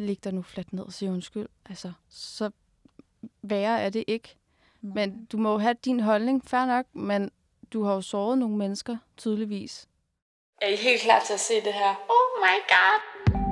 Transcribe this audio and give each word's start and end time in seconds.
læg 0.00 0.24
dig 0.24 0.34
nu 0.34 0.42
fladt 0.42 0.72
ned 0.72 0.82
og 0.82 0.92
sige 0.92 1.10
undskyld. 1.10 1.46
Altså, 1.68 1.92
så 2.08 2.50
værre 3.42 3.80
er 3.80 3.90
det 3.90 4.04
ikke. 4.06 4.36
Men 4.80 5.24
du 5.24 5.36
må 5.36 5.52
jo 5.52 5.58
have 5.58 5.74
din 5.84 6.00
holdning, 6.00 6.42
fair 6.46 6.66
nok, 6.66 6.86
men 6.92 7.30
du 7.72 7.84
har 7.84 7.94
jo 7.94 8.00
såret 8.00 8.38
nogle 8.38 8.56
mennesker, 8.56 8.96
tydeligvis. 9.16 9.88
Er 10.62 10.68
I 10.68 10.76
helt 10.76 11.02
klar 11.02 11.22
til 11.26 11.32
at 11.32 11.40
se 11.40 11.54
det 11.54 11.72
her? 11.72 11.94
Oh 12.08 12.44
my 12.44 12.56
god. 12.68 13.00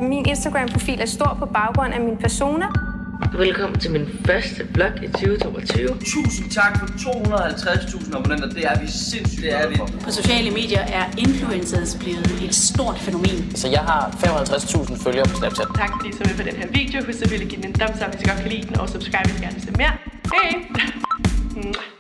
Min 0.09 0.29
Instagram-profil 0.29 1.01
er 1.01 1.07
stor 1.07 1.37
på 1.39 1.47
baggrund 1.47 1.95
af 1.95 2.01
min 2.01 2.19
persona. 2.19 2.88
Velkommen 3.19 3.79
til 3.81 3.91
min 3.91 4.07
første 4.27 4.67
vlog 4.75 4.91
i 5.03 5.07
2022. 5.07 5.89
Tusind 5.89 6.51
tak 6.51 6.79
for 6.79 6.87
250.000 6.87 8.17
abonnenter. 8.17 8.49
Det 8.49 8.65
er 8.67 8.81
vi 8.81 8.87
sindssygt 8.87 9.43
det 9.43 9.53
er 9.53 9.69
vi. 9.69 9.77
På 10.05 10.11
sociale 10.11 10.51
medier 10.51 10.81
er 10.81 11.05
influencers 11.19 11.97
blevet 12.01 12.43
et 12.45 12.55
stort 12.55 12.99
fænomen. 12.99 13.57
Så 13.57 13.69
jeg 13.69 13.81
har 13.81 14.11
55.000 14.11 15.05
følgere 15.05 15.25
på 15.25 15.35
Snapchat. 15.37 15.67
Tak 15.75 15.91
fordi 15.97 16.09
I 16.09 16.13
så 16.13 16.23
med 16.27 16.37
på 16.37 16.43
den 16.43 16.57
her 16.57 16.69
video. 16.69 17.05
Husk 17.05 17.23
at 17.23 17.31
ville 17.31 17.47
give 17.47 17.63
den 17.63 17.69
en 17.71 17.75
thumbs 17.75 18.01
up, 18.03 18.11
hvis 18.11 18.23
I 18.23 18.29
godt 18.29 18.39
kan 18.39 18.51
lide 18.51 18.69
den, 18.69 18.77
og 18.81 18.89
subscribe, 18.89 19.29
hvis 19.29 19.41
I 19.41 19.43
gerne 19.43 19.55
vil 19.55 19.63
se 19.63 19.71
mere. 19.71 19.93
Hej! 20.35 21.98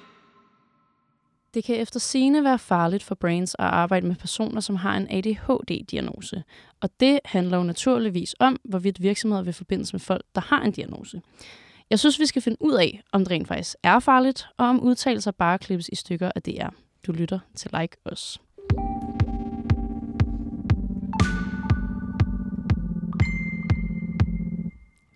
Det 1.54 1.64
kan 1.64 1.76
efter 1.76 2.00
sine 2.00 2.44
være 2.44 2.58
farligt 2.58 3.02
for 3.02 3.14
brains 3.14 3.56
at 3.58 3.64
arbejde 3.64 4.06
med 4.06 4.16
personer, 4.16 4.60
som 4.60 4.76
har 4.76 4.96
en 4.96 5.06
ADHD-diagnose. 5.10 6.42
Og 6.80 6.90
det 7.00 7.20
handler 7.24 7.56
jo 7.56 7.62
naturligvis 7.62 8.34
om, 8.38 8.60
hvorvidt 8.64 9.02
virksomheder 9.02 9.42
vil 9.42 9.52
forbindes 9.52 9.92
med 9.92 10.00
folk, 10.00 10.24
der 10.34 10.40
har 10.40 10.62
en 10.62 10.72
diagnose. 10.72 11.22
Jeg 11.90 11.98
synes, 11.98 12.20
vi 12.20 12.26
skal 12.26 12.42
finde 12.42 12.56
ud 12.60 12.74
af, 12.74 13.02
om 13.12 13.20
det 13.20 13.30
rent 13.30 13.48
faktisk 13.48 13.76
er 13.82 13.98
farligt, 13.98 14.46
og 14.56 14.66
om 14.66 14.80
udtalelser 14.80 15.30
bare 15.30 15.58
klippes 15.58 15.88
i 15.88 15.94
stykker 15.94 16.30
af 16.34 16.42
DR. 16.42 16.68
Du 17.06 17.12
lytter 17.12 17.38
til 17.54 17.70
Like 17.80 17.96
Os. 18.04 18.40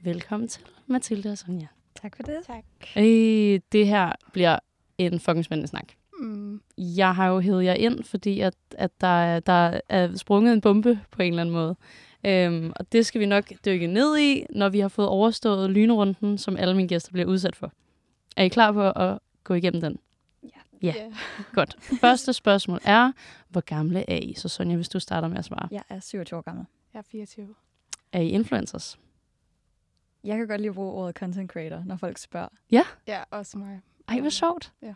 Velkommen 0.04 0.48
til, 0.48 0.62
Mathilde 0.86 1.30
og 1.30 1.38
Sonja. 1.38 1.66
Tak 2.02 2.16
for 2.16 2.22
det. 2.22 2.36
Tak. 2.46 2.64
Øh, 2.96 3.60
det 3.72 3.86
her 3.86 4.12
bliver 4.32 4.58
en 4.98 5.20
fucking 5.20 5.44
spændende 5.44 5.68
snak. 5.68 5.92
Mm. 6.22 6.60
Jeg 6.78 7.14
har 7.14 7.26
jo 7.28 7.40
hævet 7.40 7.64
jer 7.64 7.74
ind, 7.74 8.04
fordi 8.04 8.40
at, 8.40 8.54
at 8.70 9.00
der, 9.00 9.06
er- 9.06 9.40
der 9.40 9.80
er 9.88 10.16
sprunget 10.16 10.52
en 10.52 10.60
bombe 10.60 11.00
på 11.10 11.22
en 11.22 11.28
eller 11.32 11.40
anden 11.42 11.52
måde. 11.54 11.76
Øhm, 12.26 12.72
og 12.76 12.92
det 12.92 13.06
skal 13.06 13.20
vi 13.20 13.26
nok 13.26 13.44
dykke 13.64 13.86
ned 13.86 14.18
i, 14.18 14.44
når 14.50 14.68
vi 14.68 14.80
har 14.80 14.88
fået 14.88 15.08
overstået 15.08 15.70
lynrunden, 15.70 16.38
som 16.38 16.56
alle 16.56 16.76
mine 16.76 16.88
gæster 16.88 17.12
bliver 17.12 17.26
udsat 17.28 17.56
for. 17.56 17.72
Er 18.36 18.44
I 18.44 18.48
klar 18.48 18.72
på 18.72 18.90
at 18.90 19.18
gå 19.44 19.54
igennem 19.54 19.80
den? 19.80 19.98
Ja. 20.42 20.48
Ja. 20.82 20.94
Godt. 21.54 21.76
Første 22.00 22.32
spørgsmål 22.32 22.78
er, 22.84 23.12
hvor 23.48 23.60
gamle 23.60 24.10
er 24.10 24.16
I? 24.16 24.34
Så 24.34 24.48
Sonja, 24.48 24.76
hvis 24.76 24.88
du 24.88 25.00
starter 25.00 25.28
med 25.28 25.38
at 25.38 25.44
svare. 25.44 25.68
Jeg 25.70 25.82
er 25.88 26.00
27 26.00 26.38
år 26.38 26.42
gammel. 26.42 26.64
Jeg 26.94 26.98
er 26.98 27.02
24. 27.10 27.54
Er 28.12 28.20
I 28.20 28.28
influencers? 28.28 28.98
Jeg 30.24 30.36
kan 30.38 30.48
godt 30.48 30.60
lide 30.60 30.68
at 30.68 30.74
bruge 30.74 30.92
ordet 30.92 31.16
content 31.16 31.50
creator, 31.50 31.82
når 31.86 31.96
folk 31.96 32.18
spørger. 32.18 32.48
Ja, 32.70 32.82
også 33.30 33.58
mig. 33.58 33.80
Ej, 34.08 34.20
hvor 34.20 34.30
sjovt. 34.30 34.72
Ja. 34.82 34.94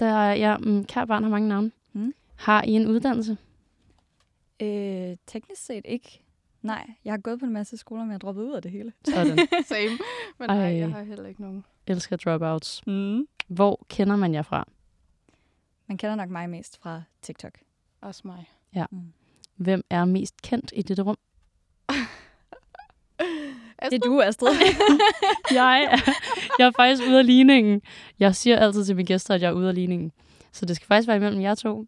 Der 0.00 0.06
er, 0.06 0.34
ja, 0.34 0.56
mm, 0.56 0.84
kære 0.84 1.06
barn 1.06 1.22
har 1.22 1.30
mange 1.30 1.48
navne. 1.48 1.70
Mm. 1.92 2.14
Har 2.36 2.62
I 2.62 2.70
en 2.70 2.86
uddannelse? 2.86 3.36
Øh, 4.62 5.16
teknisk 5.26 5.64
set 5.64 5.84
ikke. 5.84 6.22
Nej, 6.62 6.90
jeg 7.04 7.12
har 7.12 7.18
gået 7.18 7.38
på 7.40 7.46
en 7.46 7.52
masse 7.52 7.76
skoler, 7.76 8.04
men 8.04 8.12
jeg 8.12 8.20
droppet 8.20 8.42
ud 8.42 8.52
af 8.52 8.62
det 8.62 8.70
hele. 8.70 8.92
Sådan. 9.04 9.38
Same. 9.68 9.98
Men 10.38 10.48
nej, 10.48 10.56
Ej. 10.56 10.76
jeg 10.76 10.90
har 10.90 11.02
heller 11.02 11.26
ikke 11.26 11.42
nogen. 11.42 11.64
Elsker 11.86 12.16
dropouts. 12.16 12.86
Mm. 12.86 13.26
Hvor 13.48 13.86
kender 13.88 14.16
man 14.16 14.34
jer 14.34 14.42
fra? 14.42 14.68
Man 15.86 15.96
kender 15.98 16.14
nok 16.14 16.30
mig 16.30 16.50
mest 16.50 16.78
fra 16.78 17.02
TikTok. 17.22 17.58
Også 18.00 18.22
mig. 18.24 18.50
Hvem 19.56 19.84
er 19.90 20.04
mest 20.04 20.42
kendt 20.42 20.72
i 20.76 20.82
dette 20.82 21.02
rum? 21.02 21.18
Det 23.84 23.92
er 23.94 23.98
du, 23.98 24.20
Astrid. 24.20 24.48
jeg, 25.54 25.82
er, 25.82 26.12
jeg 26.58 26.66
er 26.66 26.70
faktisk 26.76 27.02
ude 27.08 27.18
af 27.18 27.26
ligningen. 27.26 27.82
Jeg 28.18 28.34
siger 28.36 28.58
altid 28.58 28.84
til 28.84 28.96
mine 28.96 29.06
gæster, 29.06 29.34
at 29.34 29.42
jeg 29.42 29.48
er 29.48 29.52
ude 29.52 29.68
af 29.68 29.74
ligningen. 29.74 30.12
Så 30.52 30.66
det 30.66 30.76
skal 30.76 30.86
faktisk 30.86 31.08
være 31.08 31.16
imellem 31.16 31.40
jer 31.42 31.54
to. 31.54 31.86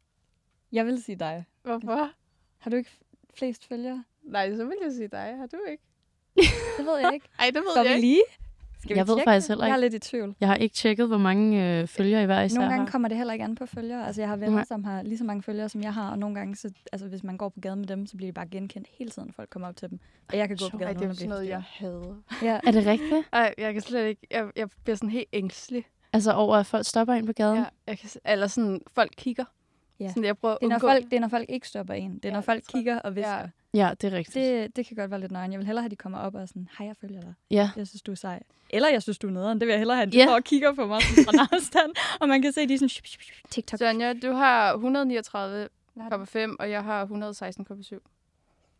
jeg 0.72 0.86
vil 0.86 1.03
sige 1.03 1.16
dig. 1.16 1.44
Hvorfor? 1.62 2.10
Har 2.58 2.70
du 2.70 2.76
ikke 2.76 2.91
flest 3.34 3.69
følgere? 3.69 4.04
Nej, 4.22 4.56
så 4.56 4.64
vil 4.64 4.75
jeg 4.84 4.92
sige 4.92 5.08
dig. 5.08 5.34
Har 5.38 5.47
du 5.47 5.56
ikke? 5.70 5.82
Det 6.78 6.86
ved 6.86 6.98
jeg 6.98 7.14
ikke. 7.14 7.26
Ej, 7.38 7.47
det 7.47 7.54
ved 7.54 7.70
Skal 7.70 7.84
jeg 7.86 7.91
vi 7.91 7.97
ikke. 7.97 8.00
lige? 8.09 8.22
Skal 8.82 8.97
Jeg 8.97 9.06
vi 9.06 9.09
ved 9.10 9.16
tjekke 9.16 9.31
faktisk 9.31 9.48
heller 9.48 9.65
Jeg 9.65 9.72
er 9.72 9.76
ikke. 9.76 9.91
lidt 9.91 10.06
i 10.06 10.09
tvivl. 10.10 10.34
Jeg 10.41 10.48
har 10.48 10.54
ikke 10.56 10.75
tjekket, 10.75 11.09
hvor 11.09 11.19
mange 11.19 11.78
øh, 11.81 11.87
følgere 11.88 12.22
I 12.22 12.26
hver 12.26 12.43
især 12.43 12.54
Nogle 12.56 12.70
gange 12.72 12.84
har. 12.87 12.91
kommer 12.93 13.09
det 13.09 13.16
heller 13.16 13.32
ikke 13.32 13.44
an 13.44 13.54
på 13.54 13.66
følgere. 13.66 14.06
Altså, 14.06 14.22
jeg 14.22 14.28
har 14.28 14.37
venner, 14.37 14.65
som 14.65 14.84
har 14.84 15.03
lige 15.03 15.19
så 15.19 15.25
mange 15.25 15.43
følgere, 15.43 15.69
som 15.69 15.82
jeg 15.82 15.94
har, 15.94 16.10
og 16.10 16.19
nogle 16.19 16.34
gange, 16.34 16.56
så, 16.56 16.70
altså, 16.92 17.09
hvis 17.09 17.22
man 17.25 17.37
går 17.37 17.48
på 17.48 17.60
gaden 17.60 17.78
med 17.78 17.88
dem, 17.88 18.06
så 18.06 18.16
bliver 18.16 18.28
de 18.28 18.34
bare 18.34 18.47
genkendt 18.47 18.88
hele 18.98 19.10
tiden, 19.10 19.26
når 19.26 19.32
folk 19.32 19.50
kommer 19.50 19.69
op 19.69 19.76
til 19.76 19.91
dem. 19.91 19.98
Og 20.28 20.37
jeg 20.38 20.48
kan 20.48 20.56
gå 20.56 20.65
på 20.65 20.71
Sjovt. 20.71 20.82
Ej, 20.82 20.92
gaden 20.92 20.98
det 20.98 21.04
er 21.04 21.09
uden 21.09 21.09
jo 21.09 21.10
at 21.10 21.16
sådan 21.16 21.28
blive 21.28 21.28
noget, 21.28 21.48
jeg 21.48 21.62
hader. 22.41 22.53
Ja. 22.53 22.60
Er 22.66 22.71
det 22.72 22.87
rigtigt? 22.87 23.28
Ej, 23.32 23.54
jeg 23.59 23.72
kan 23.72 23.82
slet 23.82 24.06
ikke... 24.06 24.26
Jeg, 24.31 24.47
jeg 24.56 24.69
bliver 24.84 24.97
sådan 24.97 25.10
helt 25.10 25.28
ængstelig. 25.32 25.84
Altså 26.12 26.32
over, 26.32 26.56
at 26.56 26.66
folk 26.66 26.87
stopper 26.87 27.15
ind 27.15 27.26
på 27.26 27.32
gaden? 27.32 27.56
Ja, 27.59 27.65
jeg 27.87 27.98
kan, 27.98 28.10
eller 28.25 28.47
sådan, 28.47 28.81
folk 28.94 29.10
kigger. 29.16 29.44
Ja. 30.00 30.09
Sådan, 30.09 30.25
jeg 30.25 30.37
prøver 30.38 30.54
at 30.54 30.59
Det 30.60 30.66
er, 30.66 30.71
når 30.71 30.78
folk, 30.78 31.04
det 31.04 31.12
er, 31.12 31.21
når 31.21 31.28
folk 31.28 31.47
ikke 31.48 31.69
stopper 31.69 31.94
en. 31.94 32.15
Det 32.15 32.25
er, 32.25 32.28
Ja, 32.28 32.34
når 32.34 32.41
folk 32.41 32.56
jeg. 32.69 32.75
kigger 32.75 32.98
og 32.98 33.16
visker. 33.16 33.38
Ja. 33.38 33.47
Ja, 33.75 33.91
det 34.00 34.12
er 34.12 34.16
rigtigt. 34.16 34.34
Det, 34.34 34.77
det 34.77 34.87
kan 34.87 34.97
godt 34.97 35.10
være 35.10 35.21
lidt 35.21 35.33
nøgen. 35.33 35.53
Jeg 35.53 35.59
vil 35.59 35.66
hellere 35.66 35.83
have, 35.83 35.87
at 35.87 35.91
de 35.91 35.97
kommer 35.97 36.19
op 36.19 36.34
og 36.34 36.43
er 36.43 36.47
sådan, 36.47 36.69
hej, 36.78 36.87
jeg 36.87 36.97
følger 37.00 37.21
dig. 37.21 37.34
Ja. 37.50 37.71
Jeg 37.77 37.87
synes, 37.87 38.03
du 38.03 38.10
er 38.10 38.16
sej. 38.16 38.43
Eller 38.71 38.88
jeg 38.88 39.03
synes, 39.03 39.19
du 39.19 39.27
er 39.27 39.31
nederen. 39.33 39.60
Det 39.60 39.66
vil 39.66 39.72
jeg 39.72 39.81
hellere 39.81 39.97
have, 39.97 40.06
at 40.06 40.12
de 40.12 40.19
Ja. 40.19 40.25
yeah. 40.25 40.34
og 40.34 40.44
kigger 40.44 40.75
på 40.75 40.87
mig 40.87 41.03
sådan 41.03 41.25
fra 41.25 41.33
en 41.33 41.49
afstand. 41.53 41.91
Og 42.21 42.28
man 42.28 42.43
kan 42.43 42.53
se, 42.53 42.69
de 42.69 42.75
er 42.75 42.78
sådan, 42.78 42.88
shup, 42.88 43.05
TikTok. 43.50 43.78
Sonja, 43.78 44.12
du 44.12 44.33
har 44.33 44.77
139,5, 44.77 46.56
og 46.59 46.71
jeg 46.71 46.84
har 46.84 47.06
116,7. 47.06 47.99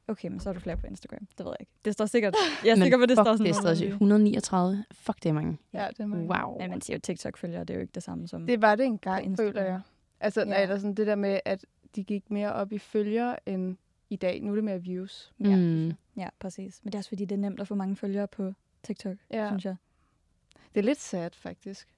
Okay, 0.09 0.29
men 0.29 0.41
så 0.41 0.49
er 0.49 0.53
du 0.53 0.61
flere 0.61 0.77
på 0.77 0.87
Instagram. 0.87 1.27
Det 1.39 1.47
ved 1.47 1.53
jeg 1.53 1.57
ikke. 1.61 1.73
Det 1.85 1.93
står 1.93 2.07
sikkert. 2.07 2.35
Jeg 2.65 2.71
er 2.71 2.75
Men 2.77 2.83
sikker 2.83 2.99
på, 2.99 3.07
det 3.07 3.17
står 3.17 3.25
sådan. 3.25 3.39
det 3.47 3.51
er 3.51 3.55
stadig 3.61 3.81
nogenlunde. 3.81 3.95
139. 3.95 4.85
Fuck, 4.93 5.23
det 5.23 5.29
er 5.29 5.33
mange. 5.33 5.59
Ja, 5.73 5.89
det 5.89 6.01
er 6.01 6.07
mange. 6.07 6.29
Wow. 6.29 6.59
Men 6.61 6.71
man 6.71 6.81
siger 6.81 6.97
jo 6.97 7.01
TikTok-følgere, 7.01 7.61
det 7.61 7.71
er 7.71 7.75
jo 7.75 7.81
ikke 7.81 7.93
det 7.95 8.03
samme 8.03 8.29
som... 8.29 8.47
Det 8.47 8.63
var 8.63 8.75
det 8.75 8.87
engang, 8.87 9.25
Instagram. 9.25 9.53
føler 9.53 9.63
jeg. 9.67 9.81
Altså, 10.21 10.41
Ja. 10.41 10.51
ja. 10.51 10.63
eller 10.63 10.77
sådan 10.77 10.95
det 10.95 11.07
der 11.07 11.15
med, 11.15 11.41
at 11.45 11.65
de 11.97 12.05
gik 12.05 12.31
mere 12.31 12.53
op 12.53 12.73
i 12.73 12.79
følger 12.79 13.37
end 13.47 13.77
i 14.13 14.17
dag. 14.17 14.43
Nu 14.43 14.51
er 14.51 14.55
det 14.55 14.65
mere 14.65 14.83
views. 14.83 15.33
Ja. 15.41 15.57
Mm. 15.57 15.93
Ja, 16.17 16.29
præcis. 16.41 16.81
Men 16.83 16.93
det 16.93 16.95
er 16.95 16.99
også 17.01 17.09
fordi, 17.11 17.25
det 17.25 17.35
er 17.37 17.41
nemt 17.41 17.61
at 17.61 17.69
få 17.69 17.75
mange 17.75 17.97
følgere 17.97 18.29
på 18.29 18.53
TikTok, 18.83 19.17
Ja. 19.31 19.49
synes 19.49 19.65
jeg. 19.65 19.77
Det 20.75 20.81
er 20.81 20.85
lidt 20.85 21.01
sad, 21.01 21.31
faktisk. 21.35 21.89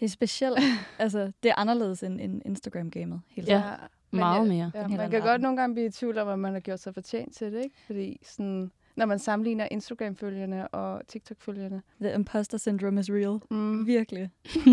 Det 0.00 0.04
er 0.04 0.10
specielt. 0.10 0.58
altså, 0.98 1.32
det 1.42 1.48
er 1.50 1.54
anderledes 1.58 2.02
end, 2.02 2.20
end 2.20 2.42
Instagram-gamet. 2.44 3.20
Helt 3.28 3.48
Ja. 3.48 3.60
klart. 3.60 3.90
men 4.10 4.18
Meget 4.18 4.38
jeg- 4.40 4.48
mere. 4.48 4.70
Ja, 4.74 4.82
man 4.88 4.92
anden 4.92 5.10
kan 5.10 5.20
godt 5.20 5.40
nogle 5.42 5.56
gange 5.56 5.74
blive 5.74 5.86
i 5.86 5.90
tvivl 5.90 6.18
om, 6.18 6.28
at 6.28 6.38
man 6.38 6.52
har 6.52 6.60
gjort 6.60 6.80
sig 6.80 6.94
fortjent 6.94 7.34
til 7.36 7.52
det, 7.52 7.64
ikke? 7.64 7.76
Fordi 7.86 8.18
sådan, 8.22 8.70
når 8.96 9.06
man 9.06 9.18
sammenligner 9.18 9.68
Instagram-følgerne 9.70 10.68
og 10.68 11.06
TikTok-følgerne. 11.08 11.82
The 12.00 12.14
imposter 12.14 12.58
syndrome 12.58 13.00
is 13.00 13.10
real. 13.10 13.38
Mm. 13.50 13.86
Virkelig. 13.86 14.30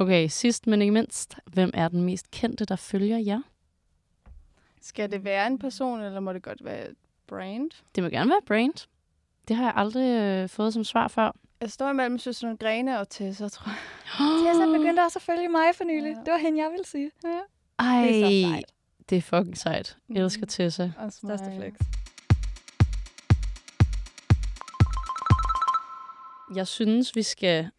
Okay, 0.00 0.28
sidst 0.28 0.66
men 0.66 0.80
ikke 0.82 0.92
mindst. 0.92 1.36
Hvem 1.46 1.70
er 1.74 1.88
den 1.88 2.02
mest 2.02 2.30
kendte, 2.30 2.64
der 2.64 2.76
følger 2.76 3.18
jer? 3.18 3.40
Skal 4.82 5.10
det 5.12 5.24
være 5.24 5.46
en 5.46 5.58
person, 5.58 6.00
eller 6.00 6.20
må 6.20 6.32
det 6.32 6.42
godt 6.42 6.64
være 6.64 6.88
et 6.90 6.96
brand? 7.26 7.70
Det 7.94 8.02
må 8.02 8.08
gerne 8.08 8.30
være 8.30 8.40
brand. 8.46 8.88
Det 9.48 9.56
har 9.56 9.64
jeg 9.64 9.72
aldrig 9.76 10.20
øh, 10.20 10.48
fået 10.48 10.72
som 10.74 10.84
svar 10.84 11.08
før. 11.08 11.36
Jeg 11.60 11.70
står 11.70 11.90
imellem 11.90 12.18
Søsterne 12.18 12.56
Grene 12.56 13.00
og 13.00 13.08
Tessa, 13.08 13.48
tror 13.48 13.70
jeg. 13.70 13.78
Tessa 14.54 14.66
begyndte 14.78 15.00
også 15.00 15.18
at 15.18 15.22
følge 15.22 15.48
mig 15.48 15.74
for 15.74 15.84
nylig. 15.84 16.10
Ja. 16.12 16.20
Det 16.24 16.32
var 16.32 16.38
hende, 16.38 16.62
jeg 16.62 16.70
ville 16.70 16.86
sige. 16.86 17.10
Ej, 17.78 18.02
Det 18.02 18.22
er 18.22 18.44
så 18.44 18.50
sejt. 18.50 18.64
det 19.10 19.18
er 19.18 19.22
fucking 19.22 19.58
sejt. 19.58 19.96
Jeg 20.08 20.14
Mhm. 20.14 20.24
elsker 20.24 20.46
Tessa. 20.46 20.90
Også 20.98 21.18
Største 21.18 21.52
flex. 21.56 21.74
Jeg 26.54 26.66
synes, 26.66 27.16
vi 27.16 27.22
skal 27.22 27.70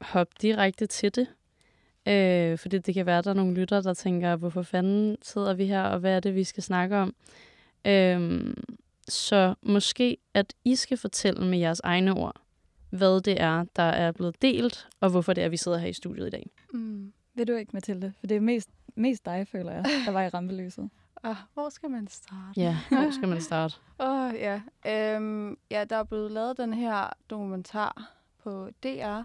hoppe 0.00 0.34
direkte 0.42 0.86
til 0.86 1.14
det. 1.14 1.26
Øh, 2.08 2.58
fordi 2.58 2.78
det 2.78 2.94
kan 2.94 3.06
være, 3.06 3.18
at 3.18 3.24
der 3.24 3.30
er 3.30 3.34
nogle 3.34 3.54
lyttere, 3.54 3.82
der 3.82 3.94
tænker, 3.94 4.36
hvorfor 4.36 4.62
fanden 4.62 5.16
sidder 5.22 5.54
vi 5.54 5.66
her, 5.66 5.82
og 5.82 5.98
hvad 5.98 6.16
er 6.16 6.20
det, 6.20 6.34
vi 6.34 6.44
skal 6.44 6.62
snakke 6.62 6.96
om? 6.96 7.14
Øh, 7.86 8.54
så 9.08 9.54
måske, 9.62 10.16
at 10.34 10.54
I 10.64 10.76
skal 10.76 10.96
fortælle 10.96 11.46
med 11.46 11.58
jeres 11.58 11.80
egne 11.84 12.12
ord, 12.12 12.40
hvad 12.90 13.20
det 13.20 13.40
er, 13.40 13.64
der 13.76 13.82
er 13.82 14.12
blevet 14.12 14.42
delt, 14.42 14.88
og 15.00 15.10
hvorfor 15.10 15.32
det 15.32 15.44
er, 15.44 15.48
vi 15.48 15.56
sidder 15.56 15.78
her 15.78 15.88
i 15.88 15.92
studiet 15.92 16.26
i 16.26 16.30
dag. 16.30 16.50
Mm. 16.72 17.12
Ved 17.34 17.46
du 17.46 17.52
ikke, 17.52 17.70
Mathilde? 17.74 18.12
For 18.20 18.26
det 18.26 18.36
er 18.36 18.40
mest, 18.40 18.70
mest 18.94 19.24
dig, 19.24 19.46
føler 19.48 19.72
jeg, 19.72 19.84
der 20.06 20.12
var 20.12 20.22
i 20.22 20.28
rampelyset. 20.28 20.90
Ah, 21.22 21.36
hvor 21.54 21.68
skal 21.68 21.90
man 21.90 22.08
starte? 22.08 22.60
Ja, 22.60 22.76
hvor 22.88 23.10
skal 23.18 23.28
man 23.28 23.40
starte? 23.40 23.74
Åh, 24.00 24.26
oh, 24.26 24.34
ja. 24.34 24.60
Øhm, 24.86 25.58
ja, 25.70 25.84
der 25.84 25.96
er 25.96 26.04
blevet 26.04 26.30
lavet 26.30 26.56
den 26.56 26.74
her 26.74 27.10
dokumentar 27.30 28.12
på 28.42 28.68
DR, 28.82 29.20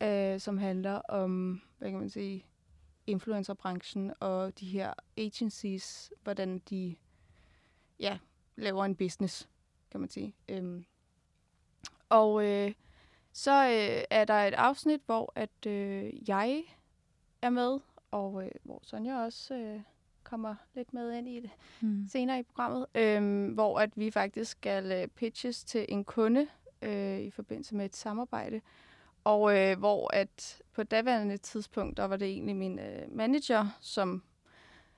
øh, 0.00 0.40
som 0.40 0.58
handler 0.58 1.00
om, 1.08 1.60
hvad 1.84 1.92
kan 1.92 2.00
man 2.00 2.10
sige, 2.10 2.46
influencerbranchen 3.06 4.12
og 4.20 4.60
de 4.60 4.66
her 4.66 4.92
agencies, 5.16 6.12
hvordan 6.22 6.58
de 6.70 6.96
ja, 8.00 8.18
laver 8.56 8.84
en 8.84 8.96
business, 8.96 9.48
kan 9.90 10.00
man 10.00 10.08
sige. 10.08 10.34
Øhm, 10.48 10.84
og 12.08 12.46
øh, 12.46 12.72
så 13.32 13.64
øh, 13.64 14.04
er 14.10 14.24
der 14.24 14.34
et 14.34 14.54
afsnit, 14.54 15.00
hvor 15.06 15.32
at 15.34 15.66
øh, 15.66 16.28
jeg 16.28 16.64
er 17.42 17.50
med, 17.50 17.80
og 18.10 18.44
øh, 18.44 18.50
hvor 18.62 18.80
Sonja 18.82 19.24
også 19.24 19.54
øh, 19.54 19.80
kommer 20.22 20.54
lidt 20.74 20.94
med 20.94 21.12
ind 21.12 21.28
i 21.28 21.40
det 21.40 21.50
Mm. 21.80 22.06
senere 22.10 22.38
i 22.38 22.42
programmet, 22.42 22.86
øhm, 22.94 23.46
hvor 23.48 23.78
at 23.78 23.90
vi 23.96 24.10
faktisk 24.10 24.50
skal 24.50 24.92
øh, 24.92 25.08
pitches 25.08 25.64
til 25.64 25.86
en 25.88 26.04
kunde 26.04 26.46
øh, 26.82 27.20
i 27.20 27.30
forbindelse 27.30 27.74
med 27.74 27.84
et 27.84 27.96
samarbejde. 27.96 28.60
Og 29.24 29.58
øh, 29.58 29.78
hvor 29.78 30.14
at 30.14 30.62
på 30.72 30.82
daværende 30.82 31.36
tidspunkt, 31.36 31.96
der 31.96 32.04
var 32.04 32.16
det 32.16 32.28
egentlig 32.28 32.56
min 32.56 32.78
øh, 32.78 33.16
manager, 33.16 33.78
som, 33.80 34.22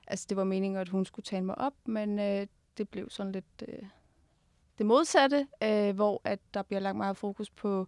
altså 0.06 0.26
det 0.28 0.36
var 0.36 0.44
meningen, 0.44 0.80
at 0.80 0.88
hun 0.88 1.04
skulle 1.04 1.24
tale 1.24 1.44
mig 1.44 1.58
op, 1.58 1.74
men 1.84 2.18
øh, 2.18 2.46
det 2.78 2.88
blev 2.88 3.10
sådan 3.10 3.32
lidt 3.32 3.64
øh, 3.68 3.82
det 4.78 4.86
modsatte, 4.86 5.46
øh, 5.62 5.94
hvor 5.94 6.20
at 6.24 6.38
der 6.54 6.62
bliver 6.62 6.80
lagt 6.80 6.96
meget 6.96 7.16
fokus 7.16 7.50
på, 7.50 7.86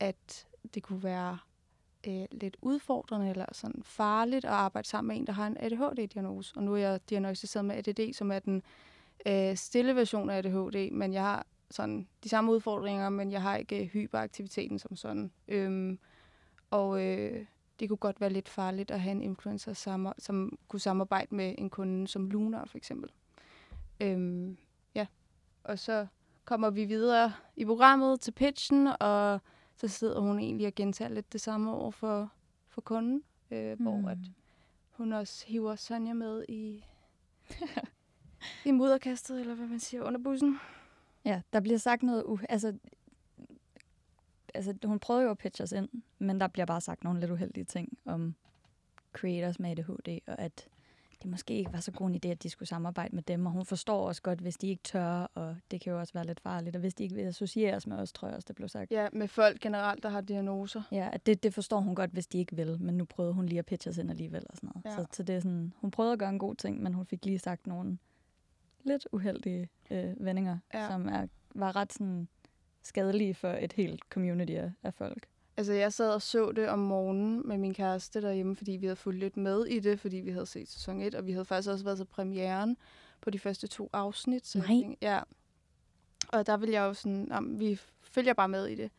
at 0.00 0.46
det 0.74 0.82
kunne 0.82 1.02
være 1.02 1.38
øh, 2.06 2.24
lidt 2.30 2.56
udfordrende 2.62 3.30
eller 3.30 3.46
sådan 3.52 3.82
farligt 3.84 4.44
at 4.44 4.50
arbejde 4.50 4.88
sammen 4.88 5.08
med 5.08 5.16
en, 5.16 5.26
der 5.26 5.32
har 5.32 5.46
en 5.46 5.56
ADHD-diagnose. 5.60 6.56
Og 6.56 6.62
nu 6.62 6.74
er 6.74 6.78
jeg 6.78 7.10
diagnostiseret 7.10 7.64
med 7.64 7.76
ADD, 7.76 8.14
som 8.14 8.32
er 8.32 8.38
den 8.38 8.62
øh, 9.26 9.56
stille 9.56 9.96
version 9.96 10.30
af 10.30 10.38
ADHD, 10.38 10.90
men 10.90 11.12
jeg 11.12 11.22
har 11.22 11.46
sådan 11.70 12.08
de 12.24 12.28
samme 12.28 12.52
udfordringer, 12.52 13.08
men 13.08 13.32
jeg 13.32 13.42
har 13.42 13.56
ikke 13.56 13.82
øh, 13.82 13.86
hyperaktiviteten 13.86 14.78
som 14.78 14.96
sådan. 14.96 15.32
Øhm, 15.48 15.98
og 16.70 17.04
øh, 17.04 17.46
det 17.80 17.88
kunne 17.88 17.96
godt 17.96 18.20
være 18.20 18.30
lidt 18.30 18.48
farligt 18.48 18.90
at 18.90 19.00
have 19.00 19.12
en 19.12 19.22
influencer, 19.22 19.72
sammen, 19.72 20.12
som 20.18 20.58
kunne 20.68 20.80
samarbejde 20.80 21.34
med 21.34 21.54
en 21.58 21.70
kunde 21.70 22.08
som 22.08 22.30
Lunar 22.30 22.64
for 22.64 22.76
eksempel. 22.76 23.10
Øhm, 24.00 24.58
ja, 24.94 25.06
og 25.64 25.78
så 25.78 26.06
kommer 26.44 26.70
vi 26.70 26.84
videre 26.84 27.32
i 27.56 27.64
programmet 27.64 28.20
til 28.20 28.32
pitchen, 28.32 28.88
og 29.00 29.40
så 29.76 29.88
sidder 29.88 30.20
hun 30.20 30.38
egentlig 30.38 30.66
og 30.66 30.74
gentager 30.74 31.08
lidt 31.08 31.32
det 31.32 31.40
samme 31.40 31.72
over 31.72 31.90
for, 31.90 32.32
for 32.68 32.80
kunden, 32.80 33.22
øh, 33.50 33.78
mm. 33.78 33.84
hvor 33.84 34.08
at 34.08 34.18
hun 34.90 35.12
også 35.12 35.46
hiver 35.46 35.76
Sonja 35.76 36.12
med 36.12 36.44
i, 36.48 36.84
i 38.66 38.70
mudderkastet, 38.70 39.40
eller 39.40 39.54
hvad 39.54 39.66
man 39.66 39.80
siger, 39.80 40.02
under 40.02 40.20
bussen. 40.20 40.58
Ja, 41.24 41.40
der 41.52 41.60
bliver 41.60 41.78
sagt 41.78 42.02
noget... 42.02 42.24
Uh, 42.24 42.40
altså, 42.48 42.78
altså, 44.54 44.74
hun 44.84 44.98
prøvede 44.98 45.24
jo 45.24 45.30
at 45.30 45.38
pitche 45.38 45.62
os 45.62 45.72
ind, 45.72 45.88
men 46.18 46.40
der 46.40 46.48
bliver 46.48 46.66
bare 46.66 46.80
sagt 46.80 47.04
nogle 47.04 47.20
lidt 47.20 47.30
uheldige 47.30 47.64
ting 47.64 47.98
om 48.04 48.34
creators 49.12 49.58
med 49.58 49.70
ADHD, 49.70 50.20
og 50.26 50.38
at 50.38 50.68
det 51.22 51.30
måske 51.30 51.54
ikke 51.54 51.72
var 51.72 51.80
så 51.80 51.92
god 51.92 52.10
en 52.10 52.20
idé, 52.24 52.28
at 52.28 52.42
de 52.42 52.50
skulle 52.50 52.68
samarbejde 52.68 53.14
med 53.14 53.22
dem, 53.22 53.46
og 53.46 53.52
hun 53.52 53.64
forstår 53.64 54.08
også 54.08 54.22
godt, 54.22 54.38
hvis 54.38 54.56
de 54.56 54.68
ikke 54.68 54.82
tør, 54.82 55.30
og 55.34 55.56
det 55.70 55.80
kan 55.80 55.92
jo 55.92 55.98
også 55.98 56.12
være 56.12 56.26
lidt 56.26 56.40
farligt, 56.40 56.76
og 56.76 56.80
hvis 56.80 56.94
de 56.94 57.02
ikke 57.02 57.14
vil 57.14 57.22
associeres 57.22 57.86
med 57.86 57.96
os, 57.96 58.12
tror 58.12 58.28
jeg 58.28 58.36
også, 58.36 58.46
det 58.48 58.56
blev 58.56 58.68
sagt. 58.68 58.90
Ja, 58.90 59.08
med 59.12 59.28
folk 59.28 59.60
generelt, 59.60 60.02
der 60.02 60.08
har 60.08 60.20
diagnoser. 60.20 60.82
Ja, 60.92 61.08
at 61.12 61.26
det, 61.26 61.42
det 61.42 61.54
forstår 61.54 61.80
hun 61.80 61.94
godt, 61.94 62.10
hvis 62.10 62.26
de 62.26 62.38
ikke 62.38 62.56
vil, 62.56 62.80
men 62.80 62.96
nu 62.96 63.04
prøvede 63.04 63.34
hun 63.34 63.46
lige 63.46 63.58
at 63.58 63.66
pitche 63.66 63.90
os 63.90 63.98
ind 63.98 64.10
alligevel 64.10 64.44
og 64.50 64.56
sådan 64.56 64.70
noget. 64.74 64.98
Ja. 64.98 65.02
Så, 65.02 65.06
så 65.12 65.22
det 65.22 65.36
er 65.36 65.40
sådan, 65.40 65.72
hun 65.76 65.90
prøvede 65.90 66.12
at 66.12 66.18
gøre 66.18 66.30
en 66.30 66.38
god 66.38 66.54
ting, 66.54 66.82
men 66.82 66.94
hun 66.94 67.06
fik 67.06 67.24
lige 67.24 67.38
sagt 67.38 67.66
nogle 67.66 67.98
lidt 68.88 69.06
uheldige 69.12 69.68
øh, 69.90 70.24
vendinger, 70.24 70.58
Ja. 70.74 70.88
som 70.88 71.08
er, 71.08 71.26
var 71.54 71.76
ret 71.76 71.92
sådan 71.92 72.28
skadelige 72.82 73.34
for 73.34 73.48
et 73.48 73.72
helt 73.72 74.00
community 74.10 74.52
af, 74.52 74.72
af 74.82 74.94
folk. 74.94 75.26
Altså, 75.56 75.72
jeg 75.72 75.92
sad 75.92 76.10
og 76.14 76.22
så 76.22 76.52
det 76.52 76.68
om 76.68 76.78
morgenen 76.78 77.48
med 77.48 77.58
min 77.58 77.74
kæreste 77.74 78.22
derhjemme, 78.22 78.56
fordi 78.56 78.72
vi 78.72 78.86
havde 78.86 78.96
fulgt 78.96 79.18
lidt 79.18 79.36
med 79.36 79.64
i 79.66 79.80
det, 79.80 80.00
fordi 80.00 80.16
vi 80.16 80.30
havde 80.30 80.46
set 80.46 80.68
sæson 80.68 81.00
1, 81.00 81.14
og 81.14 81.26
vi 81.26 81.32
havde 81.32 81.44
faktisk 81.44 81.70
også 81.70 81.84
været 81.84 81.98
til 81.98 82.04
premieren 82.04 82.76
på 83.20 83.30
de 83.30 83.38
første 83.38 83.66
to 83.66 83.90
afsnit. 83.92 84.46
Så 84.46 84.58
jeg 84.58 84.66
Nej. 84.68 84.76
tænkte, 84.80 85.06
ja. 85.06 85.20
Og 86.28 86.46
der 86.46 86.56
ville 86.56 86.74
jeg 86.74 86.80
jo 86.80 86.94
sådan, 86.94 87.28
jamen, 87.30 87.60
vi 87.60 87.80
følger 88.02 88.32
bare 88.34 88.48
med 88.48 88.66
i 88.66 88.74
det. 88.74 88.90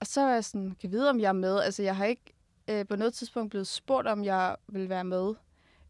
Og 0.00 0.06
så 0.06 0.20
er 0.20 0.34
jeg 0.34 0.44
sådan, 0.44 0.76
kan 0.80 0.90
vide, 0.92 1.10
om 1.10 1.20
jeg 1.20 1.28
er 1.28 1.32
med? 1.32 1.60
Altså, 1.60 1.82
jeg 1.82 1.96
har 1.96 2.04
ikke 2.04 2.34
øh, 2.68 2.86
på 2.86 2.96
noget 2.96 3.14
tidspunkt 3.14 3.50
blevet 3.50 3.66
spurgt, 3.66 4.08
om 4.08 4.24
jeg 4.24 4.56
vil 4.68 4.88
være 4.88 5.04
med 5.04 5.34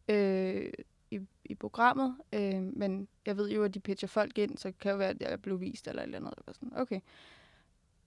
øh, 0.09 0.73
i, 1.49 1.55
programmet. 1.55 2.17
Øh, 2.33 2.63
men 2.63 3.09
jeg 3.27 3.37
ved 3.37 3.51
jo, 3.51 3.65
at 3.65 3.75
de 3.75 3.81
pitcher 3.81 4.09
folk 4.09 4.39
ind, 4.39 4.59
så 4.59 4.69
det 4.69 4.79
kan 4.79 4.91
jo 4.91 4.97
være, 4.97 5.09
at 5.09 5.21
jeg 5.21 5.43
blev 5.43 5.61
vist 5.61 5.89
eller 5.89 6.03
et 6.03 6.07
eller 6.07 6.19
andet. 6.19 6.35
Jeg 6.37 6.43
var 6.47 6.53
sådan, 6.53 6.73
okay. 6.77 7.01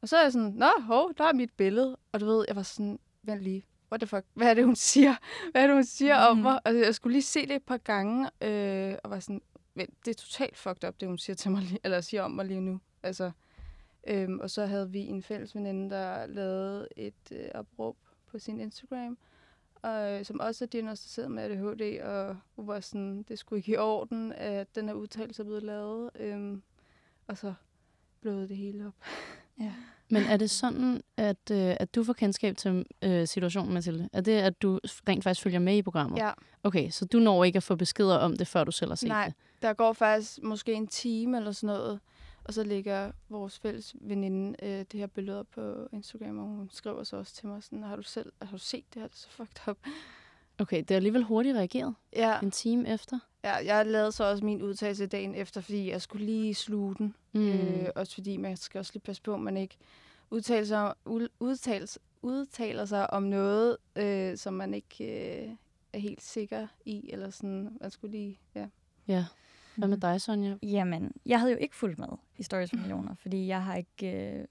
Og 0.01 0.09
så 0.09 0.17
er 0.17 0.21
jeg 0.21 0.31
sådan, 0.31 0.51
nå, 0.51 0.69
hov, 0.81 1.11
der 1.17 1.23
er 1.23 1.33
mit 1.33 1.51
billede. 1.57 1.97
Og 2.11 2.19
du 2.19 2.25
ved, 2.25 2.45
jeg 2.47 2.55
var 2.55 2.63
sådan, 2.63 2.99
vent 3.23 3.41
lige, 3.41 3.65
what 3.91 4.01
the 4.01 4.07
fuck, 4.07 4.25
hvad 4.33 4.49
er 4.49 4.53
det, 4.53 4.65
hun 4.65 4.75
siger? 4.91 5.15
Hvad 5.51 5.61
er 5.61 5.67
det, 5.67 5.75
hun 5.75 5.83
siger 5.83 6.33
mm. 6.33 6.38
om 6.38 6.43
mig? 6.43 6.59
Altså, 6.65 6.83
jeg 6.83 6.95
skulle 6.95 7.13
lige 7.13 7.23
se 7.23 7.41
det 7.47 7.55
et 7.55 7.63
par 7.63 7.77
gange, 7.77 8.29
øh, 8.41 8.95
og 9.03 9.09
var 9.09 9.19
sådan, 9.19 9.41
vent, 9.75 10.05
det 10.05 10.11
er 10.11 10.15
totalt 10.15 10.57
fucked 10.57 10.89
up, 10.89 10.99
det 10.99 11.07
hun 11.07 11.17
siger 11.17 11.35
til 11.35 11.51
mig, 11.51 11.61
lige, 11.61 11.79
eller 11.83 12.01
siger 12.01 12.23
om 12.23 12.31
mig 12.31 12.45
lige 12.45 12.61
nu. 12.61 12.79
Altså, 13.03 13.31
øhm, 14.07 14.39
og 14.39 14.49
så 14.49 14.65
havde 14.65 14.91
vi 14.91 14.99
en 14.99 15.23
fælles 15.23 15.55
veninde, 15.55 15.89
der 15.89 16.25
lavede 16.25 16.87
et 16.97 17.31
øh, 17.31 17.49
opråb 17.53 17.97
på 18.27 18.39
sin 18.39 18.59
Instagram, 18.59 19.17
og, 19.83 20.12
øh, 20.12 20.25
som 20.25 20.39
også 20.39 20.66
er 20.66 20.68
diagnostiseret 20.68 21.31
med 21.31 21.44
ADHD, 21.44 22.01
og 22.01 22.38
var 22.57 22.80
sådan, 22.80 23.24
det 23.24 23.39
skulle 23.39 23.57
ikke 23.57 23.72
i 23.72 23.78
orden, 23.78 24.33
at 24.33 24.75
den 24.75 24.88
her 24.88 24.94
udtalelse 24.95 25.42
er 25.42 25.45
blevet 25.45 25.63
lavet. 25.63 26.10
Øhm, 26.16 26.62
og 27.28 27.38
så 27.38 27.54
blødede 28.22 28.48
det 28.48 28.57
hele 28.57 28.88
op. 28.88 28.94
Ja. 29.60 29.74
Men 30.10 30.24
er 30.24 30.38
det 30.38 30.50
sådan, 30.50 31.01
at, 31.18 31.51
øh, 31.51 31.75
at 31.80 31.95
du 31.95 32.04
får 32.04 32.13
kendskab 32.13 32.57
til 32.57 32.86
øh, 33.01 33.28
situationen, 33.28 33.74
Mathilde? 33.74 34.10
Er 34.13 34.22
det, 34.22 34.31
at 34.31 34.62
du 34.62 34.80
rent 35.10 35.24
faktisk 35.24 35.44
følger 35.44 35.60
med 35.60 35.75
i 35.78 35.81
programmet? 35.81 36.19
Ja. 36.19 36.31
Okay, 36.63 36.89
så 36.89 37.06
du 37.06 37.19
når 37.19 37.44
ikke 37.44 37.57
at 37.57 37.63
få 37.63 37.75
beskeder 37.75 38.16
om 38.18 38.38
det, 38.38 38.48
før 38.48 38.63
du 38.63 38.72
selv 38.72 38.92
har 38.92 38.95
set 38.95 39.10
Nej, 39.10 39.25
det? 39.25 39.33
der 39.62 39.74
går 39.74 39.94
faktisk 39.94 40.39
måske 40.44 40.74
en 40.74 40.88
time 40.88 41.38
eller 41.38 41.51
sådan 41.51 41.75
noget, 41.75 42.00
og 42.43 42.53
så 42.53 42.63
ligger 42.63 43.11
vores 43.29 43.59
fælles 43.59 43.95
veninde 44.01 44.55
øh, 44.65 44.69
det 44.91 44.99
her 44.99 45.07
billede 45.07 45.39
op 45.39 45.47
på 45.55 45.88
Instagram, 45.93 46.38
og 46.39 46.45
hun 46.45 46.69
skriver 46.71 47.03
så 47.03 47.17
også 47.17 47.35
til 47.35 47.47
mig 47.47 47.63
sådan, 47.63 47.83
har 47.83 47.95
du 47.95 48.01
selv 48.01 48.31
har 48.41 48.51
du 48.51 48.57
set 48.57 48.85
det 48.93 49.01
her? 49.01 49.07
Det 49.07 49.15
er 49.15 49.19
så 49.19 49.29
fucked 49.29 49.67
up. 49.67 49.77
Okay, 50.59 50.77
det 50.77 50.91
er 50.91 50.95
alligevel 50.95 51.23
hurtigt 51.23 51.55
reageret. 51.57 51.95
Ja, 52.15 52.39
En 52.39 52.51
time 52.51 52.89
efter. 52.93 53.19
ja 53.43 53.53
jeg 53.55 53.85
lavede 53.85 54.11
så 54.11 54.23
også 54.23 54.45
min 54.45 54.61
udtalelse 54.61 55.05
dagen 55.05 55.35
efter, 55.35 55.61
fordi 55.61 55.89
jeg 55.89 56.01
skulle 56.01 56.25
lige 56.25 56.55
sluge 56.55 56.95
den. 56.95 57.15
Mm. 57.31 57.49
Øh, 57.49 57.89
også 57.95 58.13
fordi 58.13 58.38
man 58.38 58.57
skal 58.57 58.79
også 58.79 58.91
lige 58.94 59.01
passe 59.03 59.21
på, 59.21 59.33
at 59.33 59.39
man 59.39 59.57
ikke 59.57 59.77
udtaler 60.31 60.65
sig, 60.65 60.94
ud, 61.05 61.27
udtales, 61.39 61.99
udtaler 62.21 62.85
sig 62.85 63.13
om 63.13 63.23
noget, 63.23 63.77
øh, 63.95 64.37
som 64.37 64.53
man 64.53 64.73
ikke 64.73 65.03
øh, 65.44 65.49
er 65.94 65.99
helt 65.99 66.21
sikker 66.23 66.67
i, 66.85 67.09
eller 67.13 67.29
sådan, 67.29 67.77
man 67.81 67.91
skulle 67.91 68.11
lige, 68.11 68.39
ja. 68.55 68.67
Ja. 69.07 69.25
Hvad 69.75 69.88
med 69.88 69.97
dig, 69.97 70.21
Sonja? 70.21 70.56
Jamen, 70.63 71.12
jeg 71.25 71.39
havde 71.39 71.51
jo 71.51 71.57
ikke 71.57 71.75
fulgt 71.75 72.00
med 72.00 72.07
i 72.38 72.44
Stories 72.44 72.69
for 72.69 72.77
Millioner, 72.77 73.15
fordi 73.15 73.47
jeg 73.47 73.63
har 73.63 73.75
ikke... 73.75 74.38
Øh, 74.38 74.45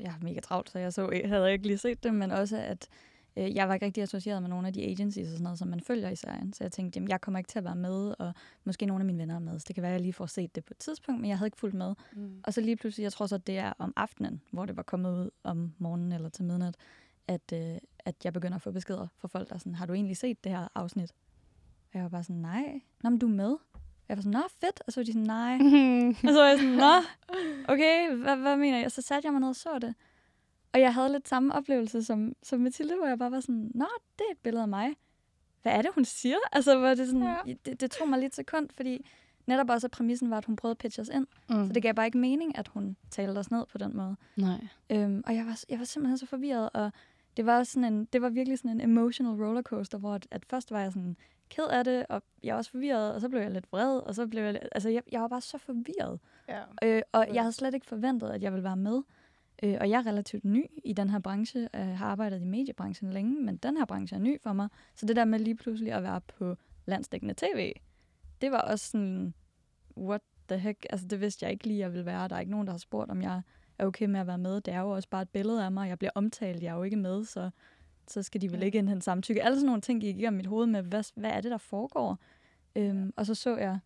jeg 0.00 0.12
har 0.12 0.18
mega 0.22 0.40
travlt, 0.40 0.70
så 0.70 0.78
jeg 0.78 0.92
så, 0.92 1.22
havde 1.24 1.52
ikke 1.52 1.66
lige 1.66 1.78
set 1.78 2.04
det, 2.04 2.14
men 2.14 2.30
også 2.30 2.56
at 2.56 2.88
øh, 3.36 3.54
jeg 3.54 3.68
var 3.68 3.74
ikke 3.74 3.86
rigtig 3.86 4.02
associeret 4.02 4.42
med 4.42 4.50
nogle 4.50 4.66
af 4.66 4.72
de 4.72 4.84
agencies 4.84 5.28
og 5.28 5.32
sådan 5.32 5.42
noget, 5.42 5.58
som 5.58 5.68
man 5.68 5.80
følger 5.80 6.10
i 6.10 6.16
serien. 6.16 6.52
Så 6.52 6.64
jeg 6.64 6.72
tænkte, 6.72 6.96
jamen, 6.96 7.08
jeg 7.08 7.20
kommer 7.20 7.38
ikke 7.38 7.48
til 7.48 7.58
at 7.58 7.64
være 7.64 7.76
med, 7.76 8.14
og 8.18 8.32
måske 8.64 8.86
nogle 8.86 9.02
af 9.02 9.06
mine 9.06 9.18
venner 9.18 9.34
er 9.34 9.38
med. 9.38 9.58
Så 9.58 9.64
det 9.68 9.74
kan 9.74 9.82
være, 9.82 9.90
at 9.90 9.94
jeg 9.94 10.00
lige 10.00 10.12
får 10.12 10.26
set 10.26 10.54
det 10.54 10.64
på 10.64 10.72
et 10.74 10.78
tidspunkt, 10.78 11.20
men 11.20 11.30
jeg 11.30 11.38
havde 11.38 11.46
ikke 11.46 11.58
fulgt 11.58 11.74
med. 11.74 11.94
Mm. 12.12 12.40
Og 12.44 12.54
så 12.54 12.60
lige 12.60 12.76
pludselig, 12.76 13.04
jeg 13.04 13.12
tror 13.12 13.26
så, 13.26 13.34
at 13.34 13.46
det 13.46 13.58
er 13.58 13.72
om 13.78 13.92
aftenen, 13.96 14.42
hvor 14.50 14.66
det 14.66 14.76
var 14.76 14.82
kommet 14.82 15.10
ud 15.10 15.30
om 15.42 15.74
morgenen 15.78 16.12
eller 16.12 16.28
til 16.28 16.44
midnat, 16.44 16.76
at, 17.28 17.52
øh, 17.52 17.76
at 17.98 18.14
jeg 18.24 18.32
begynder 18.32 18.56
at 18.56 18.62
få 18.62 18.70
beskeder 18.70 19.06
fra 19.16 19.28
folk, 19.28 19.48
der 19.48 19.54
er 19.54 19.58
sådan, 19.58 19.74
har 19.74 19.86
du 19.86 19.92
egentlig 19.92 20.16
set 20.16 20.44
det 20.44 20.52
her 20.52 20.68
afsnit? 20.74 21.12
Og 21.92 21.94
jeg 21.94 22.02
var 22.02 22.08
bare 22.08 22.24
sådan, 22.24 22.42
nej. 22.42 22.80
Nå, 23.02 23.10
men 23.10 23.18
du 23.18 23.26
er 23.26 23.30
med. 23.30 23.56
Jeg 24.08 24.16
var 24.16 24.22
sådan, 24.22 24.32
nå, 24.40 24.42
fedt. 24.60 24.82
Og 24.86 24.92
så 24.92 25.00
var 25.00 25.04
de 25.04 25.12
sådan, 25.12 25.26
nej. 25.26 25.54
og 26.28 26.28
så 26.34 26.40
var 26.40 26.48
jeg 26.48 26.58
sådan, 26.58 26.74
nå, 26.74 26.92
okay, 27.68 28.14
hvad, 28.14 28.36
hvad 28.36 28.56
mener 28.56 28.76
jeg? 28.76 28.86
Og 28.86 28.92
så 28.92 29.02
satte 29.02 29.26
jeg 29.26 29.32
mig 29.32 29.40
ned 29.40 29.48
og 29.48 29.56
så 29.56 29.78
det. 29.80 29.94
Og 30.72 30.80
jeg 30.80 30.94
havde 30.94 31.12
lidt 31.12 31.28
samme 31.28 31.54
oplevelse 31.54 32.04
som, 32.04 32.32
som 32.42 32.60
Mathilde, 32.60 32.96
hvor 32.96 33.06
jeg 33.06 33.18
bare 33.18 33.30
var 33.30 33.40
sådan, 33.40 33.70
nå, 33.74 33.86
det 34.18 34.24
er 34.28 34.32
et 34.32 34.38
billede 34.38 34.62
af 34.62 34.68
mig. 34.68 34.88
Hvad 35.62 35.72
er 35.72 35.82
det, 35.82 35.90
hun 35.94 36.04
siger? 36.04 36.36
Altså, 36.52 36.78
hvor 36.78 36.88
det, 36.88 37.06
sådan, 37.06 37.22
Ja. 37.22 37.36
det, 37.66 37.80
det 37.80 37.90
tog 37.90 38.08
mig 38.08 38.18
lidt 38.18 38.34
sekund, 38.34 38.68
fordi 38.76 39.06
netop 39.46 39.70
også 39.70 39.86
at 39.86 39.90
præmissen 39.90 40.30
var, 40.30 40.38
at 40.38 40.44
hun 40.44 40.56
prøvede 40.56 40.72
at 40.72 40.78
pitche 40.78 41.00
os 41.00 41.08
ind. 41.08 41.26
Mm. 41.50 41.66
Så 41.66 41.72
det 41.72 41.82
gav 41.82 41.94
bare 41.94 42.06
ikke 42.06 42.18
mening, 42.18 42.58
at 42.58 42.68
hun 42.68 42.96
talte 43.10 43.38
os 43.38 43.50
ned 43.50 43.64
på 43.72 43.78
den 43.78 43.96
måde. 43.96 44.16
Nej. 44.36 44.66
Øhm, 44.90 45.22
og 45.26 45.34
jeg 45.34 45.46
var, 45.46 45.60
jeg 45.68 45.78
var 45.78 45.84
simpelthen 45.84 46.18
så 46.18 46.26
forvirret, 46.26 46.70
og 46.74 46.92
det 47.36 47.46
var, 47.46 47.62
sådan 47.64 47.92
en, 47.94 48.04
det 48.04 48.22
var 48.22 48.28
virkelig 48.28 48.58
sådan 48.58 48.70
en 48.70 48.80
emotional 48.80 49.32
rollercoaster, 49.44 49.98
hvor 49.98 50.14
at, 50.14 50.26
at 50.30 50.44
først 50.50 50.70
var 50.70 50.80
jeg 50.80 50.92
sådan 50.92 51.16
ked 51.48 51.64
af 51.64 51.84
det, 51.84 52.06
og 52.08 52.22
jeg 52.42 52.54
var 52.54 52.58
også 52.58 52.70
forvirret, 52.70 53.14
og 53.14 53.20
så 53.20 53.28
blev 53.28 53.40
jeg 53.40 53.50
lidt 53.50 53.72
vred, 53.72 53.98
og 53.98 54.14
så 54.14 54.26
blev 54.26 54.42
jeg, 54.42 54.52
lidt- 54.52 54.68
altså 54.72 54.88
jeg, 54.88 55.02
jeg 55.12 55.20
var 55.22 55.28
bare 55.28 55.40
så 55.40 55.58
forvirret. 55.58 56.20
Ja. 56.48 56.62
Øh, 56.82 57.02
og 57.12 57.26
jeg 57.34 57.42
havde 57.42 57.52
slet 57.52 57.74
ikke 57.74 57.86
forventet, 57.86 58.30
at 58.30 58.42
jeg 58.42 58.52
ville 58.52 58.64
være 58.64 58.76
med. 58.76 59.02
Øh, 59.62 59.76
og 59.80 59.90
jeg 59.90 59.98
er 59.98 60.06
relativt 60.06 60.44
ny 60.44 60.66
i 60.84 60.92
den 60.92 61.10
her 61.10 61.18
branche, 61.18 61.68
øh, 61.74 61.80
har 61.86 62.06
arbejdet 62.06 62.40
i 62.40 62.44
mediebranchen 62.44 63.10
længe, 63.12 63.40
men 63.42 63.56
den 63.56 63.76
her 63.76 63.84
branche 63.84 64.16
er 64.16 64.20
ny 64.20 64.40
for 64.42 64.52
mig. 64.52 64.68
Så 64.94 65.06
det 65.06 65.16
der 65.16 65.24
med 65.24 65.38
lige 65.38 65.54
pludselig 65.56 65.92
at 65.92 66.02
være 66.02 66.20
på 66.20 66.56
landsdækkende 66.86 67.34
tv, 67.36 67.72
det 68.40 68.50
var 68.52 68.60
også 68.60 68.90
sådan, 68.90 69.34
what 69.96 70.20
the 70.48 70.58
heck? 70.58 70.86
Altså 70.90 71.06
det 71.06 71.20
vidste 71.20 71.44
jeg 71.44 71.52
ikke 71.52 71.66
lige, 71.66 71.78
jeg 71.78 71.92
ville 71.92 72.06
være. 72.06 72.28
Der 72.28 72.36
er 72.36 72.40
ikke 72.40 72.52
nogen, 72.52 72.66
der 72.66 72.72
har 72.72 72.78
spurgt, 72.78 73.10
om 73.10 73.22
jeg 73.22 73.40
er 73.78 73.86
okay 73.86 74.06
med 74.06 74.20
at 74.20 74.26
være 74.26 74.38
med. 74.38 74.60
Det 74.60 74.74
er 74.74 74.80
jo 74.80 74.90
også 74.90 75.08
bare 75.08 75.22
et 75.22 75.28
billede 75.28 75.64
af 75.64 75.72
mig. 75.72 75.88
Jeg 75.88 75.98
bliver 75.98 76.10
omtalt, 76.14 76.62
jeg 76.62 76.70
er 76.70 76.76
jo 76.76 76.82
ikke 76.82 76.96
med, 76.96 77.24
så, 77.24 77.50
så 78.10 78.22
skal 78.22 78.40
de 78.40 78.50
vel 78.52 78.58
Ja. 78.60 78.64
ikke 78.66 78.78
indhente 78.78 79.04
samtykke. 79.04 79.42
Alle 79.42 79.56
sådan 79.56 79.66
nogle 79.66 79.80
ting 79.82 80.00
gik 80.00 80.16
igennem 80.18 80.36
mit 80.36 80.46
hoved 80.46 80.66
med, 80.66 80.82
hvad, 80.82 81.04
hvad 81.14 81.30
er 81.30 81.40
det, 81.40 81.50
der 81.50 81.58
foregår? 81.58 82.18
Øhm, 82.76 83.12
og 83.16 83.26
så 83.26 83.34
så 83.34 83.56
jeg 83.56 83.78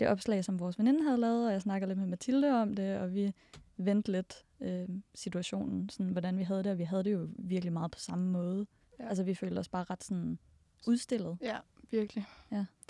det 0.00 0.08
opslag, 0.08 0.44
som 0.44 0.58
vores 0.60 0.78
veninde 0.78 1.02
havde 1.02 1.18
lavet, 1.18 1.46
og 1.46 1.52
jeg 1.52 1.62
snakkede 1.62 1.88
lidt 1.90 1.98
med 1.98 2.06
Mathilde 2.06 2.50
om 2.62 2.74
det, 2.74 2.98
og 2.98 3.14
vi 3.14 3.32
vendte 3.76 4.12
lidt 4.12 4.44
øh, 4.60 4.88
situationen, 5.14 5.88
sådan, 5.88 6.12
hvordan 6.12 6.38
vi 6.38 6.42
havde 6.42 6.62
det, 6.64 6.72
og 6.72 6.78
vi 6.78 6.84
havde 6.84 7.04
det 7.04 7.12
jo 7.12 7.28
virkelig 7.38 7.72
meget 7.72 7.90
på 7.90 7.98
samme 7.98 8.30
måde. 8.30 8.66
Ja. 8.98 9.04
Ja. 9.04 9.08
Altså, 9.08 9.24
vi 9.24 9.34
følte 9.34 9.58
os 9.58 9.68
bare 9.68 9.84
ret 9.84 10.04
sådan 10.04 10.38
udstillet. 10.86 11.38
Ja, 11.42 11.56
virkelig. 11.90 12.24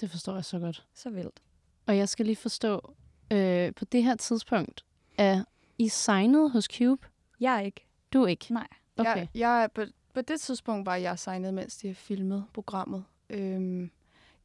Det 0.01 0.11
forstår 0.11 0.35
jeg 0.35 0.45
så 0.45 0.59
godt. 0.59 0.87
Så 0.95 1.11
vildt. 1.11 1.43
Og 1.87 1.97
jeg 1.97 2.09
skal 2.09 2.27
lige 2.27 2.37
forstå, 2.37 2.95
øh, 3.33 3.75
på 3.75 3.85
det 3.85 4.05
her 4.05 4.15
tidspunkt, 4.17 4.85
er 5.19 5.45
I 5.79 5.89
signet 5.89 6.51
hos 6.51 6.65
Cube? 6.65 7.07
Jeg 7.41 7.57
er 7.57 7.61
ikke. 7.61 7.87
Du 8.13 8.23
er 8.23 8.27
ikke? 8.27 8.53
Nej. 8.53 8.69
Okay. 8.97 9.17
Jeg, 9.17 9.29
jeg, 9.35 9.63
er 9.65 9.67
på, 9.69 9.83
på 10.13 10.21
det 10.21 10.41
tidspunkt 10.41 10.87
var 10.87 10.97
jeg 10.97 11.19
signet, 11.19 11.55
mens 11.55 11.77
de 11.77 11.95
filmet 11.95 12.45
programmet. 12.53 13.05
Øhm, 13.31 13.91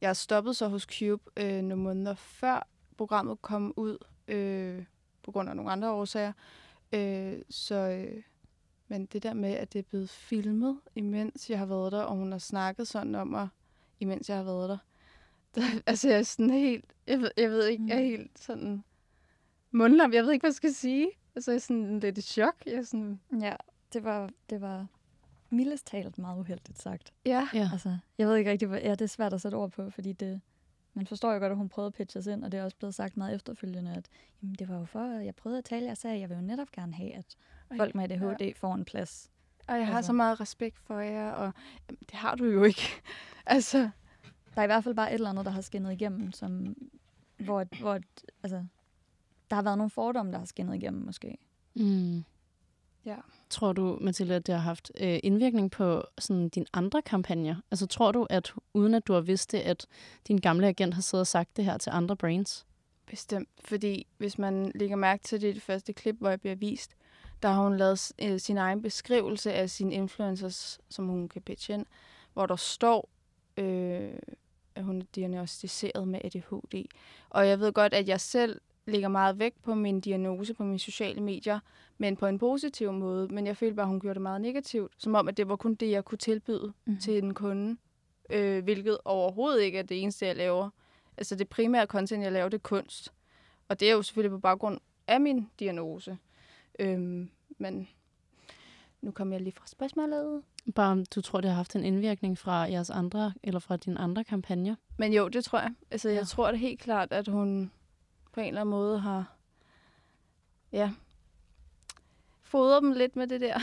jeg 0.00 0.16
stoppede 0.16 0.54
så 0.54 0.68
hos 0.68 0.82
Cube 0.82 1.30
øh, 1.36 1.62
nogle 1.62 1.82
måneder 1.82 2.14
før 2.14 2.68
programmet 2.96 3.42
kom 3.42 3.74
ud, 3.76 3.98
øh, 4.28 4.84
på 5.22 5.32
grund 5.32 5.48
af 5.48 5.56
nogle 5.56 5.70
andre 5.70 5.90
årsager. 5.90 6.32
Øh, 6.92 7.38
så, 7.50 7.74
øh, 7.74 8.22
men 8.88 9.06
det 9.06 9.22
der 9.22 9.34
med, 9.34 9.52
at 9.52 9.72
det 9.72 9.78
er 9.78 9.82
blevet 9.82 10.10
filmet, 10.10 10.80
imens 10.94 11.50
jeg 11.50 11.58
har 11.58 11.66
været 11.66 11.92
der, 11.92 12.02
og 12.02 12.16
hun 12.16 12.32
har 12.32 12.38
snakket 12.38 12.88
sådan 12.88 13.14
om 13.14 13.26
mig, 13.26 13.48
imens 14.00 14.28
jeg 14.28 14.36
har 14.36 14.44
været 14.44 14.68
der. 14.68 14.78
der 15.54 15.62
altså, 15.86 16.08
jeg 16.08 16.18
er 16.18 16.22
sådan 16.22 16.50
helt, 16.50 16.84
jeg 17.06 17.20
ved, 17.20 17.30
jeg 17.36 17.50
ved 17.50 17.66
ikke, 17.66 17.84
jeg 17.88 17.96
er 17.98 18.02
helt 18.02 18.38
sådan 18.38 18.84
mundlam. 19.70 20.12
Jeg 20.12 20.24
ved 20.24 20.32
ikke, 20.32 20.42
hvad 20.42 20.50
jeg 20.50 20.54
skal 20.54 20.74
sige. 20.74 21.10
Altså, 21.34 21.50
jeg 21.50 21.56
er 21.56 21.60
sådan 21.60 22.00
lidt 22.00 22.18
i 22.18 22.22
chok. 22.22 22.54
Jeg 22.66 22.74
er 22.74 22.82
sådan, 22.82 23.20
Ja, 23.40 23.56
det 23.92 24.04
var, 24.04 24.30
det 24.50 24.60
var 24.60 24.86
mildest 25.50 25.86
talt 25.86 26.18
meget 26.18 26.38
uheldigt 26.38 26.82
sagt. 26.82 27.12
ja. 27.26 27.48
Ja. 27.54 27.68
Altså, 27.72 27.96
jeg 28.18 28.28
ved 28.28 28.36
ikke 28.36 28.50
rigtig, 28.50 28.68
hvad, 28.68 28.80
ja, 28.80 28.90
det 28.90 29.00
er 29.00 29.06
svært 29.06 29.32
at 29.32 29.40
sætte 29.40 29.54
ord 29.56 29.70
på, 29.70 29.90
fordi 29.90 30.12
det, 30.12 30.40
man 30.94 31.06
forstår 31.06 31.32
jo 31.32 31.38
godt, 31.38 31.50
at 31.50 31.56
hun 31.56 31.68
prøvede 31.68 31.86
at 31.86 31.92
pitche 31.94 32.18
os 32.18 32.26
ind, 32.26 32.44
og 32.44 32.52
det 32.52 32.60
er 32.60 32.64
også 32.64 32.76
blevet 32.76 32.94
sagt 32.94 33.16
meget 33.16 33.34
efterfølgende, 33.34 33.94
at 33.96 34.08
jamen, 34.42 34.54
det 34.54 34.68
var 34.68 34.78
jo 34.78 34.84
for, 34.84 35.18
at 35.18 35.24
jeg 35.24 35.34
prøvede 35.34 35.58
at 35.58 35.64
tale, 35.64 35.86
jeg 35.86 35.96
sagde, 35.96 36.14
at 36.14 36.20
jeg 36.20 36.28
vil 36.28 36.34
jo 36.34 36.40
netop 36.40 36.70
gerne 36.72 36.94
have, 36.94 37.14
at 37.14 37.36
folk 37.76 37.94
med 37.94 38.04
ADHD 38.10 38.54
får 38.56 38.74
en 38.74 38.84
plads. 38.84 39.30
Og 39.68 39.78
jeg 39.78 39.86
har 39.86 39.96
Altså. 39.96 40.06
så 40.06 40.12
meget 40.12 40.40
respekt 40.40 40.78
for 40.78 40.98
jer, 41.00 41.30
og 41.30 41.52
jamen, 41.88 41.98
det 42.00 42.14
har 42.14 42.34
du 42.34 42.44
jo 42.44 42.62
ikke. 42.64 42.82
altså, 43.46 43.78
Der 44.54 44.60
er 44.60 44.62
i 44.62 44.66
hvert 44.66 44.84
fald 44.84 44.94
bare 44.94 45.10
et 45.10 45.14
eller 45.14 45.30
andet, 45.30 45.44
der 45.44 45.50
har 45.50 45.60
skinnet 45.60 45.92
igennem, 45.92 46.32
som, 46.32 46.76
hvor, 47.38 47.64
hvor 47.80 47.98
altså, 48.42 48.64
der 49.50 49.54
har 49.56 49.62
været 49.62 49.78
nogle 49.78 49.90
fordomme, 49.90 50.32
der 50.32 50.38
har 50.38 50.46
skinnet 50.46 50.74
igennem 50.74 51.04
måske. 51.04 51.38
Mm. 51.74 52.24
Ja. 53.08 53.16
Tror 53.50 53.72
du, 53.72 53.98
Mathilde, 54.00 54.34
at 54.34 54.46
det 54.46 54.54
har 54.54 54.62
haft 54.62 54.92
øh, 55.00 55.20
indvirkning 55.22 55.70
på 55.70 56.02
sådan, 56.18 56.48
dine 56.48 56.66
andre 56.72 57.02
kampagner? 57.02 57.56
Altså 57.70 57.86
tror 57.86 58.12
du, 58.12 58.26
at 58.30 58.52
uden 58.74 58.94
at 58.94 59.06
du 59.06 59.12
har 59.12 59.20
vidst 59.20 59.52
det, 59.52 59.58
at 59.58 59.86
din 60.28 60.38
gamle 60.38 60.66
agent 60.66 60.94
har 60.94 61.02
siddet 61.02 61.20
og 61.20 61.26
sagt 61.26 61.56
det 61.56 61.64
her 61.64 61.78
til 61.78 61.90
andre 61.90 62.16
brains? 62.16 62.66
bestemt. 63.08 63.48
Fordi 63.64 64.06
hvis 64.18 64.38
man 64.38 64.72
lægger 64.74 64.96
mærke 64.96 65.22
til 65.24 65.40
det, 65.40 65.48
i 65.48 65.52
det 65.52 65.62
første 65.62 65.92
klip, 65.92 66.16
hvor 66.18 66.28
jeg 66.28 66.40
bliver 66.40 66.54
vist, 66.54 66.96
der 67.42 67.48
har 67.48 67.62
hun 67.62 67.76
lavet 67.76 68.12
øh, 68.22 68.40
sin 68.40 68.58
egen 68.58 68.82
beskrivelse 68.82 69.52
af 69.52 69.70
sine 69.70 69.94
influencers, 69.94 70.80
som 70.88 71.06
hun 71.06 71.28
kan 71.28 71.42
pitche 71.42 71.74
ind, 71.74 71.86
hvor 72.32 72.46
der 72.46 72.56
står, 72.56 73.08
øh, 73.56 74.12
at 74.74 74.84
hun 74.84 75.00
er 75.00 75.04
diagnostiseret 75.14 76.08
med 76.08 76.20
ADHD. 76.24 76.84
Og 77.30 77.48
jeg 77.48 77.60
ved 77.60 77.72
godt, 77.72 77.94
at 77.94 78.08
jeg 78.08 78.20
selv 78.20 78.60
lægger 78.88 79.08
meget 79.08 79.38
vægt 79.38 79.62
på 79.62 79.74
min 79.74 80.00
diagnose 80.00 80.54
på 80.54 80.64
mine 80.64 80.78
sociale 80.78 81.20
medier, 81.20 81.60
men 81.98 82.16
på 82.16 82.26
en 82.26 82.38
positiv 82.38 82.92
måde. 82.92 83.28
Men 83.34 83.46
jeg 83.46 83.56
følte 83.56 83.74
bare, 83.74 83.84
at 83.84 83.88
hun 83.88 84.00
gjorde 84.00 84.14
det 84.14 84.22
meget 84.22 84.40
negativt. 84.40 84.92
Som 84.98 85.14
om, 85.14 85.28
at 85.28 85.36
det 85.36 85.48
var 85.48 85.56
kun 85.56 85.74
det, 85.74 85.90
jeg 85.90 86.04
kunne 86.04 86.18
tilbyde 86.18 86.72
Mhm. 86.84 86.98
til 86.98 87.18
en 87.24 87.34
kunde. 87.34 87.76
Øh, 88.30 88.64
hvilket 88.64 88.98
overhovedet 89.04 89.62
ikke 89.62 89.78
er 89.78 89.82
det 89.82 90.02
eneste, 90.02 90.26
jeg 90.26 90.36
laver. 90.36 90.70
Altså 91.16 91.34
det 91.34 91.48
primære 91.48 91.86
content, 91.86 92.24
jeg 92.24 92.32
laver, 92.32 92.48
det 92.48 92.56
er 92.58 92.62
kunst. 92.62 93.12
Og 93.68 93.80
det 93.80 93.88
er 93.90 93.92
jo 93.92 94.02
selvfølgelig 94.02 94.30
på 94.30 94.38
baggrund 94.40 94.78
af 95.06 95.20
min 95.20 95.48
diagnose. 95.60 96.18
Øhm, 96.78 97.30
men 97.58 97.88
nu 99.00 99.10
kommer 99.10 99.34
jeg 99.34 99.42
lige 99.42 99.52
fra 99.52 99.66
spørgsmålet. 99.66 100.42
Bare 100.74 100.92
om 100.92 101.06
du 101.06 101.20
tror, 101.20 101.40
det 101.40 101.50
har 101.50 101.56
haft 101.56 101.76
en 101.76 101.84
indvirkning 101.84 102.38
fra 102.38 102.52
jeres 102.54 102.90
andre, 102.90 103.32
eller 103.42 103.60
fra 103.60 103.76
dine 103.76 103.98
andre 103.98 104.24
kampagner? 104.24 104.74
Men 104.98 105.12
jo, 105.12 105.28
det 105.28 105.44
tror 105.44 105.58
jeg. 105.58 105.74
Altså, 105.90 106.08
ja. 106.08 106.14
Ja. 106.14 106.20
jeg 106.20 106.26
tror 106.28 106.50
det 106.50 106.60
helt 106.60 106.80
klart, 106.80 107.12
at 107.12 107.28
hun 107.28 107.70
på 108.32 108.40
en 108.40 108.46
eller 108.46 108.60
anden 108.60 108.70
måde 108.70 108.98
har 108.98 109.36
ja, 110.72 110.92
fodret 112.42 112.82
dem 112.82 112.92
lidt 112.92 113.16
med 113.16 113.26
det 113.26 113.40
der. 113.40 113.60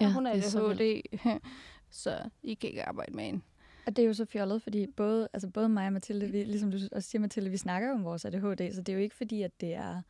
Ja, 0.00 0.12
hun 0.12 0.26
er 0.26 0.32
det 0.32 0.44
er 0.44 0.48
så 0.48 0.66
ADHD, 0.66 1.02
så 1.90 2.30
I 2.42 2.54
kan 2.54 2.70
ikke 2.70 2.84
arbejde 2.84 3.12
med 3.12 3.28
en. 3.28 3.42
Og 3.86 3.96
det 3.96 4.02
er 4.02 4.06
jo 4.06 4.14
så 4.14 4.24
fjollet, 4.24 4.62
fordi 4.62 4.86
både, 4.86 5.28
altså 5.32 5.48
både 5.48 5.68
mig 5.68 5.86
og 5.86 5.92
Mathilde, 5.92 6.30
vi, 6.30 6.44
ligesom 6.44 6.70
du 6.70 6.78
også 6.92 7.10
siger, 7.10 7.20
Mathilde, 7.20 7.50
vi 7.50 7.56
snakker 7.56 7.92
om 7.92 8.04
vores 8.04 8.24
ADHD, 8.24 8.74
så 8.74 8.82
det 8.82 8.88
er 8.88 8.92
jo 8.92 9.02
ikke 9.02 9.16
fordi, 9.16 9.42
at 9.42 9.60
det 9.60 9.74
er 9.74 10.02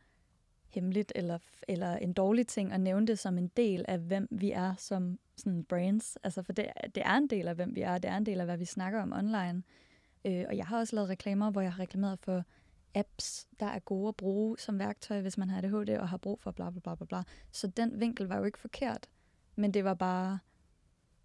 hemmeligt 0.69 1.11
eller, 1.15 1.37
eller 1.67 1.97
en 1.97 2.13
dårlig 2.13 2.47
ting 2.47 2.71
at 2.71 2.79
nævne 2.79 3.07
det 3.07 3.19
som 3.19 3.37
en 3.37 3.47
del 3.47 3.85
af, 3.87 3.99
hvem 3.99 4.27
vi 4.31 4.51
er 4.51 4.75
som 4.77 5.19
sådan 5.37 5.63
brands. 5.63 6.17
Altså 6.23 6.43
for 6.43 6.53
det, 6.53 6.65
det 6.95 7.03
er 7.05 7.17
en 7.17 7.27
del 7.27 7.47
af, 7.47 7.55
hvem 7.55 7.75
vi 7.75 7.81
er, 7.81 7.97
det 7.97 8.11
er 8.11 8.17
en 8.17 8.25
del 8.25 8.39
af, 8.39 8.45
hvad 8.45 8.57
vi 8.57 8.65
snakker 8.65 9.01
om 9.01 9.13
online. 9.13 9.63
Øh, 10.25 10.45
og 10.47 10.57
jeg 10.57 10.65
har 10.65 10.79
også 10.79 10.95
lavet 10.95 11.09
reklamer, 11.09 11.51
hvor 11.51 11.61
jeg 11.61 11.73
har 11.73 11.79
reklameret 11.79 12.19
for 12.19 12.43
apps, 12.95 13.47
der 13.59 13.65
er 13.65 13.79
gode 13.79 14.07
at 14.07 14.15
bruge 14.15 14.57
som 14.59 14.79
værktøj, 14.79 15.21
hvis 15.21 15.37
man 15.37 15.49
har 15.49 15.57
ADHD 15.57 15.89
og 15.99 16.09
har 16.09 16.17
brug 16.17 16.39
for 16.41 16.51
bla 16.51 16.69
bla 16.69 16.79
bla 16.79 16.95
bla 16.95 17.05
bla. 17.05 17.23
Så 17.51 17.67
den 17.67 17.99
vinkel 17.99 18.27
var 18.27 18.37
jo 18.37 18.43
ikke 18.43 18.59
forkert, 18.59 19.09
men 19.55 19.73
det 19.73 19.83
var 19.83 19.93
bare 19.93 20.39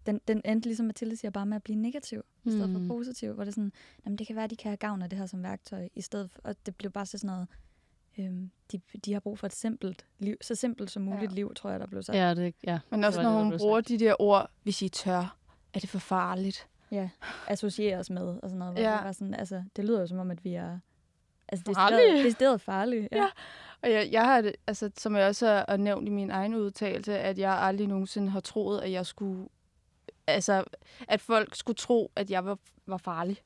den, 0.05 0.21
den 0.27 0.41
endte, 0.45 0.69
ligesom 0.69 0.85
Mathilde 0.85 1.15
siger, 1.17 1.31
bare 1.31 1.45
med 1.45 1.55
at 1.55 1.63
blive 1.63 1.75
negativ, 1.79 2.21
i 2.45 2.49
stedet 2.49 2.71
for 2.71 2.79
Mm. 2.79 2.87
positiv, 2.87 3.33
hvor 3.33 3.43
det 3.43 3.51
er 3.51 3.53
sådan, 3.55 3.71
jamen 4.05 4.17
det 4.17 4.27
kan 4.27 4.35
være, 4.35 4.43
at 4.45 4.49
de 4.49 4.55
kan 4.55 4.69
have 4.69 4.77
gavn 4.77 5.01
af 5.01 5.09
det 5.09 5.19
her 5.19 5.25
som 5.25 5.43
værktøj, 5.43 5.89
i 5.95 6.01
stedet 6.01 6.31
for, 6.31 6.39
og 6.43 6.55
det 6.65 6.75
blev 6.75 6.91
bare 6.91 7.05
så 7.05 7.17
sådan 7.17 7.27
noget, 7.27 7.47
øhm, 8.17 8.51
de, 8.71 8.81
de 9.05 9.13
har 9.13 9.19
brug 9.19 9.39
for 9.39 9.47
et 9.47 9.53
simpelt 9.55 10.05
liv, 10.19 10.35
så 10.41 10.55
simpelt 10.55 10.91
som 10.91 11.01
muligt 11.03 11.31
Ja. 11.31 11.35
liv, 11.35 11.53
tror 11.55 11.69
jeg, 11.69 11.79
der 11.79 11.87
blev 11.87 12.03
sagt. 12.03 12.17
Ja, 12.17 12.33
det, 12.33 12.55
ja. 12.63 12.79
Men 12.89 13.03
også 13.03 13.23
når 13.23 13.29
det, 13.35 13.43
hun 13.43 13.57
bruger 13.57 13.77
sagt. 13.79 13.87
de 13.89 13.99
der 13.99 14.15
ord, 14.21 14.51
hvis 14.63 14.81
I 14.81 14.89
tør, 14.89 15.37
er 15.73 15.79
det 15.79 15.89
for 15.89 15.99
farligt. 15.99 16.67
ja. 16.91 17.09
Associeres 17.47 18.09
med, 18.09 18.21
og 18.27 18.39
sådan 18.43 18.57
noget, 18.57 18.73
hvor 18.73 18.81
Ja. 18.83 18.95
det 18.97 19.03
var 19.05 19.11
sådan, 19.11 19.33
altså, 19.33 19.63
det 19.75 19.85
lyder 19.85 19.99
jo 19.99 20.07
som 20.07 20.17
om, 20.19 20.31
at 20.31 20.43
vi 20.43 20.53
er, 20.53 20.79
altså, 21.49 21.63
det 21.63 21.69
er 21.69 21.73
Farlige. 21.73 22.23
decideret 22.23 22.61
farlige. 22.61 23.09
Ja. 23.11 23.17
Ja. 23.17 23.27
Og 23.81 23.91
jeg, 23.91 24.09
jeg 24.11 24.25
har 24.25 24.41
det, 24.41 24.55
altså, 24.67 24.91
som 24.97 25.15
jeg 25.15 25.27
også 25.27 25.63
har 25.69 25.77
nævnt 25.77 26.07
i 26.07 26.11
min 26.11 26.31
egen 26.31 26.55
udtalelse, 26.55 27.19
at 27.19 27.39
jeg 27.39 27.53
aldrig 27.53 27.87
nogensinde 27.87 28.29
har 28.29 28.39
troet, 28.39 28.81
at 28.81 28.91
jeg 28.91 29.05
skulle, 29.05 29.49
altså, 30.27 30.63
at 31.07 31.21
folk 31.21 31.55
skulle 31.55 31.75
tro, 31.75 32.11
at 32.15 32.31
jeg 32.31 32.45
var, 32.45 32.57
var 32.87 32.97
farlig. 32.97 33.37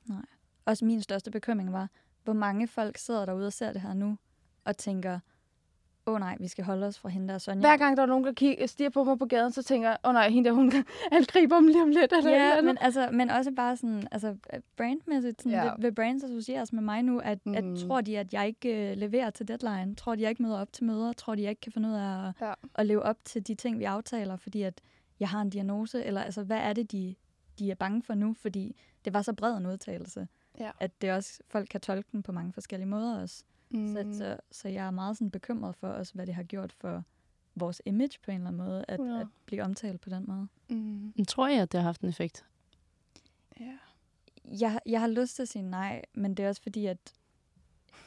Også 0.66 0.86
min 0.86 1.02
største 1.02 1.32
bekymring 1.32 1.74
var, 1.74 1.90
hvor 2.24 2.34
mange 2.34 2.68
folk 2.68 2.98
sidder 2.98 3.26
derude 3.26 3.48
og 3.48 3.54
ser 3.54 3.74
det 3.74 3.82
her 3.82 3.94
nu, 3.94 4.18
og 4.66 4.78
tænker, 4.78 5.20
åh 6.12 6.16
oh, 6.16 6.20
nej, 6.20 6.38
vi 6.40 6.48
skal 6.48 6.64
holde 6.66 6.88
os 6.88 7.00
fra 7.00 7.10
hende 7.10 7.28
der 7.28 7.38
Sonja. 7.38 7.60
Hver 7.62 7.78
gang 7.78 7.98
der 7.98 8.04
er 8.04 8.08
nogen, 8.08 8.24
der 8.26 8.32
kigger, 8.34 8.68
stiger 8.68 8.90
på 8.90 9.04
mig 9.04 9.20
på 9.20 9.26
gaden, 9.26 9.52
så 9.52 9.64
tænker 9.64 9.90
jeg, 9.90 9.98
åh 10.04 10.10
oh, 10.10 10.14
nej, 10.14 10.30
hende 10.30 10.50
der, 10.50 10.56
hun 10.56 10.72
angriber 11.12 11.56
dem 11.56 11.68
lige 11.68 11.82
om 11.82 11.90
lidt. 11.90 12.12
Eller 12.14 12.18
eller 12.18 12.32
Ja, 12.46 12.52
andet. 12.52 12.66
men, 12.66 12.78
altså, 12.82 13.10
men 13.14 13.30
også 13.30 13.52
bare 13.52 13.78
sådan, 13.78 14.08
altså 14.12 14.36
brandmæssigt, 14.78 15.42
sådan, 15.42 15.52
Ja. 15.52 15.64
vil, 15.64 15.84
vil 15.84 15.96
brands 15.96 16.24
associeres 16.24 16.74
med 16.74 16.82
mig 16.84 17.04
nu, 17.04 17.20
at, 17.20 17.46
mm. 17.46 17.54
at 17.56 17.64
tror 17.88 18.02
de, 18.02 18.20
at 18.20 18.34
jeg 18.34 18.48
ikke 18.48 18.92
uh, 18.94 18.98
leverer 19.00 19.30
til 19.30 19.48
deadline? 19.48 19.96
Tror 19.96 20.16
de, 20.16 20.22
jeg 20.22 20.30
ikke 20.30 20.44
møder 20.44 20.60
op 20.62 20.74
til 20.74 20.84
møder? 20.84 21.14
Tror 21.14 21.36
de, 21.36 21.42
jeg 21.42 21.50
ikke 21.50 21.62
kan 21.62 21.72
finde 21.72 21.90
ud 21.90 21.94
af 21.94 22.28
at, 22.28 22.34
ja. 22.42 22.54
at 22.76 22.86
leve 22.86 23.04
op 23.04 23.18
til 23.26 23.48
de 23.48 23.56
ting, 23.56 23.80
vi 23.80 23.84
aftaler, 23.84 24.36
fordi 24.36 24.62
at 24.62 24.82
jeg 25.20 25.30
har 25.30 25.42
en 25.42 25.50
diagnose? 25.50 26.04
Eller 26.04 26.22
altså, 26.22 26.44
hvad 26.44 26.58
er 26.58 26.74
det, 26.74 26.92
de, 26.92 27.16
de 27.60 27.72
er 27.72 27.76
bange 27.76 28.04
for 28.04 28.14
nu? 28.14 28.34
Fordi 28.42 28.76
det 29.06 29.14
var 29.14 29.22
så 29.22 29.34
bred 29.34 29.58
en 29.58 29.66
udtalelse, 29.66 30.28
Ja. 30.60 30.72
at 30.80 31.02
det 31.02 31.12
også, 31.12 31.40
folk 31.50 31.68
kan 31.72 31.82
tolke 31.82 32.10
den 32.12 32.24
på 32.24 32.32
mange 32.32 32.54
forskellige 32.54 32.88
måder 32.90 33.22
også. 33.22 33.44
Mm. 33.74 33.94
Så, 33.96 34.18
så, 34.18 34.38
så 34.52 34.68
jeg 34.70 34.88
er 34.88 34.92
meget 34.92 35.18
sådan 35.18 35.32
bekymret 35.32 35.76
for 35.76 35.88
også, 35.88 36.14
hvad 36.14 36.26
det 36.28 36.36
har 36.36 36.44
gjort 36.44 36.74
for 36.74 37.04
vores 37.56 37.82
image 37.86 38.20
på 38.26 38.32
en 38.32 38.36
eller 38.38 38.48
anden 38.48 38.66
måde, 38.66 38.86
at, 38.88 38.94
100. 39.00 39.22
at 39.22 39.28
blive 39.46 39.64
omtalt 39.64 40.02
på 40.02 40.10
den 40.10 40.26
måde. 40.28 40.48
Mm. 40.70 41.14
Men 41.16 41.26
Tror 41.26 41.48
jeg, 41.48 41.62
at 41.62 41.72
det 41.72 41.80
har 41.80 41.86
haft 41.88 42.02
en 42.02 42.10
effekt? 42.10 42.46
Ja. 43.60 43.78
jeg, 44.46 44.80
jeg 44.86 45.00
har 45.00 45.08
lyst 45.08 45.36
til 45.36 45.42
at 45.42 45.48
sige 45.50 45.62
nej, 45.64 46.02
men 46.14 46.34
det 46.36 46.46
er 46.46 46.50
også 46.50 46.62
fordi, 46.62 46.86
at 46.86 46.98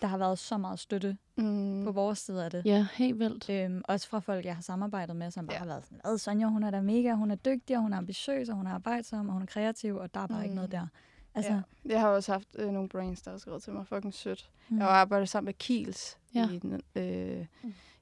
der 0.02 0.06
har 0.08 0.18
været 0.18 0.38
så 0.38 0.58
meget 0.58 0.78
støtte 0.78 1.16
Mm. 1.36 1.84
på 1.84 1.92
vores 1.92 2.18
side 2.18 2.44
af 2.44 2.50
det. 2.50 2.62
Ja, 2.66 2.86
helt 2.94 3.18
vildt. 3.18 3.50
Øhm, 3.50 3.82
også 3.88 4.08
fra 4.08 4.18
folk, 4.18 4.44
jeg 4.44 4.54
har 4.54 4.62
samarbejdet 4.62 5.16
med, 5.16 5.30
som 5.30 5.46
bare 5.46 5.54
Ja. 5.54 5.58
har 5.58 5.66
været 5.66 5.84
sådan, 5.84 6.00
hvad 6.04 6.18
Sonja, 6.18 6.46
hun 6.46 6.62
er 6.62 6.70
da 6.70 6.80
mega, 6.80 7.12
hun 7.14 7.30
er 7.30 7.34
dygtig, 7.34 7.76
og 7.76 7.82
hun 7.82 7.92
er 7.92 7.96
ambitiøs, 7.96 8.48
og 8.48 8.56
hun 8.56 8.66
er 8.66 8.70
arbejdsom, 8.70 9.28
og 9.28 9.32
hun 9.32 9.42
er 9.42 9.46
kreativ, 9.46 9.96
og 9.96 10.14
der 10.14 10.20
er 10.20 10.26
bare 10.26 10.38
mm. 10.38 10.44
ikke 10.44 10.54
noget 10.54 10.68
Mm. 10.70 10.78
der. 10.78 10.86
Altså, 11.34 11.52
ja. 11.52 11.60
Jeg 11.84 12.00
har 12.00 12.08
også 12.08 12.32
haft 12.32 12.48
øh, 12.58 12.70
nogle 12.70 12.88
brains, 12.88 13.22
der 13.22 13.30
har 13.30 13.38
skrevet 13.38 13.62
til 13.62 13.72
mig, 13.72 13.86
fucking 13.86 14.14
sødt. 14.14 14.50
mm. 14.68 14.78
Jeg 14.78 14.86
har 14.86 14.92
arbejdet 14.92 15.28
sammen 15.28 15.46
med 15.46 15.54
Kiels 15.54 16.18
Ja. 16.34 16.48
i 16.50 16.58
den, 16.58 16.80
øh, 16.96 17.46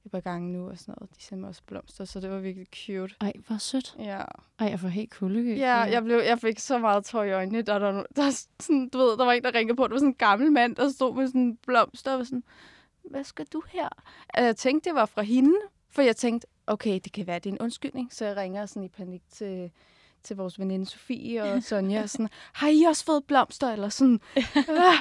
et 0.05 0.11
par 0.11 0.21
gange 0.21 0.53
nu 0.53 0.69
og 0.71 0.79
sådan 0.79 0.95
noget. 1.01 1.17
De 1.17 1.23
sendte 1.23 1.41
mig 1.41 1.49
også 1.49 1.63
blomster, 1.67 2.05
så 2.05 2.21
det 2.21 2.31
var 2.31 2.39
virkelig 2.39 2.67
cute. 2.75 3.15
Ej, 3.21 3.33
hvor 3.47 3.59
sødt. 3.59 3.97
Ja, 3.99 4.23
Ej, 4.59 4.67
jeg 4.69 4.81
får 4.81 4.89
helt 4.89 5.11
kuldegø. 5.11 5.55
ja 5.57 5.75
jeg, 5.77 6.05
blev, 6.05 6.17
jeg 6.17 6.39
fik 6.39 6.59
så 6.59 6.79
meget 6.79 7.05
tår 7.05 7.23
i 7.23 7.33
øjnene. 7.33 7.63
Der, 7.63 7.79
der, 7.79 8.05
der, 8.17 8.31
sådan, 8.61 8.89
du 8.89 8.99
ved, 8.99 9.17
der 9.19 9.25
var 9.25 9.33
en, 9.33 9.43
der 9.45 9.55
ringede 9.55 9.77
på. 9.77 9.83
Det 9.85 9.91
var 9.93 9.99
sådan 9.99 10.09
en 10.09 10.15
gammel 10.15 10.53
mand, 10.53 10.77
der 10.77 10.89
stod 10.89 11.15
med 11.17 11.27
sådan 11.27 11.41
en 11.41 11.57
blomster 11.57 12.13
og 12.13 12.19
var 12.19 12.25
sådan, 12.25 12.45
hvad 13.11 13.25
skal 13.25 13.47
du 13.53 13.63
her? 13.69 13.89
Og 14.29 14.43
jeg 14.45 14.57
tænkte, 14.57 14.89
det 14.91 14.95
var 14.97 15.07
fra 15.07 15.23
hende, 15.23 15.55
for 15.91 16.03
jeg 16.03 16.17
tænkte, 16.17 16.47
okay, 16.67 17.01
det 17.05 17.13
kan 17.13 17.27
være, 17.27 17.39
det 17.39 17.51
er 17.51 17.53
en 17.55 17.59
undskyldning. 17.61 18.13
Så 18.13 18.25
jeg 18.27 18.37
ringer 18.37 18.67
sådan 18.67 18.83
i 18.85 18.89
panik 18.89 19.23
til, 19.31 19.71
til 20.25 20.37
vores 20.37 20.59
veninde 20.59 20.87
Sofie 20.87 21.43
og 21.43 21.63
Sonja, 21.63 22.03
og 22.03 22.11
sådan, 22.11 22.29
har 22.53 22.69
I 22.69 22.83
også 22.83 23.05
fået 23.05 23.25
blomster? 23.25 23.73
Eller 23.73 23.89
sådan, 23.89 24.21
ah, 24.37 24.99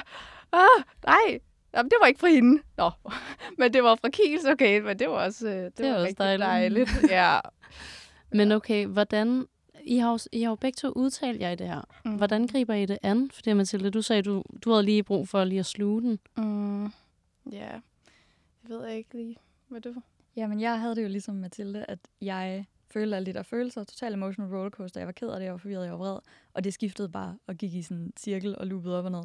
ah, 0.52 0.82
nej, 1.06 1.38
Jamen, 1.74 1.90
det 1.90 1.96
var 2.00 2.06
ikke 2.06 2.20
fra 2.20 2.28
hende. 2.28 2.62
Nå, 2.76 2.90
men 3.58 3.72
det 3.72 3.82
var 3.82 3.94
fra 3.94 4.08
Kiels, 4.08 4.44
okay, 4.44 4.80
men 4.80 4.98
det 4.98 5.08
var 5.08 5.24
også, 5.24 5.48
øh, 5.48 5.54
det, 5.54 5.80
er 5.80 5.90
var 5.90 5.94
også 5.94 6.06
rigtig 6.06 6.18
dejligt. 6.18 6.88
dejligt. 6.88 7.10
Ja. 7.10 7.40
Men 8.34 8.52
okay, 8.52 8.86
hvordan 8.86 9.46
I 9.84 9.96
har, 9.96 10.10
jo, 10.10 10.18
I 10.32 10.42
har 10.42 10.50
jo 10.50 10.54
begge 10.54 10.76
to 10.76 10.88
udtalt 10.88 11.40
jer 11.40 11.50
i 11.50 11.56
det 11.56 11.68
her. 11.68 11.82
Mm. 12.04 12.16
Hvordan 12.16 12.46
griber 12.46 12.74
I 12.74 12.86
det 12.86 12.98
an? 13.02 13.30
Fordi 13.30 13.52
Mathilde, 13.52 13.90
du 13.90 14.02
sagde, 14.02 14.22
du, 14.22 14.42
du 14.64 14.70
havde 14.70 14.82
lige 14.82 15.02
brug 15.02 15.28
for 15.28 15.44
lige 15.44 15.58
at 15.58 15.66
sluge 15.66 16.02
den. 16.02 16.18
Mm. 16.36 16.84
Ja, 17.52 17.70
jeg 18.62 18.68
ved 18.68 18.88
ikke 18.88 19.14
lige, 19.14 19.36
hvad 19.68 19.80
du... 19.80 19.94
Jamen, 20.36 20.60
jeg 20.60 20.80
havde 20.80 20.96
det 20.96 21.02
jo 21.02 21.08
ligesom 21.08 21.34
Mathilde, 21.34 21.84
at 21.88 21.98
jeg 22.20 22.66
følte 22.92 23.16
alle 23.16 23.26
de 23.26 23.32
der 23.32 23.42
følelser, 23.42 23.84
total 23.84 24.12
emotional 24.12 24.54
rollercoaster. 24.54 25.00
Jeg 25.00 25.06
var 25.06 25.12
ked 25.12 25.28
af 25.28 25.38
det, 25.38 25.44
jeg 25.44 25.52
var 25.52 25.58
forvirret, 25.58 25.84
jeg 25.84 25.92
var 25.92 25.98
vred, 25.98 26.18
og 26.54 26.64
det 26.64 26.74
skiftede 26.74 27.08
bare 27.08 27.38
og 27.46 27.54
gik 27.54 27.74
i 27.74 27.82
sådan 27.82 28.02
en 28.02 28.12
cirkel 28.18 28.58
og 28.58 28.66
loopede 28.66 28.98
op 28.98 29.04
og 29.04 29.10
ned. 29.10 29.24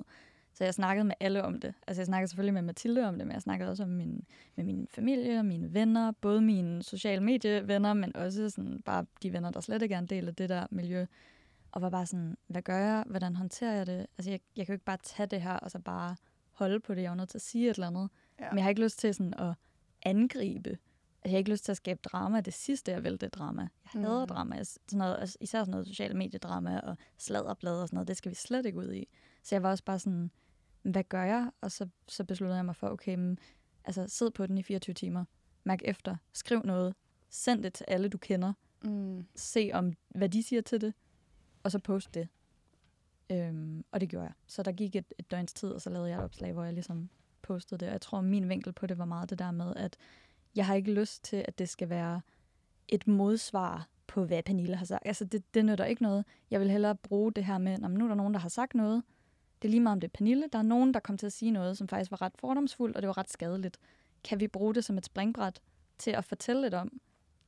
Så 0.54 0.64
jeg 0.64 0.74
snakkede 0.74 1.04
med 1.04 1.16
alle 1.20 1.44
om 1.44 1.60
det. 1.60 1.74
Altså 1.88 2.02
jeg 2.02 2.06
snakkede 2.06 2.28
selvfølgelig 2.28 2.54
med 2.54 2.62
Mathilde 2.62 3.08
om 3.08 3.18
det, 3.18 3.28
men 3.28 3.34
jeg 3.34 3.42
snakkede 3.42 3.70
også 3.70 3.84
om 3.84 3.90
min, 3.90 4.26
med 4.56 4.66
min 4.66 4.88
familie 4.90 5.40
og 5.40 5.46
mine 5.46 5.74
venner, 5.74 6.12
både 6.12 6.42
mine 6.42 6.84
sociale 6.84 7.24
medievenner, 7.24 7.94
men 7.94 8.16
også 8.16 8.50
sådan 8.50 8.82
bare 8.86 9.06
de 9.24 9.34
venner, 9.34 9.52
der 9.52 9.60
slet 9.60 9.82
ikke 9.82 9.96
er 9.96 10.00
en 10.00 10.06
del 10.06 10.28
af 10.28 10.36
det 10.36 10.50
der 10.50 10.68
miljø. 10.72 11.06
Og 11.72 11.82
var 11.82 11.90
bare 11.90 12.06
sådan, 12.06 12.38
hvad 12.48 12.62
gør 12.62 12.78
jeg? 12.78 13.04
Hvordan 13.08 13.36
håndterer 13.36 13.76
jeg 13.76 13.88
det? 13.88 14.08
Altså 14.18 14.32
jeg, 14.32 14.40
jeg 14.56 14.66
kan 14.66 14.74
jo 14.74 14.76
ikke 14.76 14.86
bare 14.86 14.98
tage 15.04 15.28
det 15.28 15.42
her 15.42 15.54
og 15.54 15.72
så 15.72 15.80
bare 15.80 16.16
holde 16.52 16.80
på 16.80 16.94
det. 16.94 17.02
Jeg 17.02 17.12
er 17.12 17.16
nødt 17.16 17.30
til 17.30 17.38
at 17.38 17.42
sige 17.42 17.70
et 17.70 17.76
eller 17.76 17.88
andet. 17.88 18.10
Ja. 18.40 18.50
Men 18.50 18.58
jeg 18.58 18.64
har 18.64 18.70
ikke 18.70 18.84
lyst 18.84 19.00
til 19.00 19.14
sådan 19.14 19.34
at 19.34 19.54
angribe. 20.02 20.78
Jeg 21.28 21.34
har 21.34 21.38
ikke 21.38 21.52
lyst 21.52 21.64
til 21.66 21.72
at 21.72 21.78
skabe 21.78 22.00
drama. 22.04 22.42
Det 22.42 22.54
sidste, 22.54 22.92
jeg 22.92 23.04
vil, 23.04 23.12
det 23.12 23.24
er 23.24 23.28
drama. 23.30 23.62
Jeg 23.62 24.02
hader 24.02 24.20
Mhm. 24.20 24.28
drama. 24.28 24.56
Jeg- 24.56 24.66
Sådan 24.68 24.98
noget, 24.98 25.18
altså, 25.20 25.38
især 25.42 25.60
sådan 25.60 25.72
noget 25.72 25.88
sociale 25.88 26.14
mediedrama 26.14 26.80
og 26.80 26.98
sladderblad 27.18 27.82
og 27.82 27.88
sådan 27.88 27.96
noget. 27.96 28.08
Det 28.08 28.18
skal 28.18 28.30
vi 28.30 28.36
slet 28.36 28.66
ikke 28.66 28.78
ud 28.78 28.94
i. 28.94 29.08
Så 29.44 29.56
jeg 29.56 29.64
var 29.64 29.70
også 29.70 29.84
bare 29.84 30.00
sådan, 30.00 30.32
hvad 30.82 31.04
gør 31.04 31.24
jeg? 31.24 31.52
Og 31.62 31.72
så, 31.72 31.88
så 32.08 32.24
besluttede 32.24 32.56
jeg 32.58 32.66
mig 32.66 32.76
for, 32.76 32.90
okay, 32.90 33.16
men, 33.16 33.40
altså 33.86 34.08
sid 34.08 34.30
på 34.30 34.48
den 34.48 34.58
i 34.58 34.64
24 34.64 34.94
timer. 34.94 35.26
Mærk 35.64 35.80
efter. 35.86 36.16
Skriv 36.34 36.62
noget. 36.66 36.96
Send 37.30 37.64
det 37.64 37.74
til 37.74 37.86
alle, 37.88 38.10
du 38.10 38.18
kender. 38.18 38.54
Mm. 38.84 39.28
Se 39.36 39.72
om, 39.74 39.94
hvad 40.10 40.30
de 40.30 40.44
siger 40.44 40.62
til 40.62 40.82
det. 40.82 40.94
Og 41.64 41.72
så 41.72 41.80
post 41.80 42.14
det. 42.14 42.28
Øhm, 43.32 43.86
og 43.92 44.02
det 44.02 44.10
gjorde 44.10 44.26
jeg. 44.26 44.34
Så 44.48 44.64
der 44.64 44.72
gik 44.72 44.96
et, 44.96 45.14
et 45.20 45.32
døgns 45.32 45.54
tid, 45.54 45.70
og 45.70 45.82
så 45.82 45.90
lavede 45.90 46.10
jeg 46.10 46.18
et 46.18 46.24
opslag, 46.24 46.54
hvor 46.54 46.64
jeg 46.64 46.74
ligesom 46.74 47.10
postede 47.42 47.80
det. 47.80 47.88
Og 47.88 47.92
jeg 47.92 48.02
tror, 48.02 48.22
min 48.22 48.50
vinkel 48.50 48.74
på 48.74 48.88
det 48.88 48.98
var 48.98 49.06
meget 49.06 49.30
det 49.30 49.40
der 49.40 49.52
med, 49.52 49.76
at 49.76 49.98
jeg 50.56 50.66
har 50.66 50.76
ikke 50.76 50.92
lyst 50.94 51.24
til, 51.24 51.46
at 51.48 51.60
det 51.60 51.70
skal 51.70 51.90
være 51.90 52.22
et 52.88 53.08
modsvar 53.08 53.88
på, 54.08 54.26
hvad 54.26 54.44
Pernille 54.44 54.76
har 54.76 54.86
sagt. 54.86 55.02
Altså, 55.06 55.26
det, 55.26 55.54
det 55.54 55.66
nytter 55.66 55.86
ikke 55.86 56.04
noget. 56.04 56.26
Jeg 56.52 56.60
vil 56.60 56.72
hellere 56.72 56.96
bruge 56.96 57.32
det 57.32 57.46
her 57.46 57.58
med, 57.58 57.78
"Nå, 57.78 57.88
nu 57.88 58.04
er 58.04 58.08
der 58.08 58.16
nogen, 58.16 58.34
der 58.34 58.40
har 58.40 58.50
sagt 58.50 58.76
noget. 58.76 59.04
Det 59.62 59.68
er 59.68 59.72
lige 59.72 59.82
meget 59.82 59.96
om 59.96 60.00
det 60.00 60.08
er 60.08 60.12
Pernille. 60.18 60.46
Der 60.54 60.60
er 60.60 60.64
nogen, 60.64 60.94
der 60.94 61.00
kom 61.00 61.18
til 61.18 61.26
at 61.26 61.34
sige 61.34 61.52
noget, 61.52 61.78
som 61.78 61.88
faktisk 61.88 62.12
var 62.12 62.22
ret 62.22 62.34
fordomsfuldt, 62.36 62.96
og 62.96 63.02
det 63.02 63.08
var 63.08 63.18
ret 63.18 63.30
skadeligt. 63.30 63.78
Kan 64.24 64.40
vi 64.40 64.48
bruge 64.48 64.76
det 64.76 64.86
som 64.86 64.98
et 64.98 65.06
springbræt 65.06 65.60
til 65.98 66.12
at 66.12 66.26
fortælle 66.26 66.62
lidt 66.62 66.74
om, 66.74 67.02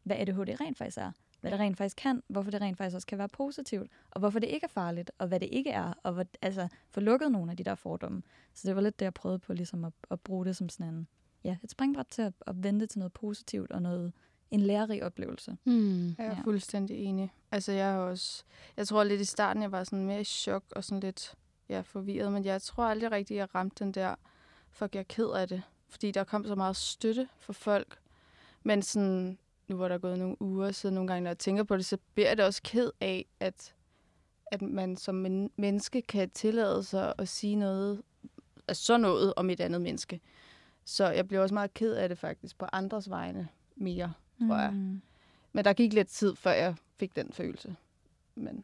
hvad 0.03 0.17
ADHD 0.19 0.61
rent 0.61 0.77
faktisk 0.77 0.97
er? 0.97 1.11
Hvad 1.41 1.51
det 1.51 1.59
rent 1.59 1.77
faktisk 1.77 1.95
kan, 1.95 2.23
hvorfor 2.27 2.51
det 2.51 2.61
rent 2.61 2.77
faktisk 2.77 2.95
også 2.95 3.07
kan 3.07 3.17
være 3.17 3.27
positivt, 3.29 3.91
og 4.11 4.19
hvorfor 4.19 4.39
det 4.39 4.47
ikke 4.47 4.63
er 4.65 4.69
farligt, 4.69 5.11
og 5.17 5.27
hvad 5.27 5.39
det 5.39 5.49
ikke 5.51 5.69
er, 5.69 5.93
og 6.03 6.13
hvor, 6.13 6.25
altså, 6.41 6.67
få 6.89 6.99
lukket 6.99 7.31
nogle 7.31 7.51
af 7.51 7.57
de 7.57 7.63
der 7.63 7.75
fordomme. 7.75 8.21
Så 8.53 8.67
det 8.67 8.75
var 8.75 8.81
lidt 8.81 8.99
det, 8.99 9.05
jeg 9.05 9.13
prøvede 9.13 9.39
på, 9.39 9.53
ligesom 9.53 9.85
at, 9.85 9.93
at 10.11 10.19
bruge 10.19 10.45
det 10.45 10.55
som 10.55 10.69
sådan 10.69 10.93
en, 10.93 11.07
ja, 11.43 11.57
et 11.63 11.71
springbræt 11.71 12.05
til 12.09 12.21
at, 12.21 12.33
at 12.47 12.63
vende 12.63 12.79
det 12.79 12.89
til 12.89 12.99
noget 12.99 13.13
positivt 13.13 13.71
og 13.71 13.81
noget, 13.81 14.13
en 14.51 14.59
lærerig 14.59 15.03
oplevelse. 15.03 15.57
Hmm. 15.63 16.07
Jeg 16.07 16.15
er 16.17 16.23
Ja. 16.35 16.41
fuldstændig 16.43 16.97
enig. 16.97 17.33
Altså, 17.51 17.71
jeg 17.71 17.91
har 17.93 17.99
også... 17.99 18.43
Jeg 18.77 18.87
tror 18.87 19.03
lidt 19.03 19.21
i 19.21 19.25
starten, 19.25 19.61
jeg 19.63 19.71
var 19.71 19.83
sådan 19.83 20.05
mere 20.05 20.21
i 20.21 20.23
chok 20.23 20.63
og 20.75 20.83
sådan 20.83 20.99
lidt 20.99 21.35
ja, 21.69 21.81
forvirret, 21.81 22.31
men 22.31 22.45
jeg 22.45 22.61
tror 22.61 22.83
aldrig 22.83 23.11
rigtigt, 23.11 23.37
jeg 23.37 23.55
ramte 23.55 23.83
den 23.83 23.91
der, 23.91 24.15
fuck, 24.69 24.95
jeg 24.95 24.99
er 24.99 25.03
ked 25.09 25.29
af 25.35 25.47
det. 25.47 25.61
Fordi 25.89 26.11
der 26.11 26.23
kom 26.23 26.45
så 26.45 26.55
meget 26.55 26.75
støtte 26.75 27.27
for 27.37 27.53
folk. 27.53 27.99
Men 28.63 28.81
sådan, 28.81 29.37
nu 29.67 29.75
hvor 29.75 29.87
der 29.87 29.95
er 29.95 29.99
gået 29.99 30.19
nogle 30.19 30.41
uger, 30.41 30.71
så 30.71 30.89
nogle 30.89 31.07
gange, 31.07 31.21
når 31.23 31.29
jeg 31.29 31.37
tænker 31.37 31.63
på 31.63 31.77
det, 31.77 31.85
så 31.85 31.97
bliver 32.13 32.27
jeg 32.27 32.37
det 32.37 32.45
også 32.45 32.61
ked 32.63 32.91
af, 33.01 33.25
at, 33.39 33.75
at 34.51 34.61
man 34.61 34.97
som 34.97 35.15
men- 35.15 35.51
menneske 35.55 36.01
kan 36.01 36.29
tillade 36.29 36.83
sig 36.83 37.13
at 37.17 37.27
sige 37.27 37.55
noget, 37.55 38.01
altså 38.67 38.83
så 38.85 38.97
noget 38.97 39.33
om 39.35 39.49
et 39.49 39.59
andet 39.59 39.81
menneske. 39.81 40.19
Så 40.89 41.09
jeg 41.09 41.27
bliver 41.27 41.41
også 41.41 41.53
meget 41.53 41.73
ked 41.73 41.93
af 41.93 42.09
det 42.09 42.17
faktisk 42.17 42.57
på 42.57 42.65
andres 42.73 43.09
vegne 43.09 43.47
mere, 43.75 44.13
tror 44.47 44.57
jeg. 44.57 44.71
Mm. 44.73 45.01
Men 45.53 45.65
der 45.65 45.73
gik 45.73 45.93
lidt 45.93 46.07
tid, 46.07 46.35
før 46.35 46.51
jeg 46.51 46.75
fik 46.97 47.15
den 47.15 47.33
følelse. 47.33 47.75
Men 48.35 48.63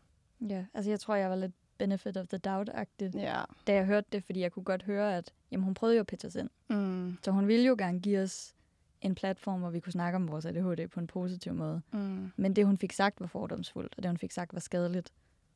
Ja, 0.49 0.65
altså 0.73 0.91
jeg 0.91 0.99
tror, 0.99 1.15
jeg 1.15 1.29
var 1.29 1.35
lidt 1.35 1.51
benefit 1.77 2.17
of 2.17 2.27
the 2.27 2.37
doubt-agtigt, 2.37 3.17
ja. 3.17 3.41
da 3.67 3.73
jeg 3.73 3.85
hørte 3.85 4.07
det, 4.11 4.23
fordi 4.23 4.39
jeg 4.39 4.51
kunne 4.51 4.63
godt 4.63 4.83
høre, 4.83 5.17
at 5.17 5.33
jamen, 5.51 5.63
hun 5.63 5.73
prøvede 5.73 5.95
jo 5.95 5.99
at 5.99 6.07
pitche 6.07 6.27
os 6.27 6.35
ind. 6.35 6.49
Mm. 6.69 7.17
Så 7.21 7.31
hun 7.31 7.47
ville 7.47 7.65
jo 7.65 7.75
gerne 7.77 7.99
give 7.99 8.21
os 8.21 8.55
en 9.01 9.15
platform, 9.15 9.59
hvor 9.59 9.69
vi 9.69 9.79
kunne 9.79 9.91
snakke 9.91 10.15
om 10.15 10.31
vores 10.31 10.45
ADHD 10.45 10.87
på 10.87 10.99
en 10.99 11.07
positiv 11.07 11.53
måde. 11.53 11.81
Mm. 11.91 12.31
Men 12.35 12.55
det, 12.55 12.65
hun 12.65 12.77
fik 12.77 12.91
sagt, 12.91 13.21
var 13.21 13.27
fordomsfuldt, 13.27 13.93
og 13.97 14.03
det, 14.03 14.09
hun 14.09 14.17
fik 14.17 14.31
sagt, 14.31 14.53
var 14.53 14.59
skadeligt. 14.59 15.13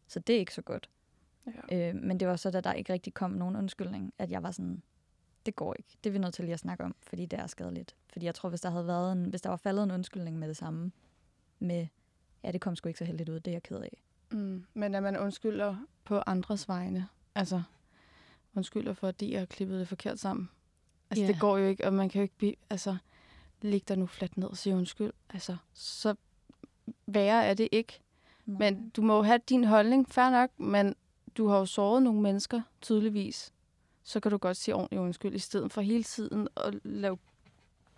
Så 0.08 0.20
det 0.20 0.36
er 0.36 0.40
ikke 0.40 0.54
så 0.54 0.62
godt. 0.62 0.90
Ja. 1.72 1.90
Øh, 1.90 1.96
men 1.96 2.20
det 2.20 2.28
var 2.28 2.36
så, 2.36 2.52
da 2.52 2.62
der 2.62 2.74
ikke 2.74 2.94
rigtig 2.94 3.14
kom 3.14 3.32
nogen 3.32 3.56
undskyldning, 3.56 4.14
at 4.18 4.32
jeg 4.32 4.44
var 4.44 4.52
sådan, 4.52 4.82
det 5.46 5.56
går 5.56 5.76
ikke. 5.78 5.90
Det 6.04 6.10
er 6.10 6.12
vi 6.12 6.20
nødt 6.20 6.34
til 6.34 6.46
lige 6.46 6.54
at 6.54 6.60
snakke 6.60 6.84
om, 6.84 6.96
fordi 7.02 7.26
det 7.26 7.40
er 7.40 7.48
skadeligt. 7.48 7.96
Fordi 8.12 8.26
jeg 8.26 8.36
tror, 8.36 8.50
hvis 8.50 8.62
der 8.62 8.70
havde 8.70 8.88
været 8.88 9.12
en, 9.12 9.26
hvis 9.26 9.42
der 9.42 9.50
var 9.50 9.58
faldet 9.58 9.84
en 9.84 9.92
undskyldning 9.92 10.40
med 10.40 10.48
det 10.48 10.58
samme, 10.58 10.92
med, 11.60 11.88
ja, 12.44 12.52
det 12.52 12.62
kom 12.62 12.76
sgu 12.76 12.88
ikke 12.88 13.00
så 13.00 13.06
heldigt 13.06 13.30
ud, 13.30 13.40
det 13.40 13.48
er 13.48 13.56
jeg 13.56 13.64
ked 13.64 13.78
af. 13.78 14.04
Mm. 14.32 14.66
Men 14.74 14.96
at 14.96 15.04
man 15.04 15.18
undskylder 15.18 15.76
på 16.04 16.22
andres 16.26 16.68
vegne. 16.68 17.08
Altså, 17.36 17.62
undskylder 18.56 18.94
for, 18.94 19.08
at 19.08 19.20
de 19.20 19.36
har 19.36 19.46
klippet 19.46 19.80
det 19.80 19.88
forkert 19.88 20.20
sammen. 20.20 20.50
Altså, 21.10 21.24
yeah. 21.24 21.34
det 21.34 21.42
går 21.42 21.58
jo 21.58 21.68
ikke, 21.68 21.86
og 21.86 21.94
man 21.94 22.10
kan 22.10 22.20
jo 22.20 22.24
ikke 22.24 22.38
blive... 22.38 22.56
Altså, 22.70 22.98
læg 23.62 23.88
dig 23.88 23.98
nu 23.98 24.06
fladt 24.06 24.38
ned 24.38 24.48
og 24.48 24.58
sige 24.58 24.76
undskyld. 24.76 25.12
Altså, 25.30 25.58
så 25.74 26.16
værre 27.06 27.46
er 27.46 27.54
det 27.54 27.70
ikke. 27.72 28.00
Men 28.46 28.90
du 28.90 29.02
må 29.02 29.16
jo 29.16 29.22
have 29.22 29.40
din 29.50 29.64
holdning, 29.64 30.10
fair 30.10 30.30
nok, 30.30 30.60
men 30.60 30.96
du 31.38 31.48
har 31.48 31.58
jo 31.58 31.66
såret 31.66 32.04
nogle 32.04 32.22
mennesker, 32.22 32.62
tydeligvis. 32.82 33.54
Så 34.04 34.20
kan 34.20 34.32
du 34.32 34.38
godt 34.38 34.58
sige 34.58 34.76
ordentligt 34.76 35.00
undskyld, 35.02 35.34
i 35.36 35.40
stedet 35.40 35.72
for 35.72 35.82
hele 35.82 36.04
tiden 36.04 36.48
at 36.58 36.76
lave... 36.84 37.18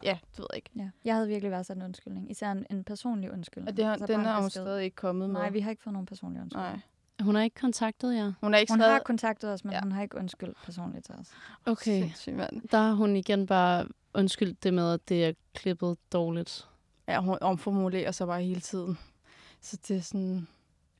Ja, 0.04 0.18
du 0.38 0.42
ved 0.42 0.48
ikke. 0.56 0.70
Ja. 0.76 0.90
Jeg 1.06 1.16
havde 1.16 1.28
virkelig 1.28 1.52
været 1.52 1.66
sådan 1.66 1.82
en 1.82 1.86
undskyldning. 1.86 2.32
Især 2.32 2.52
en, 2.52 2.66
en 2.70 2.84
personlig 2.84 3.32
undskyldning. 3.32 3.70
Og 3.72 3.78
det 3.78 3.86
har, 3.86 3.92
Altså 3.92 4.08
den 4.08 4.20
er 4.26 4.36
hun 4.36 4.46
besked. 4.46 4.62
stadig 4.64 4.84
ikke 4.84 4.96
kommet 4.96 5.30
med. 5.30 5.40
Nej, 5.40 5.50
vi 5.50 5.60
har 5.60 5.70
ikke 5.72 5.84
fået 5.84 5.94
nogen 5.94 6.06
personlig 6.06 6.42
undskyldning. 6.42 6.72
Nej. 6.74 6.80
Hun 7.26 7.36
har 7.36 7.42
ikke 7.42 7.60
kontaktet 7.60 8.16
jer? 8.16 8.34
Hun 8.42 8.54
har 8.54 8.60
ikke 8.60 8.74
Hun 8.74 8.80
skrevet... 8.80 8.94
har 8.94 9.00
kontaktet 9.00 9.50
os, 9.54 9.64
men 9.64 9.74
Ja. 9.74 9.82
hun 9.82 9.92
har 9.92 10.02
ikke 10.02 10.18
undskyldt 10.18 10.58
personligt 10.66 11.06
til 11.06 11.16
os. 11.16 11.32
Okay. 11.66 12.02
Sindssygt. 12.02 12.72
Der 12.72 12.78
har 12.78 12.94
hun 12.94 13.16
igen 13.16 13.46
bare 13.46 13.88
undskyldt 14.14 14.64
det 14.64 14.74
med, 14.74 14.94
at 14.94 15.10
det 15.10 15.26
er 15.26 15.34
klippet 15.54 15.98
dårligt. 16.14 16.68
Ja, 17.08 17.20
hun 17.22 17.38
omformulerer 17.42 18.12
sig 18.12 18.28
bare 18.28 18.42
hele 18.44 18.62
tiden. 18.62 18.98
Så 19.62 19.78
det 19.88 19.98
er 19.98 20.02
sådan... 20.02 20.48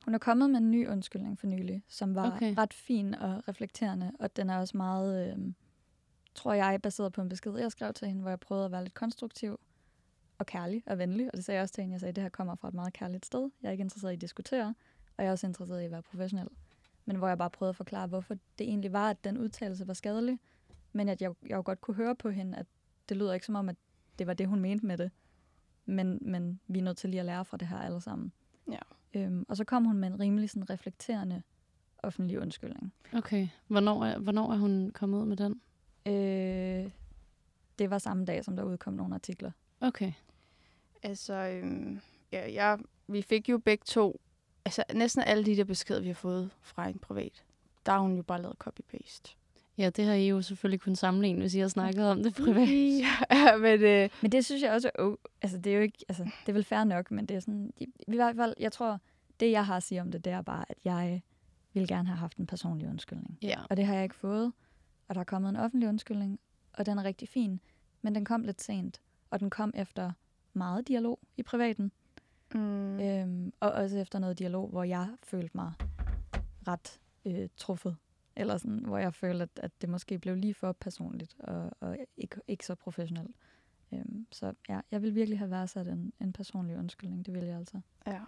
Hun 0.04 0.14
er 0.14 0.18
kommet 0.18 0.50
med 0.50 0.58
en 0.58 0.70
ny 0.70 0.88
undskyldning 0.88 1.38
for 1.38 1.46
nylig, 1.46 1.84
som 1.88 2.14
var 2.14 2.36
Okay. 2.36 2.54
ret 2.58 2.74
fin 2.74 3.14
og 3.14 3.48
reflekterende, 3.48 4.12
og 4.18 4.36
den 4.36 4.50
er 4.50 4.58
også 4.58 4.76
meget, 4.76 5.32
øh, 5.32 5.52
tror 6.34 6.52
jeg, 6.52 6.80
baseret 6.82 7.12
på 7.12 7.20
en 7.20 7.28
besked, 7.28 7.56
jeg 7.58 7.70
skrev 7.70 7.92
til 7.92 8.08
hende, 8.08 8.20
hvor 8.20 8.30
jeg 8.30 8.40
prøvede 8.40 8.64
at 8.64 8.72
være 8.72 8.82
lidt 8.82 8.94
konstruktiv 8.94 9.60
og 10.38 10.46
kærlig 10.46 10.82
og 10.86 10.98
venlig, 10.98 11.26
og 11.26 11.36
det 11.36 11.44
sagde 11.44 11.56
jeg 11.56 11.62
også 11.62 11.74
til 11.74 11.82
hende. 11.82 11.92
Jeg 11.92 12.00
sagde, 12.00 12.08
at 12.10 12.16
det 12.16 12.22
her 12.22 12.28
kommer 12.28 12.54
fra 12.54 12.68
et 12.68 12.74
meget 12.74 12.92
kærligt 12.92 13.26
sted. 13.26 13.50
Jeg 13.62 13.68
er 13.68 13.72
ikke 13.72 13.82
interesseret 13.82 14.12
i 14.12 14.14
at 14.14 14.20
diskutere, 14.20 14.74
og 15.16 15.24
jeg 15.24 15.26
er 15.26 15.30
også 15.32 15.46
interesseret 15.46 15.82
i 15.82 15.84
at 15.84 15.90
være 15.90 16.02
professionel. 16.02 16.48
Men 17.04 17.16
hvor 17.16 17.28
jeg 17.28 17.38
bare 17.38 17.50
prøvede 17.50 17.70
at 17.70 17.76
forklare, 17.76 18.06
hvorfor 18.06 18.34
det 18.34 18.68
egentlig 18.68 18.92
var, 18.92 19.10
at 19.10 19.24
den 19.24 19.38
udtalelse 19.38 19.86
var 19.86 19.94
skadelig, 19.94 20.38
men 20.92 21.08
at 21.08 21.22
jeg, 21.22 21.34
jeg 21.42 21.56
jo 21.56 21.62
godt 21.64 21.80
kunne 21.80 21.94
høre 21.94 22.14
på 22.16 22.30
hende, 22.30 22.58
at 22.58 22.66
det 23.08 23.16
lyder 23.16 23.32
ikke 23.32 23.46
som 23.46 23.54
om, 23.54 23.68
at 23.68 23.76
det 24.18 24.26
var 24.26 24.34
det, 24.34 24.48
hun 24.48 24.60
mente 24.60 24.86
med 24.86 24.98
det. 24.98 25.10
Men, 25.84 26.18
men 26.20 26.60
vi 26.66 26.78
er 26.78 26.82
nødt 26.82 26.96
til 26.96 27.10
lige 27.10 27.20
at 27.20 27.26
lære 27.26 27.44
fra 27.44 27.56
det 27.56 27.68
her 27.68 27.78
alle 27.78 28.00
sammen. 28.00 28.32
Øhm, 29.14 29.44
og 29.48 29.56
så 29.56 29.64
kom 29.64 29.84
hun 29.84 29.96
med 29.96 30.08
en 30.08 30.20
rimelig 30.20 30.50
sådan, 30.50 30.70
reflekterende 30.70 31.42
offentlig 32.02 32.40
undskyldning. 32.40 32.92
Okay. 33.12 33.48
Hvornår 33.66 34.04
er, 34.04 34.18
hvornår 34.18 34.52
er 34.52 34.56
hun 34.56 34.90
kommet 34.94 35.18
ud 35.18 35.26
med 35.26 35.36
den? 35.36 35.60
Øh, 36.06 36.90
det 37.78 37.90
var 37.90 37.98
samme 37.98 38.24
dag, 38.24 38.44
som 38.44 38.56
der 38.56 38.62
udkom 38.62 38.92
nogle 38.92 39.14
artikler. 39.14 39.50
Okay. 39.80 40.12
Altså, 41.02 41.34
øhm, 41.34 42.00
ja, 42.32 42.52
jeg, 42.52 42.78
vi 43.08 43.22
fik 43.22 43.48
jo 43.48 43.58
begge 43.58 43.84
to... 43.86 44.20
Altså, 44.64 44.84
næsten 44.94 45.22
alle 45.22 45.44
de 45.44 45.56
der 45.56 45.64
beskeder, 45.64 46.00
vi 46.00 46.06
har 46.06 46.14
fået 46.14 46.50
fra 46.60 46.88
en 46.88 46.98
privat, 46.98 47.44
der 47.86 47.92
har 47.92 47.98
hun 47.98 48.16
jo 48.16 48.22
bare 48.22 48.42
lavet 48.42 48.56
copy-paste. 48.64 49.36
Ja, 49.78 49.90
det 49.90 50.04
har 50.04 50.12
I 50.14 50.28
jo 50.28 50.42
selvfølgelig 50.42 50.80
kun 50.80 50.96
sammenligne, 50.96 51.40
hvis 51.40 51.54
I 51.54 51.58
har 51.58 51.68
snakket 51.68 52.04
om 52.10 52.22
det 52.22 52.34
privat. 52.34 52.68
ja, 53.30 53.56
men... 53.56 53.82
Øh, 53.82 54.10
Men 54.22 54.32
det 54.32 54.44
synes 54.44 54.62
jeg 54.62 54.72
også 54.72 54.90
er... 54.94 55.02
Oh, 55.02 55.14
altså, 55.42 55.58
det 55.58 55.72
er 55.72 55.76
jo 55.76 55.82
ikke... 55.82 55.98
Altså, 56.08 56.24
det 56.24 56.48
er 56.48 56.52
vel 56.52 56.64
fair 56.64 56.84
nok, 56.84 57.10
men 57.10 57.26
det 57.26 57.36
er 57.36 57.40
sådan... 57.40 57.72
I, 57.76 57.86
I 58.08 58.16
hvert 58.16 58.36
fald, 58.36 58.54
jeg 58.60 58.72
tror, 58.72 59.00
det 59.40 59.50
jeg 59.50 59.66
har 59.66 59.76
at 59.76 59.82
sige 59.82 60.00
om 60.00 60.10
det, 60.12 60.24
det 60.24 60.32
er 60.32 60.42
bare, 60.42 60.64
at 60.68 60.76
jeg 60.84 61.22
ville 61.72 61.86
gerne 61.88 62.08
have 62.08 62.16
haft 62.18 62.36
en 62.36 62.46
personlig 62.46 62.88
undskyldning. 62.88 63.38
Ja. 63.42 63.56
Og 63.70 63.76
det 63.76 63.86
har 63.86 63.94
jeg 63.94 64.02
ikke 64.02 64.14
fået. 64.14 64.52
Og 65.08 65.14
der 65.14 65.20
er 65.20 65.24
kommet 65.24 65.48
en 65.48 65.56
offentlig 65.56 65.88
undskyldning, 65.88 66.40
og 66.72 66.86
den 66.86 66.98
er 66.98 67.04
rigtig 67.04 67.28
fin. 67.28 67.60
Men 68.02 68.14
den 68.14 68.24
kom 68.24 68.42
lidt 68.42 68.62
sent, 68.62 69.00
og 69.30 69.40
den 69.40 69.50
kom 69.50 69.72
efter 69.76 70.12
meget 70.52 70.88
dialog 70.88 71.18
i 71.36 71.42
privaten. 71.42 71.92
mm, 72.54 73.00
Øhm, 73.00 73.52
og 73.60 73.70
også 73.72 73.98
efter 73.98 74.18
noget 74.18 74.38
dialog, 74.38 74.68
hvor 74.68 74.84
jeg 74.84 75.08
følte 75.22 75.50
mig 75.56 75.72
ret 76.68 77.00
øh, 77.24 77.48
truffet. 77.56 77.96
Eller 78.36 78.56
sådan, 78.56 78.78
hvor 78.78 78.98
jeg 78.98 79.14
følte, 79.14 79.42
at, 79.42 79.48
at 79.56 79.70
det 79.80 79.88
måske 79.88 80.18
blev 80.18 80.36
lige 80.36 80.54
for 80.54 80.72
personligt 80.72 81.36
og, 81.38 81.70
og 81.80 81.96
ikke, 82.16 82.36
ikke 82.48 82.66
så 82.66 82.74
professionelt. 82.74 83.36
Øhm, 83.92 84.26
så 84.32 84.52
ja, 84.68 84.80
jeg 84.90 85.02
vil 85.02 85.14
virkelig 85.14 85.38
have 85.38 85.50
værdsat 85.50 85.86
en, 85.86 86.12
en 86.20 86.32
personlig 86.32 86.78
undskyldning. 86.78 87.26
Det 87.26 87.34
vil 87.34 87.44
jeg 87.44 87.56
altså. 87.56 87.80
ja, 88.06 88.20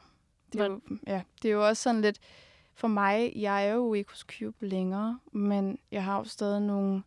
det 0.52 0.60
er, 0.60 0.66
jo, 0.66 0.80
ja, 1.06 1.22
det 1.42 1.48
er 1.48 1.52
jo 1.52 1.68
også 1.68 1.82
sådan 1.82 2.00
lidt... 2.00 2.20
For 2.76 2.88
mig, 2.88 3.32
jeg 3.36 3.68
er 3.68 3.72
jo 3.72 3.94
ikke 3.94 4.10
hos 4.10 4.18
Cube 4.18 4.66
længere, 4.66 5.18
men 5.32 5.78
jeg 5.90 6.04
har 6.04 6.18
jo 6.18 6.24
stadig 6.24 6.60
nogle 6.60 7.02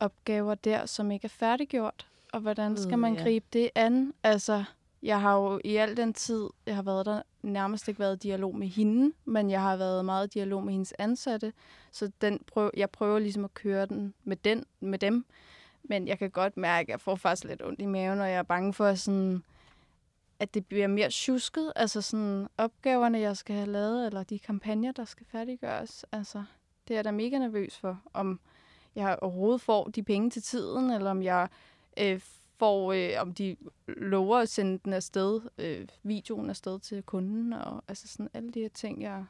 opgaver 0.00 0.54
der, 0.54 0.86
som 0.86 1.10
ikke 1.10 1.24
er 1.24 1.28
færdiggjort. 1.28 2.06
Og 2.32 2.40
hvordan 2.40 2.76
skal 2.76 2.98
man 2.98 3.14
gribe 3.14 3.46
det 3.52 3.70
an? 3.74 4.12
Altså, 4.22 4.64
jeg 5.02 5.20
har 5.20 5.36
jo 5.36 5.60
i 5.64 5.76
al 5.76 5.96
den 5.96 6.14
tid, 6.14 6.48
jeg 6.66 6.74
har 6.74 6.82
været 6.82 7.06
der, 7.06 7.22
nærmest 7.42 7.88
ikke 7.88 8.00
været 8.00 8.16
i 8.16 8.28
dialog 8.28 8.56
med 8.56 8.68
hende, 8.68 9.12
men 9.24 9.50
jeg 9.50 9.62
har 9.62 9.76
været 9.76 10.04
meget 10.04 10.26
i 10.26 10.38
dialog 10.38 10.64
med 10.64 10.72
hendes 10.72 10.94
ansatte. 10.98 11.52
Så 11.92 12.10
den 12.20 12.40
prøv, 12.46 12.70
jeg 12.76 12.90
prøver 12.90 13.18
ligesom 13.18 13.44
at 13.44 13.54
køre 13.54 13.86
den 13.86 14.14
med, 14.24 14.36
den 14.36 14.64
med 14.80 14.98
dem. 14.98 15.24
Men 15.82 16.08
jeg 16.08 16.18
kan 16.18 16.30
godt 16.30 16.56
mærke, 16.56 16.86
at 16.86 16.88
jeg 16.88 17.00
får 17.00 17.14
faktisk 17.14 17.44
lidt 17.44 17.62
ondt 17.62 17.80
i 17.80 17.86
maven, 17.86 18.20
og 18.20 18.28
jeg 18.28 18.36
er 18.36 18.42
bange 18.42 18.72
for, 18.72 18.94
sådan, 18.94 19.42
at 20.38 20.54
det 20.54 20.66
bliver 20.66 20.86
mere 20.86 21.10
tjusket. 21.10 21.72
Altså 21.76 22.00
sådan 22.00 22.48
opgaverne, 22.58 23.18
jeg 23.18 23.36
skal 23.36 23.56
have 23.56 23.68
lavet, 23.68 24.06
eller 24.06 24.22
de 24.22 24.38
kampagner, 24.38 24.92
der 24.92 25.04
skal 25.04 25.26
færdiggøres. 25.26 26.04
Altså, 26.12 26.44
det 26.88 26.94
er 26.94 26.98
jeg 26.98 27.04
da 27.04 27.10
mega 27.10 27.38
nervøs 27.38 27.78
for, 27.78 28.00
om 28.14 28.40
jeg 28.94 29.18
overhovedet 29.22 29.60
får 29.60 29.84
de 29.84 30.02
penge 30.02 30.30
til 30.30 30.42
tiden, 30.42 30.90
eller 30.90 31.10
om 31.10 31.22
jeg 31.22 31.48
øh, 31.98 32.20
hvor 32.60 32.92
øh, 32.92 33.10
om 33.20 33.34
de 33.34 33.56
lover 33.86 34.38
at 34.38 34.48
sende 34.48 34.78
den 34.84 34.92
afsted, 34.92 35.40
øh, 35.58 35.88
videoen 36.02 36.50
afsted 36.50 36.80
til 36.80 37.02
kunden, 37.02 37.52
og 37.52 37.84
altså 37.88 38.08
sådan 38.08 38.28
alle 38.34 38.50
de 38.50 38.60
her 38.60 38.68
ting, 38.68 39.02
jeg... 39.02 39.24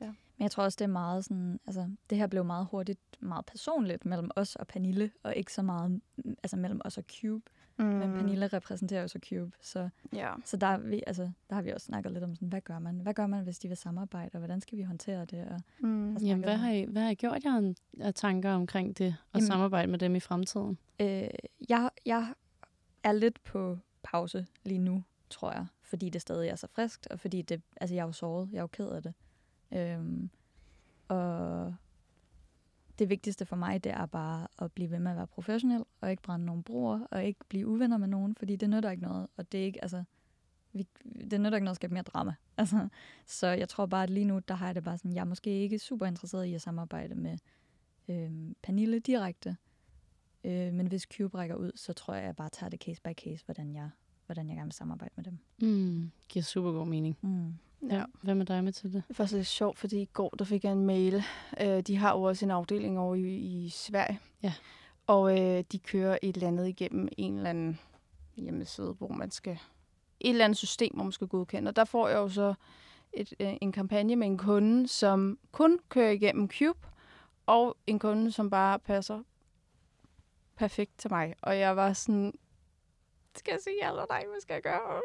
Ja. 0.00 0.06
Men 0.06 0.42
jeg 0.42 0.50
tror 0.50 0.64
også, 0.64 0.76
det 0.76 0.84
er 0.84 0.88
meget 0.88 1.24
sådan, 1.24 1.60
altså 1.66 1.90
det 2.10 2.18
her 2.18 2.26
blev 2.26 2.44
meget 2.44 2.66
hurtigt 2.70 3.00
meget 3.20 3.46
personligt 3.46 4.04
mellem 4.04 4.30
os 4.36 4.56
og 4.56 4.66
Panille, 4.66 5.10
og 5.22 5.36
ikke 5.36 5.52
så 5.52 5.62
meget 5.62 6.00
altså 6.42 6.56
mellem 6.56 6.80
os 6.84 6.98
og 6.98 7.04
Cube. 7.20 7.50
Mm. 7.78 7.84
Men 7.84 8.12
Pernille 8.12 8.46
repræsenterer 8.46 9.02
jo 9.02 9.08
så 9.08 9.18
Cube, 9.28 9.56
så, 9.60 9.88
ja. 10.12 10.32
så 10.44 10.56
der, 10.56 10.66
er 10.66 10.78
vi, 10.78 11.02
altså, 11.06 11.30
der 11.48 11.54
har 11.54 11.62
vi 11.62 11.70
også 11.70 11.84
snakket 11.84 12.12
lidt 12.12 12.24
om, 12.24 12.34
sådan, 12.34 12.48
hvad 12.48 12.60
gør 12.60 12.78
man? 12.78 13.00
Hvad 13.00 13.14
gør 13.14 13.26
man, 13.26 13.44
hvis 13.44 13.58
de 13.58 13.68
vil 13.68 13.76
samarbejde, 13.76 14.30
og 14.32 14.38
hvordan 14.38 14.60
skal 14.60 14.78
vi 14.78 14.82
håndtere 14.82 15.24
det? 15.24 15.48
Og, 15.48 15.60
mm. 15.78 16.16
Jamen, 16.16 16.44
hvad 16.44 16.56
har, 16.56 16.70
I, 16.70 16.84
hvad 16.84 17.02
har 17.02 17.10
I 17.10 17.14
gjort 17.14 17.44
jer 17.44 17.72
af 18.00 18.14
tanker 18.14 18.52
omkring 18.52 18.98
det, 18.98 19.16
og 19.32 19.38
Jamen, 19.38 19.46
samarbejde 19.46 19.90
med 19.90 19.98
dem 19.98 20.14
i 20.16 20.20
fremtiden? 20.20 20.78
Øh, 21.00 21.28
jeg, 21.68 21.90
jeg 22.06 22.34
er 23.02 23.12
lidt 23.12 23.44
på 23.44 23.78
pause 24.02 24.46
lige 24.64 24.78
nu, 24.78 25.04
tror 25.30 25.52
jeg, 25.52 25.66
fordi 25.82 26.10
det 26.10 26.20
stadig 26.20 26.48
er 26.48 26.56
så 26.56 26.66
friskt, 26.66 27.06
og 27.06 27.20
fordi 27.20 27.42
det, 27.42 27.62
altså 27.80 27.94
jeg 27.94 28.02
er 28.02 28.06
jo 28.06 28.12
såret, 28.12 28.48
jeg 28.52 28.58
er 28.58 28.62
jo 28.62 28.66
ked 28.66 28.88
af 28.88 29.02
det. 29.02 29.14
Øhm, 29.72 30.30
og 31.08 31.74
det 32.98 33.08
vigtigste 33.08 33.46
for 33.46 33.56
mig, 33.56 33.84
det 33.84 33.92
er 33.92 34.06
bare 34.06 34.46
at 34.58 34.72
blive 34.72 34.90
ved 34.90 34.98
med 34.98 35.10
at 35.10 35.16
være 35.16 35.26
professionel, 35.26 35.84
og 36.00 36.10
ikke 36.10 36.22
brænde 36.22 36.46
nogen 36.46 36.62
broer, 36.62 37.00
og 37.10 37.24
ikke 37.24 37.40
blive 37.48 37.66
uvenner 37.66 37.96
med 37.96 38.08
nogen, 38.08 38.34
fordi 38.34 38.56
det 38.56 38.70
nytter 38.70 38.90
ikke 38.90 39.02
noget, 39.02 39.26
og 39.36 39.52
det 39.52 39.60
er 39.60 39.64
ikke, 39.64 39.82
altså, 39.82 40.04
vi, 40.72 40.86
det 41.30 41.40
nytter 41.40 41.56
ikke 41.56 41.64
noget 41.64 41.70
at 41.70 41.76
skabe 41.76 41.94
mere 41.94 42.02
drama. 42.02 42.34
Altså, 42.58 42.88
så 43.26 43.46
jeg 43.46 43.68
tror 43.68 43.86
bare, 43.86 44.02
at 44.02 44.10
lige 44.10 44.24
nu, 44.24 44.38
der 44.48 44.54
har 44.54 44.66
jeg 44.66 44.74
det 44.74 44.84
bare 44.84 44.98
sådan, 44.98 45.14
jeg 45.14 45.20
er 45.20 45.24
måske 45.24 45.50
ikke 45.50 45.78
super 45.78 46.06
interesseret 46.06 46.44
i 46.44 46.54
at 46.54 46.62
samarbejde 46.62 47.14
med 47.14 47.38
øhm, 48.08 48.56
Pernille 48.62 48.98
direkte, 48.98 49.56
øh, 50.44 50.72
men 50.72 50.86
hvis 50.86 51.02
Cube 51.02 51.38
rækker 51.38 51.56
ud, 51.56 51.72
så 51.74 51.92
tror 51.92 52.14
jeg, 52.14 52.22
at 52.22 52.26
jeg 52.26 52.36
bare 52.36 52.48
tager 52.48 52.70
det 52.70 52.80
case 52.80 53.00
by 53.02 53.12
case, 53.12 53.44
hvordan 53.44 53.74
jeg, 53.74 53.90
hvordan 54.26 54.48
jeg 54.48 54.56
gerne 54.56 54.66
vil 54.66 54.72
samarbejde 54.72 55.12
med 55.16 55.24
dem. 55.24 55.38
Mm, 55.62 56.10
giver 56.28 56.42
super 56.42 56.72
god 56.72 56.86
mening. 56.86 57.18
Mm. 57.20 57.54
Ja. 57.90 58.04
Hvad 58.22 58.34
med 58.34 58.46
dig 58.46 58.64
med 58.64 58.72
til 58.72 58.92
det? 58.92 59.02
Det 59.08 59.10
er 59.10 59.14
faktisk 59.14 59.36
lidt 59.36 59.46
sjovt, 59.46 59.78
fordi 59.78 60.02
i 60.02 60.08
går 60.12 60.28
der 60.28 60.44
fik 60.44 60.64
jeg 60.64 60.72
en 60.72 60.86
mail. 60.86 61.22
Øh, 61.60 61.80
de 61.80 61.96
har 61.96 62.16
jo 62.16 62.22
også 62.22 62.44
en 62.44 62.50
afdeling 62.50 62.98
over 62.98 63.14
i, 63.14 63.36
i 63.36 63.68
Sverige. 63.68 64.20
Ja. 64.42 64.52
Og 65.06 65.40
øh, 65.40 65.64
de 65.72 65.78
kører 65.78 66.18
et 66.22 66.34
eller 66.34 66.48
andet 66.48 66.68
igennem 66.68 67.08
en 67.16 67.36
eller 67.36 67.50
anden 67.50 67.80
hjemmeside, 68.36 68.92
hvor 68.92 69.08
man 69.08 69.30
skal... 69.30 69.58
Et 70.20 70.30
eller 70.30 70.44
andet 70.44 70.58
system, 70.58 70.94
hvor 70.94 71.04
man 71.04 71.12
skal 71.12 71.26
godkende. 71.26 71.68
Og 71.68 71.76
der 71.76 71.84
får 71.84 72.08
jeg 72.08 72.16
jo 72.16 72.28
så 72.28 72.54
et, 73.12 73.34
øh, 73.40 73.56
en 73.60 73.72
kampagne 73.72 74.16
med 74.16 74.26
en 74.26 74.38
kunde, 74.38 74.88
som 74.88 75.38
kun 75.52 75.78
kører 75.88 76.10
igennem 76.10 76.50
Cube, 76.50 76.88
og 77.46 77.76
en 77.86 77.98
kunde, 77.98 78.32
som 78.32 78.50
bare 78.50 78.78
passer 78.78 79.22
perfekt 80.56 80.98
til 80.98 81.10
mig. 81.10 81.34
Og 81.42 81.58
jeg 81.58 81.76
var 81.76 81.92
sådan, 81.92 82.32
skal 83.36 83.52
jeg 83.52 83.60
sige 83.60 83.88
eller 83.88 84.06
nej, 84.08 84.24
hvad 84.28 84.40
skal 84.40 84.54
jeg 84.54 84.62
gøre? 84.62 85.00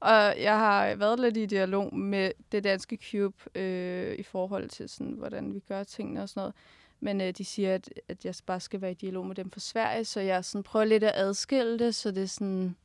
Og 0.00 0.40
jeg 0.40 0.58
har 0.58 0.94
været 0.94 1.20
lidt 1.20 1.36
i 1.36 1.46
dialog 1.46 1.96
med 1.96 2.32
det 2.52 2.64
danske 2.64 2.98
Cube 3.10 3.36
øh, 3.54 4.14
i 4.18 4.22
forhold 4.22 4.68
til, 4.68 4.88
sådan, 4.88 5.12
hvordan 5.12 5.54
vi 5.54 5.60
gør 5.60 5.82
tingene 5.82 6.22
og 6.22 6.28
sådan 6.28 6.40
noget. 6.40 6.54
Men 7.00 7.20
øh, 7.20 7.30
de 7.30 7.44
siger, 7.44 7.74
at, 7.74 7.90
at 8.08 8.24
jeg 8.24 8.34
bare 8.46 8.60
skal 8.60 8.80
være 8.80 8.90
i 8.90 8.94
dialog 8.94 9.26
med 9.26 9.34
dem 9.34 9.50
fra 9.50 9.60
Sverige, 9.60 10.04
så 10.04 10.20
jeg 10.20 10.44
sådan 10.44 10.62
prøver 10.62 10.84
lidt 10.84 11.04
at 11.04 11.12
adskille 11.14 11.78
det, 11.78 11.94
så 11.94 12.10
det 12.10 12.22
er 12.22 12.26
sådan... 12.26 12.76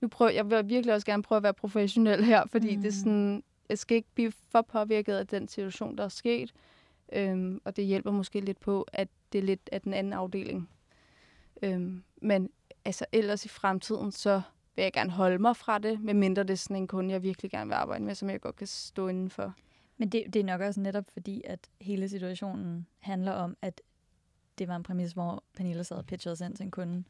Nu 0.00 0.08
prøver, 0.08 0.30
jeg 0.30 0.50
vil 0.50 0.68
virkelig 0.68 0.94
også 0.94 1.06
gerne 1.06 1.22
prøve 1.22 1.36
at 1.36 1.42
være 1.42 1.54
professionel 1.54 2.24
her, 2.24 2.46
fordi 2.46 2.76
mm. 2.76 2.82
det 2.82 2.88
er 2.88 2.92
sådan, 2.92 3.42
jeg 3.68 3.78
skal 3.78 3.96
ikke 3.96 4.08
blive 4.14 4.32
for 4.50 4.62
påvirket 4.62 5.14
af 5.14 5.26
den 5.26 5.48
situation, 5.48 5.98
der 5.98 6.04
er 6.04 6.08
sket. 6.08 6.52
Øhm, 7.12 7.60
og 7.64 7.76
det 7.76 7.84
hjælper 7.84 8.10
måske 8.10 8.40
lidt 8.40 8.60
på, 8.60 8.86
at 8.92 9.08
det 9.32 9.38
er 9.38 9.42
lidt 9.42 9.68
af 9.72 9.80
den 9.80 9.94
anden 9.94 10.12
afdeling. 10.12 10.70
Øhm, 11.62 12.02
men 12.22 12.50
altså 12.84 13.04
ellers 13.12 13.44
i 13.44 13.48
fremtiden, 13.48 14.12
så 14.12 14.42
vil 14.80 14.84
jeg 14.84 14.92
gerne 14.92 15.10
holde 15.10 15.38
mig 15.38 15.56
fra 15.56 15.78
det, 15.78 16.00
medmindre 16.00 16.42
det 16.42 16.50
er 16.50 16.54
sådan 16.54 16.76
en 16.76 16.86
kunde, 16.86 17.12
jeg 17.12 17.22
virkelig 17.22 17.50
gerne 17.50 17.66
vil 17.66 17.74
arbejde 17.74 18.04
med, 18.04 18.14
som 18.14 18.30
jeg 18.30 18.40
godt 18.40 18.56
kan 18.56 18.66
stå 18.66 19.08
indenfor. 19.08 19.54
Men 19.96 20.08
det, 20.08 20.24
det 20.32 20.40
er 20.40 20.44
nok 20.44 20.60
også 20.60 20.80
netop 20.80 21.04
fordi, 21.12 21.42
at 21.44 21.58
hele 21.80 22.08
situationen 22.08 22.86
handler 22.98 23.32
om, 23.32 23.56
at 23.62 23.80
det 24.58 24.68
var 24.68 24.76
en 24.76 24.82
præmis, 24.82 25.12
hvor 25.12 25.44
Pernille 25.56 25.84
sad 25.84 25.96
og 25.96 26.06
pitchede 26.06 26.32
os 26.32 26.40
ind 26.40 26.56
til 26.56 26.64
en 26.64 26.70
kunde, 26.70 27.04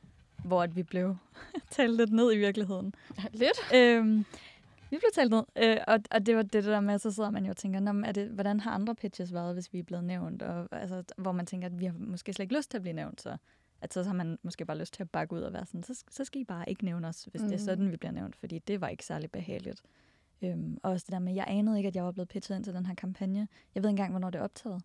hvor 0.44 0.62
at 0.62 0.76
vi 0.76 0.82
blev 0.82 1.16
talt 1.70 1.96
lidt 1.96 2.12
ned 2.12 2.32
i 2.32 2.38
virkeligheden. 2.38 2.94
Lidt? 3.32 3.74
Øhm, 3.74 4.24
vi 4.90 4.96
blev 4.96 5.10
talt 5.14 5.30
ned, 5.30 5.42
øh, 5.56 5.76
og, 5.86 5.98
og 6.10 6.26
det 6.26 6.36
var 6.36 6.42
det 6.42 6.64
der 6.64 6.80
med, 6.80 6.98
så 6.98 7.10
sidder 7.10 7.30
man 7.30 7.44
jo 7.44 7.50
og 7.50 7.56
tænker, 7.56 7.80
Nå, 7.80 8.02
er 8.06 8.12
det, 8.12 8.28
hvordan 8.28 8.60
har 8.60 8.70
andre 8.70 8.94
pitches 8.94 9.32
været, 9.32 9.54
hvis 9.54 9.72
vi 9.72 9.78
er 9.78 9.82
blevet 9.82 10.04
nævnt? 10.04 10.42
Og, 10.42 10.68
altså, 10.72 11.02
hvor 11.16 11.32
man 11.32 11.46
tænker, 11.46 11.66
at 11.66 11.80
vi 11.80 11.84
har 11.84 11.94
måske 11.98 12.32
slet 12.32 12.44
ikke 12.44 12.56
lyst 12.56 12.70
til 12.70 12.78
at 12.78 12.82
blive 12.82 12.94
nævnt, 12.94 13.20
så 13.20 13.36
at 13.80 13.94
så 13.94 14.02
har 14.02 14.12
man 14.12 14.38
måske 14.42 14.64
bare 14.64 14.78
lyst 14.78 14.94
til 14.94 15.02
at 15.02 15.10
bakke 15.10 15.34
ud 15.34 15.40
og 15.40 15.52
være 15.52 15.66
sådan, 15.66 15.82
så, 15.82 16.04
så 16.10 16.24
skal 16.24 16.40
I 16.40 16.44
bare 16.44 16.70
ikke 16.70 16.84
nævne 16.84 17.08
os, 17.08 17.24
hvis 17.24 17.42
mm. 17.42 17.48
det 17.48 17.54
er 17.54 17.64
sådan, 17.64 17.90
vi 17.90 17.96
bliver 17.96 18.12
nævnt, 18.12 18.36
fordi 18.36 18.58
det 18.58 18.80
var 18.80 18.88
ikke 18.88 19.04
særlig 19.04 19.30
behageligt. 19.30 19.82
Øhm, 20.42 20.78
og 20.82 20.90
også 20.90 21.04
det 21.04 21.12
der 21.12 21.18
med, 21.18 21.34
jeg 21.34 21.44
anede 21.48 21.76
ikke, 21.76 21.86
at 21.86 21.96
jeg 21.96 22.04
var 22.04 22.12
blevet 22.12 22.28
pitchet 22.28 22.56
ind 22.56 22.64
til 22.64 22.74
den 22.74 22.86
her 22.86 22.94
kampagne. 22.94 23.48
Jeg 23.74 23.82
ved 23.82 23.90
ikke 23.90 23.92
engang, 23.92 24.10
hvornår 24.10 24.30
det 24.30 24.38
er 24.38 24.42
optaget. 24.42 24.82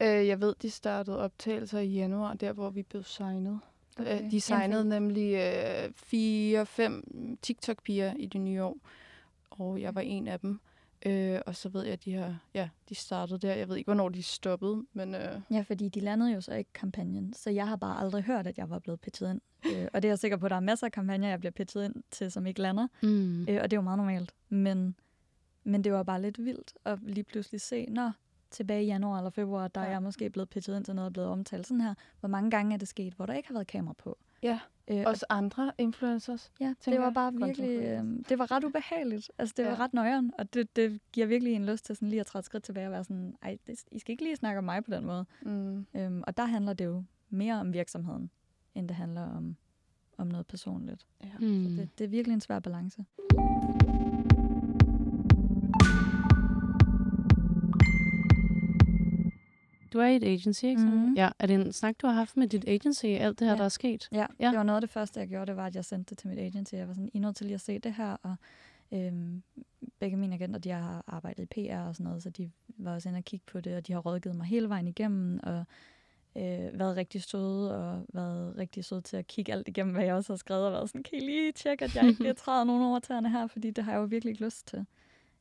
Øh, 0.00 0.26
jeg 0.26 0.40
ved, 0.40 0.54
de 0.62 0.70
startede 0.70 1.18
optagelser 1.18 1.78
i 1.78 1.88
januar, 1.88 2.34
der 2.34 2.52
hvor 2.52 2.70
vi 2.70 2.82
blev 2.82 3.02
signet. 3.02 3.60
Okay. 4.00 4.30
De 4.30 4.40
signede 4.40 4.78
Jamen. 4.78 5.02
nemlig 5.02 5.34
øh, 5.34 5.92
fire-fem 5.94 7.04
TikTok-piger 7.42 8.14
i 8.16 8.26
det 8.26 8.40
nye 8.40 8.62
år, 8.62 8.76
og 9.50 9.80
jeg 9.80 9.94
var 9.94 10.00
en 10.00 10.28
af 10.28 10.40
dem. 10.40 10.60
Øh, 11.06 11.40
og 11.46 11.56
så 11.56 11.68
ved 11.68 11.84
jeg, 11.84 11.92
at 11.92 12.04
de 12.04 12.14
har, 12.14 12.38
ja, 12.54 12.68
de 12.88 12.94
startede 12.94 13.38
der. 13.38 13.54
Jeg 13.54 13.68
ved 13.68 13.76
ikke, 13.76 13.88
hvornår 13.88 14.08
de 14.08 14.22
stoppede, 14.22 14.84
men... 14.92 15.14
Øh... 15.14 15.40
Ja, 15.50 15.64
fordi 15.66 15.88
de 15.88 16.00
landede 16.00 16.32
jo 16.32 16.40
så 16.40 16.54
ikke 16.54 16.72
kampagnen, 16.72 17.32
så 17.32 17.50
jeg 17.50 17.68
har 17.68 17.76
bare 17.76 18.00
aldrig 18.00 18.22
hørt, 18.22 18.46
at 18.46 18.58
jeg 18.58 18.70
var 18.70 18.78
blevet 18.78 19.00
pitchet 19.00 19.30
ind. 19.30 19.40
øh, 19.66 19.88
og 19.92 20.02
det 20.02 20.08
er 20.08 20.12
jeg 20.12 20.18
sikker 20.18 20.36
på, 20.36 20.46
at 20.46 20.50
der 20.50 20.56
er 20.56 20.60
masser 20.60 20.86
af 20.86 20.92
kampagner, 20.92 21.28
jeg 21.28 21.38
bliver 21.38 21.52
pitchet 21.52 21.84
ind 21.84 21.94
til, 22.10 22.30
som 22.30 22.46
ikke 22.46 22.62
lander. 22.62 22.86
Mm. 23.02 23.40
Øh, 23.40 23.58
og 23.62 23.70
det 23.70 23.72
er 23.72 23.76
jo 23.76 23.80
meget 23.80 23.98
normalt. 23.98 24.34
Men, 24.48 24.96
men 25.64 25.84
det 25.84 25.92
var 25.92 26.02
bare 26.02 26.22
lidt 26.22 26.44
vildt 26.44 26.74
at 26.84 26.98
lige 27.02 27.24
pludselig 27.24 27.60
se, 27.60 27.86
nå, 27.88 28.10
tilbage 28.50 28.82
i 28.82 28.86
januar 28.86 29.18
eller 29.18 29.30
februar, 29.30 29.68
der 29.68 29.80
ja. 29.80 29.86
er 29.86 29.90
jeg 29.90 30.02
måske 30.02 30.30
blevet 30.30 30.48
pitchet 30.48 30.76
ind 30.76 30.84
til 30.84 30.94
noget, 30.94 31.06
og 31.06 31.12
blevet 31.12 31.28
omtalt 31.28 31.66
sådan 31.66 31.80
her. 31.80 31.94
Hvor 32.20 32.28
mange 32.28 32.50
gange 32.50 32.74
er 32.74 32.78
det 32.78 32.88
sket, 32.88 33.14
hvor 33.14 33.26
der 33.26 33.34
ikke 33.34 33.48
har 33.48 33.54
været 33.54 33.66
kamera 33.66 33.94
på? 33.98 34.18
Ja, 34.46 34.58
øh, 34.88 35.02
også 35.06 35.26
andre 35.28 35.72
influencers. 35.78 36.52
Ja, 36.60 36.74
det 36.84 37.00
var 37.00 37.10
bare 37.10 37.32
virkelig, 37.32 37.78
øh, 37.78 38.04
det 38.28 38.38
var 38.38 38.50
ret 38.50 38.64
ubehageligt. 38.64 39.30
Altså, 39.38 39.54
det 39.56 39.62
ja. 39.62 39.68
var 39.68 39.80
ret 39.80 39.94
nøjeren, 39.94 40.32
og 40.38 40.54
det, 40.54 40.76
det 40.76 41.00
giver 41.12 41.26
virkelig 41.26 41.52
en 41.54 41.66
lyst 41.66 41.84
til 41.84 41.96
sådan 41.96 42.08
lige 42.08 42.20
at 42.20 42.26
træde 42.26 42.44
skridt 42.44 42.64
tilbage 42.64 42.86
og 42.86 42.92
være 42.92 43.04
sådan, 43.04 43.34
ej, 43.42 43.58
det, 43.66 43.84
I 43.92 43.98
skal 43.98 44.12
ikke 44.12 44.24
lige 44.24 44.36
snakke 44.36 44.58
om 44.58 44.64
mig 44.64 44.84
på 44.84 44.90
den 44.90 45.04
måde. 45.06 45.26
Mm. 45.42 45.86
Øhm, 45.94 46.22
og 46.26 46.36
der 46.36 46.44
handler 46.44 46.72
det 46.72 46.84
jo 46.84 47.04
mere 47.30 47.54
om 47.54 47.72
virksomheden, 47.72 48.30
end 48.74 48.88
det 48.88 48.96
handler 48.96 49.22
om, 49.22 49.56
om 50.18 50.26
noget 50.26 50.46
personligt. 50.46 51.06
Ja. 51.24 51.38
Mm. 51.40 51.64
Så 51.64 51.70
det, 51.70 51.98
det 51.98 52.04
er 52.04 52.08
virkelig 52.08 52.34
en 52.34 52.40
svær 52.40 52.58
balance. 52.58 53.04
Du 59.96 60.00
er 60.00 60.06
i 60.06 60.16
et 60.16 60.24
agency, 60.24 60.64
ikke? 60.64 60.82
Mm-hmm. 60.82 61.14
Ja. 61.14 61.30
Er 61.38 61.46
det 61.46 61.54
en 61.54 61.72
snak, 61.72 61.94
du 62.02 62.06
har 62.06 62.14
haft 62.14 62.36
med 62.36 62.48
dit 62.48 62.64
agency, 62.68 63.04
alt 63.04 63.38
det 63.38 63.46
her, 63.46 63.54
ja. 63.54 63.58
der 63.58 63.64
er 63.64 63.68
sket? 63.68 64.08
Ja. 64.12 64.26
ja, 64.40 64.48
det 64.48 64.56
var 64.56 64.62
noget 64.62 64.76
af 64.76 64.80
det 64.80 64.90
første, 64.90 65.20
jeg 65.20 65.28
gjorde, 65.28 65.46
det 65.46 65.56
var, 65.56 65.66
at 65.66 65.76
jeg 65.76 65.84
sendte 65.84 66.10
det 66.10 66.18
til 66.18 66.28
mit 66.28 66.38
agency. 66.38 66.74
Jeg 66.74 66.88
var 66.88 66.94
sådan, 66.94 67.10
I 67.14 67.16
er 67.16 67.20
nødt 67.20 67.36
til 67.36 67.46
lige 67.46 67.54
at 67.54 67.60
se 67.60 67.78
det 67.78 67.94
her, 67.94 68.16
og 68.22 68.36
øhm, 68.92 69.42
begge 69.98 70.16
mine 70.16 70.34
agenter, 70.34 70.58
de 70.60 70.70
har 70.70 71.04
arbejdet 71.06 71.42
i 71.42 71.46
PR 71.46 71.78
og 71.78 71.94
sådan 71.94 72.04
noget, 72.04 72.22
så 72.22 72.30
de 72.30 72.50
var 72.68 72.94
også 72.94 73.08
inde 73.08 73.18
og 73.18 73.24
kigge 73.24 73.44
på 73.46 73.60
det, 73.60 73.76
og 73.76 73.86
de 73.86 73.92
har 73.92 74.00
rådgivet 74.00 74.36
mig 74.36 74.46
hele 74.46 74.68
vejen 74.68 74.86
igennem, 74.86 75.40
og 75.42 75.64
øh, 76.36 76.78
været 76.78 76.96
rigtig 76.96 77.22
søde, 77.22 77.76
og 77.76 78.06
været 78.12 78.56
rigtig 78.58 78.84
søde 78.84 79.00
til 79.00 79.16
at 79.16 79.26
kigge 79.26 79.52
alt 79.52 79.68
igennem, 79.68 79.94
hvad 79.94 80.04
jeg 80.04 80.14
også 80.14 80.32
har 80.32 80.36
skrevet, 80.36 80.66
og 80.66 80.72
været 80.72 80.88
sådan, 80.88 81.02
kan 81.02 81.18
I 81.18 81.20
lige 81.20 81.52
tjekke, 81.52 81.84
at 81.84 81.96
jeg 81.96 82.08
ikke 82.08 82.32
træder 82.42 82.64
nogen 82.64 82.82
over 82.82 82.98
tæerne 82.98 83.30
her, 83.30 83.46
fordi 83.46 83.70
det 83.70 83.84
har 83.84 83.92
jeg 83.92 83.98
jo 83.98 84.04
virkelig 84.04 84.30
ikke 84.30 84.44
lyst 84.44 84.66
til. 84.66 84.86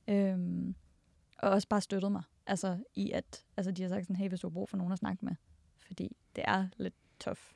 Øhm, 0.07 0.75
og 1.37 1.49
også 1.49 1.67
bare 1.67 1.81
støttet 1.81 2.11
mig. 2.11 2.23
Altså 2.47 2.77
i 2.95 3.11
at, 3.11 3.43
altså 3.57 3.71
de 3.71 3.81
har 3.81 3.89
sagt 3.89 4.03
sådan, 4.03 4.15
hey, 4.15 4.29
hvis 4.29 4.39
du 4.39 4.47
har 4.47 4.53
brug 4.53 4.69
for 4.69 4.77
nogen 4.77 4.93
at 4.93 4.99
snakke 4.99 5.25
med. 5.25 5.35
Fordi 5.87 6.15
det 6.35 6.43
er 6.47 6.67
lidt 6.77 6.93
tof. 7.19 7.51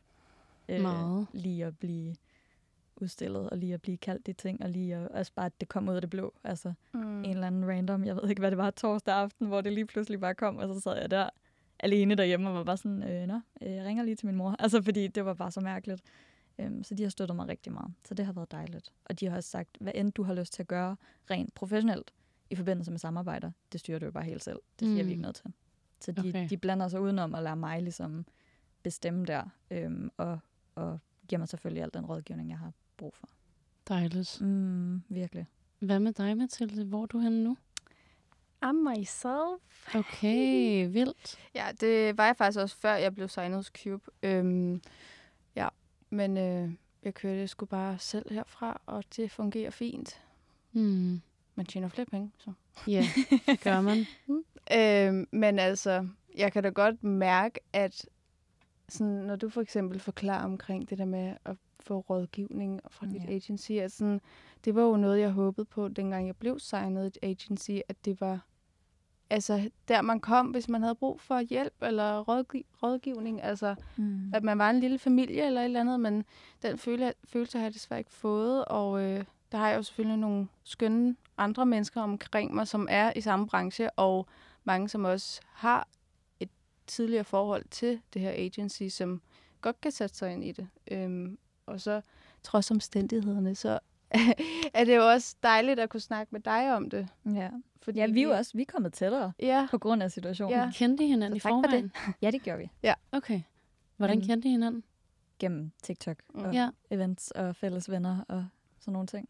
Øh, 0.70 0.82
Meget. 0.82 1.28
Lige 1.34 1.66
at 1.66 1.78
blive 1.78 2.16
udstillet, 2.96 3.50
og 3.50 3.58
lige 3.58 3.74
at 3.74 3.82
blive 3.82 3.98
kaldt 3.98 4.26
de 4.28 4.34
ting, 4.34 4.64
og 4.64 4.70
lige 4.70 4.96
at, 4.96 5.08
altså 5.14 5.34
bare, 5.36 5.46
at 5.46 5.60
det 5.60 5.70
kom 5.70 5.90
ud 5.90 5.96
af 5.96 6.02
det 6.02 6.10
blå. 6.10 6.34
Altså 6.44 6.74
Mm. 6.94 7.24
en 7.24 7.30
eller 7.30 7.48
anden 7.48 7.68
random, 7.70 8.06
jeg 8.06 8.16
ved 8.16 8.30
ikke, 8.30 8.40
hvad 8.40 8.52
det 8.52 8.58
var, 8.58 8.72
torsdag 8.72 9.16
aften, 9.16 9.48
hvor 9.48 9.62
det 9.62 9.74
lige 9.74 9.86
pludselig 9.86 10.20
bare 10.20 10.36
kom, 10.36 10.58
og 10.58 10.68
så 10.76 10.80
sad 10.80 10.98
jeg 10.98 11.12
der 11.12 11.30
alene 11.80 12.16
derhjemme 12.16 12.50
og 12.50 12.56
var 12.56 12.64
bare 12.64 12.78
sådan, 12.78 13.04
øh, 13.04 13.28
nå, 13.28 13.40
øh, 13.62 13.72
jeg 13.72 13.86
ringer 13.86 14.04
lige 14.04 14.16
til 14.16 14.26
min 14.26 14.36
mor. 14.36 14.56
Altså, 14.60 14.82
fordi 14.82 15.08
det 15.08 15.26
var 15.26 15.34
bare 15.34 15.52
så 15.52 15.62
mærkeligt. 15.62 16.02
Øhm, 16.60 16.84
så 16.84 16.96
de 16.96 17.04
har 17.04 17.10
støttet 17.10 17.36
mig 17.36 17.48
rigtig 17.48 17.74
meget. 17.74 17.94
Så 18.08 18.14
det 18.14 18.26
har 18.26 18.34
været 18.34 18.52
dejligt. 18.52 18.92
Og 19.06 19.20
de 19.20 19.26
har 19.30 19.36
også 19.38 19.50
sagt, 19.50 19.70
hvad 19.80 19.92
end 19.96 20.12
du 20.12 20.24
har 20.24 20.34
lyst 20.34 20.54
til 20.54 20.64
at 20.64 20.68
gøre 20.68 20.96
rent 21.32 21.54
professionelt 21.54 22.14
i 22.50 22.56
forbindelse 22.56 22.92
med 22.92 23.00
samarbejder, 23.00 23.52
det 23.72 23.80
styrer 23.80 24.00
du 24.00 24.06
jo 24.06 24.12
bare 24.12 24.24
helt 24.24 24.44
selv. 24.44 24.60
Det 24.80 24.88
siger 24.88 25.04
mm. 25.04 25.08
vi 25.08 25.12
ikke 25.12 25.16
Mm. 25.16 25.22
noget 25.22 25.36
til. 25.36 25.54
Så 26.00 26.12
de, 26.12 26.30
Okay. 26.30 26.50
de 26.50 26.58
blander 26.58 26.88
sig 26.88 27.02
udenom 27.02 27.36
at 27.36 27.44
lade 27.44 27.56
mig 27.56 27.82
ligesom 27.82 28.26
bestemme 28.84 29.26
der, 29.26 29.44
øhm, 29.72 30.10
og, 30.18 30.40
og 30.76 31.00
giver 31.28 31.40
mig 31.40 31.48
selvfølgelig 31.48 31.84
al 31.84 31.90
den 31.94 32.06
rådgivning, 32.06 32.50
jeg 32.50 32.58
har 32.58 32.72
brug 32.98 33.16
for. 33.16 33.30
Dejligt. 33.88 34.42
Mm, 34.42 35.04
virkelig. 35.10 35.46
Hvad 35.80 36.00
med 36.00 36.14
dig, 36.14 36.38
Mathilde? 36.38 36.86
Hvor 36.86 37.02
er 37.02 37.06
du 37.06 37.20
henne 37.20 37.44
nu? 37.44 37.58
I'm 38.66 38.72
myself. 39.00 39.96
Okay, 39.96 40.88
vildt. 40.98 41.38
Ja, 41.56 41.68
det 41.80 42.18
var 42.18 42.26
jeg 42.26 42.38
faktisk 42.38 42.60
også 42.60 42.76
før 42.76 42.94
jeg 42.96 43.16
blev 43.16 43.28
signet 43.30 43.56
hos 43.56 43.66
Cube. 43.84 44.12
Øhm, 44.24 44.82
ja, 45.56 45.68
men 46.10 46.38
øh, 46.38 46.72
jeg 47.04 47.14
kørte 47.14 47.48
sgu 47.48 47.66
bare 47.66 48.00
selv 48.00 48.34
herfra, 48.34 48.82
og 48.86 49.04
det 49.16 49.32
fungerer 49.32 49.70
fint. 49.72 50.22
Hmm. 50.72 51.22
Man 51.60 51.66
tjener 51.66 51.88
flere 51.90 52.06
penge, 52.06 52.32
så. 52.38 52.52
Ja, 52.88 53.04
gør 53.64 53.82
man. 53.82 54.06
Øhm, 54.78 55.28
men 55.32 55.60
altså, 55.60 56.08
jeg 56.38 56.52
kan 56.54 56.64
da 56.64 56.70
godt 56.70 57.04
mærke, 57.04 57.60
at 57.74 58.06
sådan, 58.90 59.14
når 59.14 59.36
du 59.36 59.50
for 59.50 59.62
eksempel 59.62 60.00
forklarer 60.00 60.44
omkring 60.44 60.90
det 60.90 60.98
der 60.98 61.06
med 61.06 61.34
at 61.46 61.56
få 61.80 62.00
rådgivning 62.00 62.80
fra 62.90 63.06
dit 63.06 63.24
Ja. 63.24 63.30
agency, 63.36 63.72
at 63.72 63.92
sådan, 63.92 64.22
det 64.66 64.76
var 64.76 64.82
jo 64.82 64.98
noget, 64.98 65.20
jeg 65.20 65.32
håbede 65.32 65.66
på, 65.66 65.88
dengang 65.88 66.28
jeg 66.28 66.36
blev 66.36 66.60
signet 66.60 67.06
et 67.06 67.18
agency, 67.22 67.72
at 67.88 68.06
det 68.06 68.22
var 68.22 68.40
altså 69.30 69.70
der, 69.88 70.02
man 70.02 70.20
kom, 70.20 70.48
hvis 70.48 70.70
man 70.70 70.82
havde 70.82 70.96
brug 70.96 71.22
for 71.22 71.40
hjælp 71.42 71.74
eller 71.82 72.24
rådgiv- 72.24 72.66
rådgivning. 72.84 73.44
Altså, 73.44 73.76
Mm. 73.98 74.32
at 74.34 74.44
man 74.44 74.58
var 74.58 74.70
en 74.70 74.80
lille 74.80 75.00
familie 75.00 75.46
eller 75.46 75.62
et 75.62 75.66
eller 75.66 75.80
andet, 75.80 76.00
men 76.00 76.26
den 76.62 76.78
føle, 76.78 77.14
følelse 77.26 77.58
har 77.58 77.66
jeg 77.66 77.74
desværre 77.74 78.00
ikke 78.00 78.12
fået, 78.12 78.66
og 78.66 79.02
øh, 79.04 79.24
der 79.52 79.58
har 79.58 79.70
jeg 79.70 79.78
jo 79.78 79.84
selvfølgelig 79.84 80.18
nogle 80.18 80.48
skønne 80.64 81.16
andre 81.40 81.66
mennesker 81.66 82.02
omkring 82.02 82.54
mig, 82.56 82.68
som 82.68 82.88
er 82.90 83.14
i 83.16 83.22
samme 83.22 83.48
branche, 83.48 83.90
og 83.92 84.28
mange, 84.64 84.90
som 84.90 85.06
også 85.06 85.42
har 85.46 85.88
et 86.40 86.50
tidligere 86.88 87.24
forhold 87.24 87.66
til 87.72 88.02
det 88.14 88.22
her 88.22 88.32
agency, 88.36 88.84
som 88.90 89.22
godt 89.62 89.82
kan 89.82 89.92
sætte 89.92 90.16
sig 90.16 90.34
ind 90.34 90.44
i 90.44 90.52
det. 90.52 90.68
Øhm, 90.92 91.38
og 91.66 91.82
så, 91.82 92.02
trods 92.44 92.72
omstændighederne, 92.72 93.56
så 93.56 93.80
er 94.74 94.84
det 94.86 94.96
jo 94.96 95.10
også 95.10 95.36
dejligt 95.44 95.80
at 95.80 95.90
kunne 95.90 96.00
snakke 96.02 96.30
med 96.32 96.40
dig 96.40 96.76
om 96.76 96.90
det. 96.90 97.08
Ja. 97.26 97.50
Fordi 97.82 98.00
ja, 98.00 98.08
vi 98.08 98.20
er 98.22 98.28
jo 98.28 98.32
også 98.32 98.52
vi 98.56 98.62
er 98.62 98.66
kommet 98.66 98.94
tættere 98.94 99.32
Ja, 99.40 99.68
på 99.72 99.78
grund 99.78 100.04
af 100.04 100.12
situationen. 100.12 100.58
Ja. 100.60 100.72
Kendte 100.76 101.04
I 101.04 101.08
hinanden 101.08 101.38
i 101.38 101.40
tak 101.40 101.50
for 101.50 101.62
forvejen? 101.64 101.84
det. 101.84 102.14
ja, 102.22 102.32
det 102.32 102.42
gjorde 102.44 102.60
vi. 102.60 102.70
Okay. 103.12 103.42
Hvordan 103.98 104.18
Men- 104.18 104.28
kendte 104.28 104.48
I 104.48 104.52
hinanden? 104.52 104.84
Gennem 105.40 105.72
TikTok 105.84 106.18
Mm. 106.34 106.44
og 106.44 106.54
Ja. 106.54 106.70
events 106.92 107.32
og 107.32 107.56
fælles 107.56 107.90
venner 107.92 108.24
og 108.28 108.46
sådan 108.80 108.92
nogle 108.94 109.08
ting. 109.08 109.30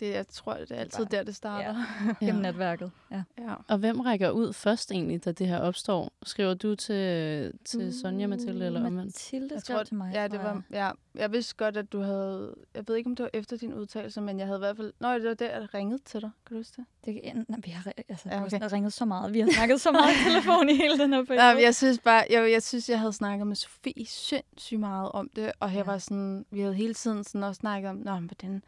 Det, 0.00 0.12
jeg 0.14 0.28
tror, 0.28 0.54
det 0.54 0.70
er 0.70 0.76
altid 0.76 1.06
der, 1.06 1.22
det 1.22 1.36
starter. 1.36 1.74
Gennem 2.20 2.42
ja. 2.44 2.50
netværket. 2.50 2.90
Ja. 3.10 3.22
Ja. 3.38 3.54
Og 3.68 3.78
hvem 3.78 4.00
rækker 4.00 4.30
ud 4.30 4.52
først 4.52 4.90
egentlig, 4.92 5.24
da 5.24 5.32
det 5.32 5.46
her 5.46 5.58
opstår? 5.58 6.12
Skriver 6.22 6.54
du 6.54 6.74
til, 6.74 7.52
til 7.64 8.00
Sonja, 8.00 8.26
Mathilde, 8.26 8.66
eller 8.66 8.80
omvendt? 8.86 9.06
Mathilde 9.06 9.54
Jeg 9.54 9.62
tror, 9.64 9.82
til 9.82 9.94
mig. 9.94 10.10
ja, 10.14 10.28
det 10.28 10.38
var, 10.38 10.62
ja, 10.70 10.90
jeg 11.14 11.32
vidste 11.32 11.54
godt, 11.56 11.76
at 11.76 11.92
du 11.92 12.00
havde... 12.00 12.54
Jeg 12.74 12.88
ved 12.88 12.96
ikke, 12.96 13.10
om 13.10 13.16
det 13.16 13.22
var 13.22 13.30
efter 13.34 13.56
din 13.56 13.74
udtalelse, 13.74 14.20
men 14.20 14.38
jeg 14.38 14.46
havde 14.46 14.58
i 14.58 14.64
hvert 14.64 14.76
fald... 14.76 14.92
Nå, 15.00 15.14
det 15.14 15.24
var 15.24 15.34
der, 15.34 15.58
jeg 15.58 15.74
ringede 15.74 16.02
til 16.04 16.20
dig. 16.20 16.30
Kan 16.46 16.54
du 16.56 16.60
huske 16.60 16.74
det? 16.76 16.84
Det, 17.04 17.20
ja, 17.24 17.32
nej, 17.48 17.58
vi 17.64 17.70
har, 17.70 17.92
altså, 18.08 18.28
Ja, 18.28 18.36
ja, 18.36 18.44
okay. 18.44 18.60
har 18.60 18.72
ringet 18.72 18.92
så 18.92 19.04
meget. 19.04 19.34
Vi 19.34 19.40
har 19.40 19.50
snakket 19.54 19.80
så 19.80 19.92
meget 19.92 20.12
i 20.12 20.24
telefon 20.30 20.68
i 20.68 20.74
hele 20.74 20.98
den 20.98 21.12
her 21.12 21.24
periode. 21.24 21.36
Nej, 21.44 21.54
men 21.54 21.62
jeg 21.62 21.74
synes 21.74 21.98
bare... 21.98 22.24
Jeg, 22.30 22.50
jeg 22.52 22.62
synes, 22.62 22.88
jeg 22.88 22.98
havde 22.98 23.12
snakket 23.12 23.46
med 23.46 23.56
Sofie 23.56 24.06
sindssygt 24.06 24.80
meget 24.80 25.12
om 25.12 25.30
det, 25.36 25.52
og 25.60 25.68
jeg 25.68 25.76
Ja. 25.76 25.82
var 25.82 25.98
sådan... 25.98 26.44
Vi 26.50 26.60
havde 26.60 26.74
hele 26.74 26.94
tiden 26.94 27.24
sådan 27.24 27.42
også 27.44 27.58
snakket 27.58 27.90
om... 27.90 27.96
Nå, 27.96 28.14
men 28.14 28.24
hvordan... 28.30 28.62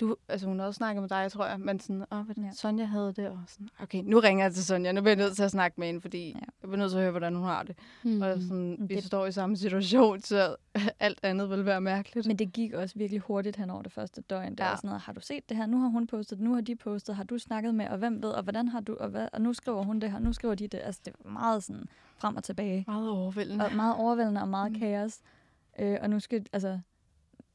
Du, 0.00 0.16
altså 0.28 0.46
hun 0.46 0.58
havde 0.58 0.68
også 0.68 0.78
snakket 0.78 1.02
med 1.02 1.08
dig, 1.08 1.32
tror 1.32 1.46
jeg, 1.46 1.60
men 1.60 1.80
sådan, 1.80 2.04
åh, 2.12 2.20
hvordan 2.20 2.44
Ja. 2.44 2.50
Sonja 2.52 2.84
havde 2.84 3.12
det, 3.12 3.28
og 3.28 3.38
sådan, 3.48 3.68
okay, 3.82 4.02
nu 4.04 4.18
ringer 4.20 4.44
jeg 4.44 4.54
til 4.54 4.64
Sonja, 4.64 4.92
nu 4.92 5.00
bliver 5.00 5.16
jeg 5.16 5.24
nødt 5.24 5.36
til 5.36 5.42
at 5.42 5.50
snakke 5.50 5.80
med 5.80 5.86
hende, 5.86 6.00
fordi 6.00 6.28
Ja. 6.28 6.34
jeg 6.34 6.42
bliver 6.62 6.76
nødt 6.76 6.90
til 6.90 6.96
at 6.98 7.02
høre, 7.02 7.10
hvordan 7.10 7.34
hun 7.34 7.44
har 7.44 7.62
det. 7.62 7.76
Mm. 8.02 8.22
Og 8.22 8.36
sådan, 8.42 8.76
vi 8.80 8.94
Det- 8.94 9.04
står 9.04 9.26
i 9.26 9.32
samme 9.32 9.56
situation, 9.56 10.20
så 10.20 10.56
alt 11.00 11.18
andet 11.22 11.50
vil 11.50 11.64
være 11.66 11.80
mærkeligt. 11.80 12.26
Men 12.26 12.36
det 12.38 12.52
gik 12.52 12.72
også 12.72 12.94
virkelig 12.98 13.20
hurtigt 13.20 13.56
hen 13.56 13.70
over 13.70 13.82
det 13.82 13.92
første 13.92 14.20
døgn. 14.22 14.50
Det 14.52 14.60
ja. 14.60 14.68
Var 14.68 14.76
sådan 14.76 14.88
noget, 14.88 15.02
har 15.02 15.12
du 15.12 15.20
set 15.20 15.48
det 15.48 15.56
her? 15.56 15.66
Nu 15.66 15.80
har 15.80 15.88
hun 15.88 16.06
postet 16.06 16.40
nu 16.40 16.54
har 16.54 16.60
de 16.60 16.76
postet, 16.76 17.16
har 17.16 17.24
du 17.24 17.38
snakket 17.38 17.74
med, 17.74 17.88
og 17.88 17.98
hvem 17.98 18.22
ved, 18.22 18.30
og 18.30 18.42
hvordan 18.42 18.68
har 18.68 18.80
du, 18.80 18.96
og, 19.00 19.08
hvad, 19.08 19.28
og 19.32 19.40
nu 19.40 19.52
skriver 19.52 19.82
hun 19.82 20.00
det 20.00 20.10
her, 20.12 20.18
nu 20.18 20.32
skriver 20.32 20.54
de 20.54 20.68
det. 20.68 20.80
Altså, 20.84 21.00
det 21.04 21.12
var 21.24 21.30
meget 21.30 21.64
sådan 21.64 21.84
frem 22.16 22.36
og 22.36 22.44
tilbage. 22.44 22.84
meget 22.86 23.08
overvældende. 23.10 23.64
Og 23.64 23.72
meget 23.76 23.94
overvældende 23.96 24.40
og 24.40 24.48
meget 24.48 24.72
mm. 24.72 24.78
kaos. 24.78 25.20
Øh, 25.78 25.98
og 26.02 26.10
nu 26.10 26.20
skal, 26.20 26.46
altså, 26.52 26.80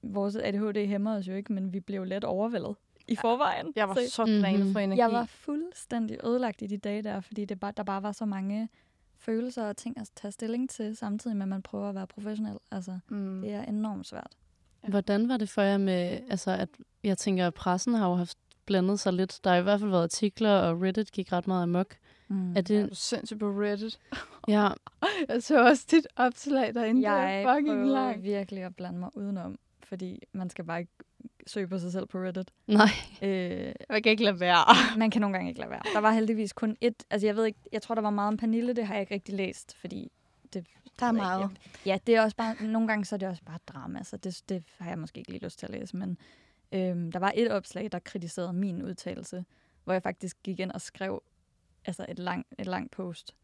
vores 0.03 0.35
ADHD 0.35 0.87
hæmmer 0.87 1.15
os 1.17 1.27
jo 1.27 1.33
ikke, 1.33 1.53
men 1.53 1.73
vi 1.73 1.79
blev 1.79 2.03
let 2.03 2.23
overvældet 2.23 2.75
i 3.07 3.15
forvejen. 3.15 3.73
Jeg 3.75 3.89
var 3.89 3.97
Så 4.09 4.23
drænet 4.41 4.65
Mhm. 4.65 4.73
for 4.73 4.79
energi. 4.79 4.99
jeg 4.99 5.11
var 5.11 5.25
fuldstændig 5.25 6.17
ødelagt 6.25 6.61
i 6.61 6.67
de 6.67 6.77
dage 6.77 7.01
der, 7.03 7.19
fordi 7.21 7.45
det 7.45 7.59
bare, 7.59 7.73
der 7.77 7.83
bare 7.83 8.03
var 8.03 8.11
så 8.11 8.25
mange 8.25 8.69
følelser 9.17 9.65
og 9.65 9.77
ting 9.77 9.97
at 9.97 10.09
tage 10.15 10.31
stilling 10.31 10.69
til, 10.69 10.95
samtidig 10.97 11.37
med, 11.37 11.43
at 11.43 11.47
man 11.49 11.61
prøver 11.61 11.89
at 11.89 11.95
være 11.95 12.07
professionel. 12.07 12.57
Altså, 12.71 12.99
mm. 13.09 13.41
det 13.41 13.51
er 13.53 13.63
enormt 13.63 14.07
svært. 14.07 14.31
Hvordan 14.87 15.29
var 15.29 15.37
det 15.37 15.49
for 15.49 15.61
jer 15.61 15.77
med, 15.77 16.19
altså 16.29 16.51
at 16.51 16.69
jeg 17.03 17.17
tænker, 17.17 17.47
at 17.47 17.53
pressen 17.53 17.93
har 17.93 18.09
jo 18.09 18.15
haft 18.15 18.37
blandet 18.65 18.99
sig 18.99 19.13
lidt. 19.13 19.39
Der 19.43 19.49
har 19.49 19.57
i 19.57 19.61
hvert 19.61 19.79
fald 19.79 19.89
været 19.91 20.03
artikler, 20.03 20.51
og 20.51 20.81
Reddit 20.81 21.11
gik 21.11 21.31
ret 21.33 21.47
meget 21.47 21.63
amok. 21.63 21.95
Mm. 22.27 22.49
Er 22.49 22.53
Jeg 22.55 22.67
det, 22.67 22.77
er 22.81 22.87
sindssygt 22.95 23.39
på 23.39 23.45
Reddit. 23.49 23.99
ja, 24.47 24.69
Jeg 25.29 25.43
så 25.43 25.65
også 25.67 25.87
dit 25.91 26.07
opslag 26.15 26.73
derinde. 26.75 27.11
Jeg 27.11 27.37
det 27.39 27.45
var 27.47 27.55
fucking 27.55 27.75
prøver 27.77 27.93
langt. 27.93 28.23
virkelig 28.23 28.63
at 28.63 28.75
blande 28.75 28.99
mig 28.99 29.09
udenom, 29.17 29.57
fordi 29.89 30.19
man 30.31 30.49
skal 30.49 30.65
bare 30.65 30.79
ikke 30.79 30.91
søge 31.47 31.67
på 31.67 31.79
sig 31.79 31.91
selv 31.91 32.05
på 32.05 32.17
Reddit. 32.17 32.51
nej. 32.67 32.89
Øh, 33.21 33.73
Jeg 33.89 34.03
kan 34.03 34.05
ikke 34.11 34.23
lade 34.23 34.39
være. 34.39 34.65
man 34.99 35.11
kan 35.11 35.21
nogle 35.21 35.33
gange 35.33 35.49
ikke 35.49 35.59
lade 35.59 35.71
være. 35.71 35.81
Der 35.93 35.99
var 35.99 36.11
heldigvis 36.11 36.53
kun 36.53 36.77
et, 36.81 37.03
altså 37.09 37.27
jeg 37.27 37.35
ved 37.35 37.45
ikke, 37.45 37.59
jeg 37.71 37.81
tror 37.81 37.95
der 37.95 38.01
var 38.01 38.09
meget 38.09 38.27
om 38.27 38.37
Pernille, 38.37 38.73
det 38.73 38.87
har 38.87 38.93
jeg 38.93 39.01
ikke 39.01 39.13
rigtig 39.13 39.35
læst, 39.35 39.75
fordi 39.77 40.11
det... 40.53 40.67
Der 40.99 41.05
er 41.05 41.09
jeg 41.09 41.15
meget. 41.15 41.51
ikke. 41.51 41.79
Ja, 41.85 41.97
det 42.07 42.15
er 42.15 42.21
også 42.21 42.37
bare, 42.37 42.55
nogle 42.63 42.87
gange 42.87 43.05
så 43.05 43.15
er 43.15 43.17
det 43.17 43.29
også 43.29 43.43
bare 43.45 43.59
drama, 43.67 44.03
så 44.03 44.17
det, 44.17 44.41
det 44.49 44.63
har 44.77 44.89
jeg 44.89 44.99
måske 44.99 45.17
ikke 45.19 45.31
lige 45.31 45.43
lyst 45.43 45.59
til 45.59 45.65
at 45.65 45.71
læse, 45.71 45.97
men 45.97 46.17
øhm, 46.71 47.11
der 47.11 47.19
var 47.19 47.31
et 47.35 47.51
opslag, 47.51 47.91
der 47.91 47.99
kritiserede 47.99 48.53
min 48.53 48.83
udtalelse, 48.83 49.45
hvor 49.83 49.93
jeg 49.93 50.03
faktisk 50.03 50.37
gik 50.43 50.59
ind 50.59 50.71
og 50.71 50.81
skrev 50.81 51.23
altså 51.85 52.05
et, 52.09 52.19
lang, 52.19 52.45
et 52.59 52.65
langt 52.65 52.91
post, 52.91 53.35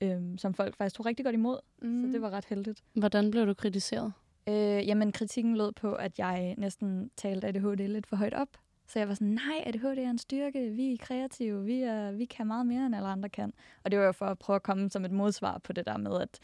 øhm, 0.00 0.38
som 0.38 0.54
folk 0.54 0.76
faktisk 0.76 0.96
tog 0.96 1.06
rigtig 1.06 1.24
godt 1.24 1.34
imod, 1.34 1.58
mm. 1.82 2.02
så 2.06 2.12
det 2.12 2.22
var 2.22 2.30
ret 2.30 2.44
heldigt. 2.44 2.82
Hvordan 2.92 3.30
blev 3.30 3.46
du 3.46 3.54
kritiseret? 3.54 4.12
Øh, 4.48 4.88
jamen, 4.88 5.12
kritikken 5.12 5.56
lød 5.56 5.72
på, 5.72 5.92
at 5.92 6.18
jeg 6.18 6.54
næsten 6.58 7.10
talte 7.16 7.46
ADHD 7.46 7.88
lidt 7.88 8.06
for 8.06 8.16
højt 8.16 8.34
op. 8.34 8.48
Så 8.86 8.98
jeg 8.98 9.08
var 9.08 9.14
sådan, 9.14 9.28
nej, 9.28 9.62
ADHD 9.66 9.98
er 9.98 10.10
en 10.10 10.18
styrke, 10.18 10.70
vi 10.70 10.92
er 10.92 10.96
kreative, 11.00 11.64
vi, 11.64 11.82
er, 11.82 12.12
vi 12.12 12.24
kan 12.24 12.46
meget 12.46 12.66
mere, 12.66 12.86
end 12.86 12.96
alle 12.96 13.08
andre 13.08 13.28
kan. 13.28 13.52
Og 13.84 13.90
det 13.90 13.98
var 13.98 14.04
jo 14.04 14.12
for 14.12 14.26
at 14.26 14.38
prøve 14.38 14.54
at 14.54 14.62
komme 14.62 14.90
som 14.90 15.04
et 15.04 15.10
modsvar 15.10 15.58
på 15.58 15.72
det 15.72 15.86
der 15.86 15.96
med, 15.96 16.20
at 16.20 16.38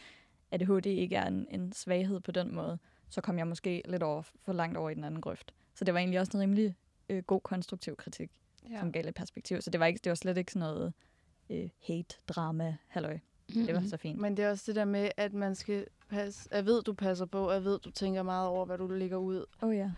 ADHD 0.50 0.86
ikke 0.86 1.16
er 1.16 1.26
en, 1.26 1.46
en 1.50 1.72
svaghed 1.72 2.20
på 2.20 2.32
den 2.32 2.54
måde. 2.54 2.78
Så 3.08 3.20
kom 3.20 3.38
jeg 3.38 3.46
måske 3.46 3.82
lidt 3.84 4.02
over, 4.02 4.22
for 4.22 4.52
langt 4.52 4.76
over 4.76 4.90
i 4.90 4.94
den 4.94 5.04
anden 5.04 5.20
grøft. 5.20 5.54
Så 5.74 5.84
det 5.84 5.94
var 5.94 6.00
egentlig 6.00 6.20
også 6.20 6.36
en 6.36 6.40
rimelig 6.40 6.76
øh, 7.08 7.22
god, 7.22 7.40
konstruktiv 7.40 7.96
kritik, 7.96 8.30
ja. 8.70 8.78
som 8.78 8.92
gav 8.92 9.02
lidt 9.04 9.16
perspektiv. 9.16 9.60
Så 9.60 9.70
det 9.70 9.80
var, 9.80 9.86
ikke, 9.86 10.00
det 10.04 10.10
var 10.10 10.16
slet 10.16 10.36
ikke 10.36 10.52
sådan 10.52 10.68
noget 10.68 10.92
øh, 11.50 11.68
hate-drama, 11.88 12.76
halløj. 13.48 13.66
Det 13.66 13.74
var 13.74 13.88
så 13.88 13.96
fint. 13.96 14.20
Men 14.20 14.36
det 14.36 14.44
er 14.44 14.50
også 14.50 14.64
det 14.66 14.76
der 14.76 14.84
med, 14.84 15.08
at 15.16 15.32
man 15.32 15.54
skal 15.54 15.86
passe... 16.08 16.48
Jeg 16.52 16.66
ved, 16.66 16.82
du 16.82 16.92
passer 16.92 17.26
på, 17.26 17.48
og 17.48 17.54
jeg 17.54 17.64
ved, 17.64 17.78
du 17.78 17.90
tænker 17.90 18.22
meget 18.22 18.48
over, 18.48 18.64
hvad 18.66 18.78
du 18.78 18.86
lægger 18.86 19.16
ud. 19.16 19.44
Oh, 19.62 19.76
ja. 19.76 19.90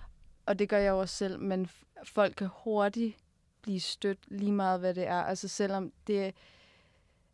Og 0.46 0.59
det 0.59 0.68
gør 0.68 0.78
jeg 0.78 0.90
jo 0.90 1.00
også 1.00 1.14
selv, 1.16 1.40
men 1.40 1.64
f- 1.66 2.02
folk 2.04 2.35
kan 2.37 2.48
hurtigt 2.64 3.16
blive 3.62 3.80
stødt 3.80 4.18
lige 4.28 4.52
meget, 4.52 4.80
hvad 4.80 4.94
det 4.94 5.06
er. 5.06 5.22
Altså 5.22 5.48
selvom 5.48 5.92
det 6.06 6.35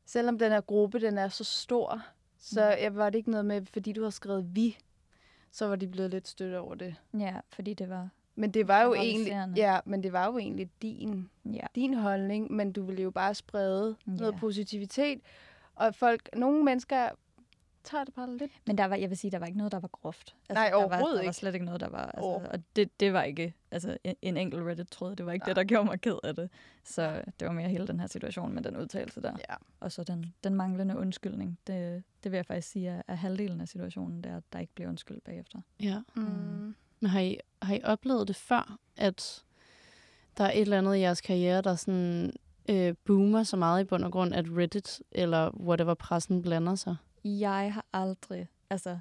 selvom 0.05 0.39
den 0.39 0.53
her 0.53 0.61
gruppe, 0.61 1.01
den 1.01 1.19
er 1.19 1.29
så 1.29 1.45
stor, 1.45 2.03
så 2.39 2.63
jeg 2.65 2.95
var 2.97 3.11
det 3.11 3.19
ikke 3.19 3.31
noget 3.31 3.45
med, 3.47 3.67
fordi 3.67 3.93
du 3.93 4.03
har 4.03 4.11
skrevet 4.11 4.57
vi, 4.57 4.79
så 5.51 5.67
var 5.67 5.77
de 5.77 5.87
blevet 5.89 6.11
lidt 6.11 6.29
stødt 6.29 6.55
over 6.55 6.75
det. 6.75 6.95
Ja, 7.19 7.37
fordi 7.53 7.75
det 7.75 7.89
var... 7.89 8.09
Men 8.35 8.51
det 8.51 8.69
var 8.69 8.83
jo 8.83 8.95
egentlig, 8.95 9.53
ja, 9.57 9.81
men 9.85 10.03
det 10.03 10.13
var 10.13 10.27
jo 10.27 10.39
egentlig 10.39 10.71
din, 10.83 11.31
Ja. 11.53 11.67
din 11.75 11.95
holdning, 11.95 12.53
men 12.53 12.73
du 12.73 12.85
ville 12.85 13.03
jo 13.03 13.11
bare 13.11 13.35
sprede 13.35 13.97
Ja. 14.07 14.13
noget 14.13 14.35
positivitet. 14.41 15.21
Og 15.75 15.95
folk, 15.95 16.29
nogle 16.37 16.65
mennesker 16.65 17.09
tager 17.85 18.05
det 18.05 18.15
bare 18.15 18.37
lidt. 18.37 18.53
Men 18.67 18.79
der 18.79 18.85
var, 18.85 18.97
jeg 18.97 19.11
vil 19.11 19.19
sige, 19.19 19.31
der 19.31 19.39
var 19.39 19.47
ikke 19.47 19.59
noget, 19.59 19.73
der 19.73 19.81
var 19.81 19.89
groft. 19.89 20.35
Altså, 20.49 20.61
Nej, 20.61 20.69
der 20.71 20.77
var, 20.77 20.85
overhovedet 20.85 21.17
der 21.17 21.23
var 21.23 21.23
ikke. 21.23 21.33
slet 21.37 21.55
ikke 21.55 21.67
noget, 21.67 21.81
der 21.81 21.89
var... 21.89 22.05
Altså, 22.07 22.21
Over- 22.21 22.47
og 22.47 22.59
det, 22.77 23.01
det 23.01 23.13
var 23.13 23.23
ikke 23.23 23.55
altså, 23.71 23.97
en, 24.05 24.15
en 24.23 24.37
enkelt 24.37 24.63
Reddit-tråd. 24.67 25.17
Det 25.17 25.27
var 25.27 25.33
ikke 25.33 25.43
Nej. 25.43 25.49
det, 25.49 25.57
der 25.57 25.65
gjorde 25.65 25.85
mig 25.85 26.01
ked 26.01 26.19
af 26.25 26.35
det. 26.35 26.51
Så 26.85 27.23
det 27.41 27.49
var 27.49 27.55
mere 27.55 27.69
hele 27.69 27.87
den 27.87 28.01
her 28.01 28.07
situation 28.07 28.55
med 28.55 28.63
den 28.63 28.77
udtalelse 28.77 29.21
der. 29.23 29.33
Ja. 29.51 29.55
Og 29.81 29.93
så 29.93 30.05
den, 30.05 30.35
den 30.45 30.55
manglende 30.55 30.97
undskyldning. 30.99 31.59
Det, 31.67 32.03
det 32.25 32.33
vil 32.33 32.39
jeg 32.39 32.47
faktisk 32.47 32.69
sige 32.69 32.89
er, 32.89 33.03
er 33.09 33.15
halvdelen 33.15 33.61
af 33.61 33.69
situationen, 33.69 34.25
det 34.25 34.33
er, 34.33 34.37
at 34.37 34.43
der 34.53 34.59
ikke 34.59 34.75
bliver 34.75 34.89
undskyldt 34.89 35.25
bagefter. 35.25 35.61
Ja. 35.81 36.01
Mm. 36.15 36.75
Men 37.01 37.11
har 37.11 37.21
I, 37.21 37.39
har 37.63 37.75
I 37.75 37.81
oplevet 37.85 38.29
det 38.29 38.37
før, 38.37 38.79
at 38.97 39.45
der 40.39 40.45
er 40.45 40.51
et 40.53 40.61
eller 40.61 40.79
andet 40.79 40.97
i 40.97 41.01
jeres 41.01 41.21
karriere, 41.21 41.61
der 41.63 41.75
sådan 41.75 42.33
øh, 42.71 42.95
boomer 43.05 43.43
så 43.43 43.57
meget 43.57 43.81
i 43.81 43.85
bund 43.85 44.05
og 44.05 44.13
grund, 44.13 44.35
at 44.35 44.47
Reddit 44.57 45.03
eller 45.13 45.51
whatever 45.61 45.95
pressen 45.95 46.43
blander 46.43 46.75
sig? 46.75 46.97
Jeg 47.25 47.75
har 47.75 47.85
aldrig, 47.93 48.49
altså, 48.71 48.99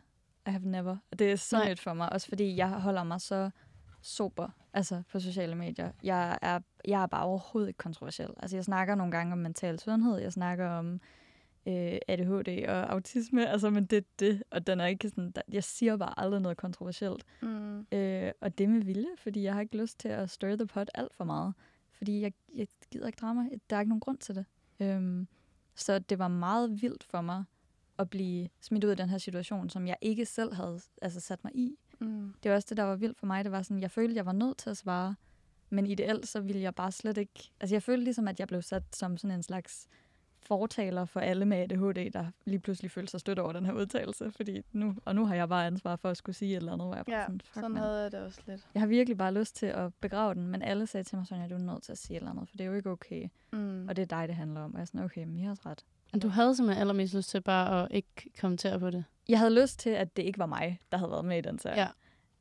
I 0.47 0.50
have 0.50 0.62
never. 0.65 0.97
Det 1.19 1.32
er 1.32 1.36
så 1.36 1.58
Nej. 1.58 1.69
nyt 1.71 1.80
for 1.80 1.93
mig, 1.93 2.13
også 2.13 2.28
fordi 2.28 2.56
jeg 2.56 2.69
holder 2.69 3.04
mig 3.04 3.21
så 3.21 3.50
sober 4.02 4.50
altså 4.74 5.04
på 5.12 5.19
sociale 5.19 5.56
medier. 5.56 5.91
Jeg 6.04 6.39
er, 6.41 6.60
jeg 6.88 7.04
er 7.04 7.08
bare 7.08 7.24
overhovedet 7.24 7.69
ikke 7.69 7.78
kontroversiel. 7.78 8.30
Altså, 8.38 8.58
jeg 8.58 8.63
snakker 8.63 8.95
nogle 8.95 9.12
gange 9.12 9.34
om 9.34 9.39
mental 9.39 9.80
sundhed, 9.80 10.17
jeg 10.19 10.34
snakker 10.34 10.69
om 10.69 11.02
øh, 11.65 11.97
ADHD 12.08 12.65
og 12.67 12.91
autisme, 12.91 13.50
altså, 13.50 13.69
men 13.69 13.86
det 13.86 13.97
er 13.97 14.08
det, 14.19 14.43
og 14.52 14.67
den 14.67 14.80
er 14.80 14.86
ikke 14.86 15.10
sådan, 15.10 15.32
der, 15.32 15.41
jeg 15.52 15.63
siger 15.63 15.97
bare 15.97 16.13
aldrig 16.19 16.41
noget 16.41 16.58
kontroversielt. 16.58 17.26
Mm. 17.41 17.86
Øh, 17.91 18.32
og 18.41 18.58
det 18.58 18.69
med 18.69 18.82
vilje, 18.82 19.10
fordi 19.17 19.43
jeg 19.43 19.54
har 19.54 19.62
ikke 19.62 19.78
lyst 19.78 20.00
til 20.00 20.08
at 20.08 20.30
stir 20.30 20.56
the 20.56 20.67
pot 20.67 20.89
alt 20.93 21.13
for 21.13 21.24
meget. 21.24 21.54
Fordi 22.02 22.22
jeg, 22.22 22.34
jeg 22.56 22.68
gider 22.92 23.08
ikke 23.08 23.18
drama. 23.22 23.50
Der 23.70 23.76
er 23.76 23.80
ikke 23.80 23.90
nogen 23.90 24.00
grund 24.00 24.18
til 24.18 24.36
det. 24.36 24.46
Øhm, 24.80 25.28
så 25.76 26.00
det 26.00 26.20
var 26.20 26.28
meget 26.28 26.82
vildt 26.82 27.04
for 27.04 27.22
mig 27.22 27.44
at 28.00 28.10
blive 28.10 28.50
smidt 28.62 28.84
ud 28.84 28.90
af 28.90 28.98
den 28.98 29.10
her 29.10 29.18
situation, 29.18 29.70
som 29.70 29.88
jeg 29.88 29.98
ikke 30.02 30.26
selv 30.26 30.54
havde 30.54 30.80
altså, 31.02 31.20
sat 31.20 31.44
mig 31.44 31.56
i. 31.56 31.78
Mm. 32.00 32.34
Det 32.44 32.52
var 32.52 32.56
også 32.56 32.68
det, 32.70 32.78
der 32.78 32.84
var 32.84 32.96
vildt 32.96 33.18
for 33.18 33.26
mig. 33.26 33.44
Det 33.44 33.52
var 33.52 33.62
sådan, 33.62 33.82
jeg 33.82 33.92
følte, 33.92 34.16
jeg 34.16 34.26
var 34.26 34.32
nødt 34.32 34.58
til 34.58 34.70
at 34.70 34.78
svare. 34.78 35.16
Men 35.70 35.88
ideelt, 35.88 36.28
så 36.28 36.40
ville 36.40 36.62
jeg 36.62 36.76
bare 36.76 36.92
slet 36.92 37.18
ikke... 37.18 37.52
Altså, 37.60 37.76
jeg 37.76 37.84
følte 37.84 38.04
ligesom, 38.04 38.28
at 38.28 38.40
jeg 38.40 38.48
blev 38.48 38.62
sat 38.62 38.96
som 38.96 39.18
sådan 39.18 39.36
en 39.36 39.44
slags 39.44 39.88
fortaler 40.42 41.06
for 41.06 41.20
alle 41.20 41.46
med 41.46 41.58
ADHD, 41.58 42.12
der 42.12 42.26
lige 42.46 42.60
pludselig 42.60 42.92
følte 42.92 43.12
sig 43.12 43.20
stødt 43.20 43.40
over 43.40 43.52
den 43.54 43.66
her 43.66 43.74
udtalelse. 43.74 44.32
Fordi 44.32 44.62
nu, 44.72 44.96
og 45.06 45.16
nu 45.16 45.26
har 45.26 45.36
jeg 45.36 45.50
bare 45.50 45.66
ansvar 45.68 45.96
for 45.96 46.10
at 46.10 46.18
skulle 46.18 46.36
sige 46.36 46.52
et 46.52 46.58
eller 46.58 46.74
andet, 46.74 46.88
hvor 46.88 46.96
jeg 46.96 47.06
bare 47.06 47.16
Ja, 47.16 47.24
sådan, 47.24 47.42
fuck, 47.42 47.54
sådan 47.54 47.72
man. 47.72 47.82
havde 47.84 48.02
jeg 48.02 48.12
det 48.12 48.20
også 48.20 48.42
lidt. 48.48 48.68
Jeg 48.74 48.82
har 48.82 48.88
virkelig 48.88 49.18
bare 49.18 49.34
lyst 49.34 49.56
til 49.56 49.66
at 49.66 49.94
begrave 49.94 50.34
den, 50.34 50.48
men 50.48 50.62
alle 50.62 50.88
sagde 50.88 51.04
til 51.04 51.18
mig, 51.18 51.28
Sonja, 51.28 51.48
du 51.48 51.54
er 51.56 51.60
nødt 51.60 51.84
til 51.84 51.92
at 51.92 51.98
sige 51.98 52.18
et 52.18 52.22
eller 52.22 52.32
andet, 52.32 52.50
for 52.50 52.58
det 52.58 52.64
er 52.64 52.68
jo 52.68 52.74
ikke 52.76 52.90
okay. 52.90 53.28
Mm. 53.54 53.88
Og 53.90 53.96
det 53.96 54.02
er 54.02 54.06
dig, 54.06 54.28
det 54.28 54.36
handler 54.36 54.62
om. 54.62 54.72
Og 54.74 54.78
jeg 54.78 54.82
er 54.82 54.86
sådan, 54.86 55.02
okay, 55.04 55.24
men 55.24 55.38
I 55.38 55.42
har 55.44 55.50
også 55.52 55.64
ret. 55.66 55.86
Men 56.12 56.22
du 56.22 56.28
havde 56.28 56.56
simpelthen 56.56 56.82
allermest 56.82 57.14
lyst 57.14 57.30
til 57.30 57.42
bare 57.42 57.82
at 57.84 57.88
ikke 57.92 58.08
kommentere 58.40 58.80
på 58.80 58.90
det. 58.90 59.04
Jeg 59.30 59.40
havde 59.40 59.62
lyst 59.62 59.80
til, 59.80 59.90
at 59.90 60.18
det 60.18 60.24
ikke 60.24 60.40
var 60.40 60.46
mig, 60.46 60.80
der 60.92 60.98
havde 60.98 61.12
været 61.12 61.26
med 61.26 61.38
i 61.38 61.42
den 61.42 61.60
serie. 61.60 61.88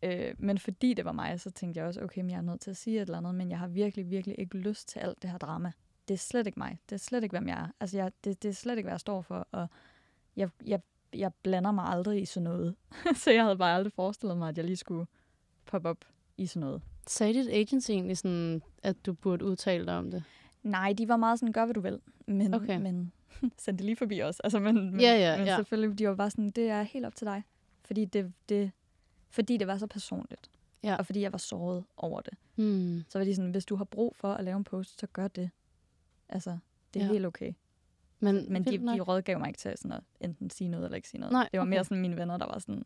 Ja. 0.02 0.28
Øh, 0.28 0.34
men 0.38 0.58
fordi 0.58 0.94
det 0.94 1.04
var 1.04 1.12
mig, 1.12 1.40
så 1.40 1.50
tænkte 1.50 1.78
jeg 1.78 1.86
også, 1.86 2.00
okay, 2.02 2.20
men 2.20 2.30
jeg 2.30 2.36
er 2.36 2.42
nødt 2.42 2.60
til 2.60 2.70
at 2.70 2.76
sige 2.76 2.96
et 2.96 3.00
eller 3.02 3.18
andet, 3.18 3.34
men 3.34 3.50
jeg 3.50 3.58
har 3.58 3.66
virkelig, 3.66 4.10
virkelig 4.10 4.34
ikke 4.38 4.56
lyst 4.58 4.88
til 4.88 4.98
alt 4.98 5.22
det 5.22 5.30
her 5.30 5.38
drama. 5.38 5.72
Det 6.10 6.14
er 6.14 6.18
slet 6.18 6.46
ikke 6.46 6.58
mig. 6.58 6.78
Det 6.88 6.94
er 6.94 6.98
slet 6.98 7.22
ikke, 7.22 7.32
hvem 7.32 7.48
jeg 7.48 7.58
er. 7.58 7.66
Altså, 7.80 7.96
jeg, 7.96 8.12
det, 8.24 8.42
det 8.42 8.48
er 8.48 8.52
slet 8.52 8.76
ikke, 8.76 8.86
hvad 8.86 8.92
jeg 8.92 9.00
står 9.00 9.20
for, 9.22 9.48
og 9.52 9.66
jeg, 10.36 10.48
jeg, 10.66 10.80
jeg 11.14 11.32
blander 11.42 11.70
mig 11.72 11.84
aldrig 11.84 12.22
i 12.22 12.24
sådan 12.24 12.44
noget. 12.44 12.74
så 13.22 13.30
jeg 13.30 13.42
havde 13.42 13.56
bare 13.56 13.74
aldrig 13.76 13.92
forestillet 13.92 14.38
mig, 14.38 14.48
at 14.48 14.56
jeg 14.56 14.64
lige 14.64 14.76
skulle 14.76 15.06
poppe 15.66 15.88
op 15.88 16.04
i 16.36 16.46
sådan 16.46 16.60
noget. 16.60 16.82
Sagde 17.06 17.34
dit 17.34 17.48
agency 17.48 17.90
egentlig 17.90 18.18
sådan, 18.18 18.62
at 18.82 19.06
du 19.06 19.12
burde 19.12 19.44
udtale 19.44 19.86
dig 19.86 19.96
om 19.98 20.10
det? 20.10 20.24
Nej, 20.62 20.92
de 20.98 21.08
var 21.08 21.16
meget 21.16 21.38
sådan, 21.38 21.52
gør 21.52 21.64
hvad 21.64 21.74
du 21.74 21.80
vil. 21.80 22.00
Men, 22.26 22.54
Okay. 22.54 22.76
men 22.76 23.12
send 23.58 23.78
det 23.78 23.84
lige 23.84 23.96
forbi 23.96 24.22
os. 24.22 24.40
Altså, 24.40 24.58
men, 24.58 24.74
men, 24.74 25.00
Ja, 25.00 25.18
ja, 25.18 25.36
men 25.38 25.46
ja. 25.46 25.56
selvfølgelig, 25.56 25.98
de 25.98 26.08
var 26.08 26.14
bare 26.14 26.30
sådan, 26.30 26.50
det 26.50 26.68
er 26.70 26.82
helt 26.82 27.06
op 27.06 27.14
til 27.14 27.26
dig. 27.26 27.42
Fordi 27.84 28.04
det, 28.04 28.32
det, 28.48 28.70
fordi 29.30 29.56
det 29.56 29.66
var 29.66 29.78
så 29.78 29.86
personligt. 29.86 30.50
Ja. 30.82 30.96
Og 30.96 31.06
fordi 31.06 31.20
jeg 31.20 31.32
var 31.32 31.38
såret 31.38 31.84
over 31.96 32.20
det. 32.20 32.34
Hmm. 32.54 33.04
Så 33.08 33.18
var 33.18 33.24
de 33.24 33.34
sådan, 33.34 33.50
hvis 33.50 33.64
du 33.64 33.76
har 33.76 33.84
brug 33.84 34.16
for 34.16 34.34
at 34.34 34.44
lave 34.44 34.56
en 34.56 34.64
post, 34.64 35.00
så 35.00 35.06
gør 35.06 35.28
det. 35.28 35.50
Altså, 36.32 36.58
det 36.94 37.02
er 37.02 37.06
Ja. 37.06 37.12
helt 37.12 37.26
okay. 37.26 37.52
Men, 38.20 38.52
Men 38.52 38.64
de, 38.64 38.76
nok. 38.76 38.96
de 38.96 39.00
rådgav 39.00 39.38
mig 39.38 39.48
ikke 39.48 39.58
til 39.58 39.72
sådan 39.78 39.92
at 39.92 40.02
enten 40.20 40.50
sige 40.50 40.68
noget 40.68 40.84
eller 40.84 40.96
ikke 40.96 41.08
sige 41.08 41.20
noget. 41.20 41.32
Nej, 41.32 41.48
det 41.52 41.58
var 41.60 41.66
mere 41.66 41.80
okay. 41.80 41.88
sådan 41.88 42.00
mine 42.02 42.16
venner, 42.16 42.36
der 42.36 42.46
var 42.46 42.58
sådan, 42.58 42.84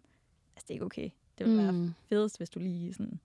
altså 0.57 0.65
det 0.69 0.71
er 0.71 0.75
ikke 0.75 0.85
okay. 0.85 1.11
Det 1.39 1.47
ville 1.47 1.73
mm. 1.73 1.83
være 1.83 1.93
fedest, 2.09 2.37
hvis 2.39 2.51
du 2.51 2.59
lige 2.59 2.93
sådan 2.95 3.21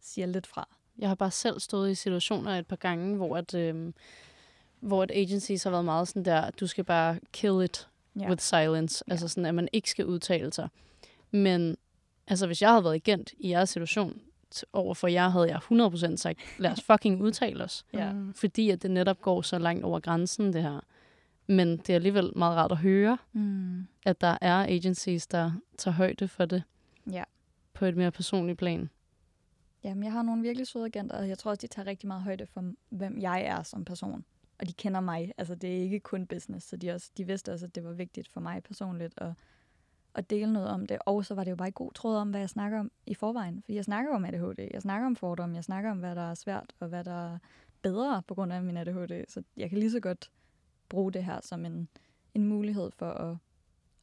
siger 0.00 0.26
lidt 0.26 0.46
fra. 0.46 0.68
Jeg 0.98 1.08
har 1.08 1.14
bare 1.14 1.30
selv 1.30 1.60
stået 1.60 1.90
i 1.90 1.94
situationer 1.94 2.58
et 2.58 2.66
par 2.66 2.76
gange, 2.76 3.16
hvor 3.16 3.36
at, 3.36 3.54
øhm, 3.54 3.94
hvor 4.80 5.02
at 5.02 5.10
agencies 5.10 5.62
har 5.64 5.70
været 5.70 5.84
meget 5.84 6.08
sådan 6.08 6.24
der, 6.24 6.50
du 6.50 6.66
skal 6.66 6.84
bare 6.84 7.18
kill 7.32 7.62
it 7.64 7.88
Ja. 8.20 8.28
with 8.28 8.42
silence. 8.42 9.04
Ja. 9.08 9.12
Altså 9.12 9.28
sådan, 9.28 9.46
at 9.46 9.54
man 9.54 9.68
ikke 9.72 9.90
skal 9.90 10.06
udtale 10.06 10.52
sig. 10.52 10.68
Men 11.30 11.76
altså, 12.26 12.46
hvis 12.46 12.62
jeg 12.62 12.70
havde 12.70 12.84
været 12.84 12.94
agent 12.94 13.32
i 13.38 13.50
jeres 13.50 13.70
situation, 13.70 14.20
t- 14.54 14.62
overfor 14.72 15.08
jer, 15.08 15.28
havde 15.28 15.48
jeg 15.48 15.60
100% 16.12 16.16
sagt, 16.16 16.38
lad 16.58 16.70
os 16.70 16.82
fucking 16.90 17.22
udtale 17.22 17.64
os. 17.64 17.84
Ja. 17.92 18.12
Fordi 18.34 18.70
at 18.70 18.82
det 18.82 18.90
netop 18.90 19.20
går 19.22 19.42
så 19.42 19.58
langt 19.58 19.84
over 19.84 20.00
grænsen, 20.00 20.52
det 20.52 20.62
her. 20.62 20.80
Men 21.46 21.76
det 21.76 21.90
er 21.90 21.94
alligevel 21.94 22.30
meget 22.36 22.56
rart 22.56 22.72
at 22.72 22.78
høre, 22.78 23.18
Mm. 23.32 23.86
at 24.06 24.20
der 24.20 24.38
er 24.40 24.66
agencies, 24.68 25.26
der 25.26 25.52
tager 25.78 25.94
højde 25.94 26.28
for 26.28 26.44
det 26.44 26.62
Ja. 27.12 27.22
på 27.74 27.84
et 27.84 27.96
mere 27.96 28.10
personligt 28.10 28.58
plan. 28.58 28.90
Jamen, 29.84 30.04
jeg 30.04 30.12
har 30.12 30.22
nogle 30.22 30.42
virkelig 30.42 30.66
søde 30.66 30.84
agenter, 30.84 31.16
og 31.16 31.28
jeg 31.28 31.38
tror 31.38 31.50
også, 31.50 31.60
de 31.60 31.66
tager 31.66 31.86
rigtig 31.86 32.06
meget 32.08 32.22
højde 32.22 32.46
for, 32.46 32.72
hvem 32.90 33.18
jeg 33.20 33.42
er 33.42 33.62
som 33.62 33.84
person. 33.84 34.24
Og 34.60 34.68
de 34.68 34.72
kender 34.72 35.00
mig. 35.00 35.32
Altså, 35.38 35.54
det 35.54 35.70
er 35.76 35.80
ikke 35.82 36.00
kun 36.00 36.26
business, 36.26 36.66
så 36.68 36.76
de, 36.76 36.90
også, 36.90 37.10
de 37.16 37.26
vidste 37.26 37.52
også, 37.52 37.66
at 37.66 37.74
det 37.74 37.84
var 37.84 37.92
vigtigt 37.92 38.28
for 38.28 38.40
mig 38.40 38.62
personligt 38.62 39.14
at, 39.16 39.32
at 40.14 40.30
dele 40.30 40.52
noget 40.52 40.68
om 40.68 40.86
det. 40.86 40.98
Og 41.06 41.24
så 41.24 41.34
var 41.34 41.44
det 41.44 41.50
jo 41.50 41.56
bare 41.56 41.68
i 41.68 41.72
god 41.74 41.92
tråd 41.92 42.16
om, 42.16 42.30
hvad 42.30 42.40
jeg 42.40 42.50
snakker 42.50 42.80
om 42.80 42.90
i 43.06 43.14
forvejen. 43.14 43.62
Fordi 43.62 43.76
jeg 43.76 43.84
snakker 43.84 44.14
om 44.14 44.24
ADHD, 44.24 44.68
jeg 44.74 44.82
snakker 44.82 45.06
om 45.06 45.16
fordomme, 45.16 45.56
jeg 45.56 45.64
snakker 45.64 45.90
om, 45.90 45.98
hvad 45.98 46.14
der 46.14 46.30
er 46.30 46.34
svært, 46.34 46.72
og 46.80 46.88
hvad 46.88 47.04
der 47.04 47.34
er 47.34 47.38
bedre 47.82 48.22
på 48.28 48.34
grund 48.34 48.52
af 48.52 48.62
min 48.62 48.76
ADHD. 48.76 49.24
Så 49.28 49.42
jeg 49.56 49.68
kan 49.68 49.78
lige 49.78 49.90
så 49.90 50.00
godt 50.00 50.30
bruge 50.88 51.12
det 51.12 51.24
her 51.24 51.40
som 51.42 51.64
en, 51.64 51.88
en 52.34 52.46
mulighed 52.46 52.90
for 52.90 53.10
at, 53.10 53.36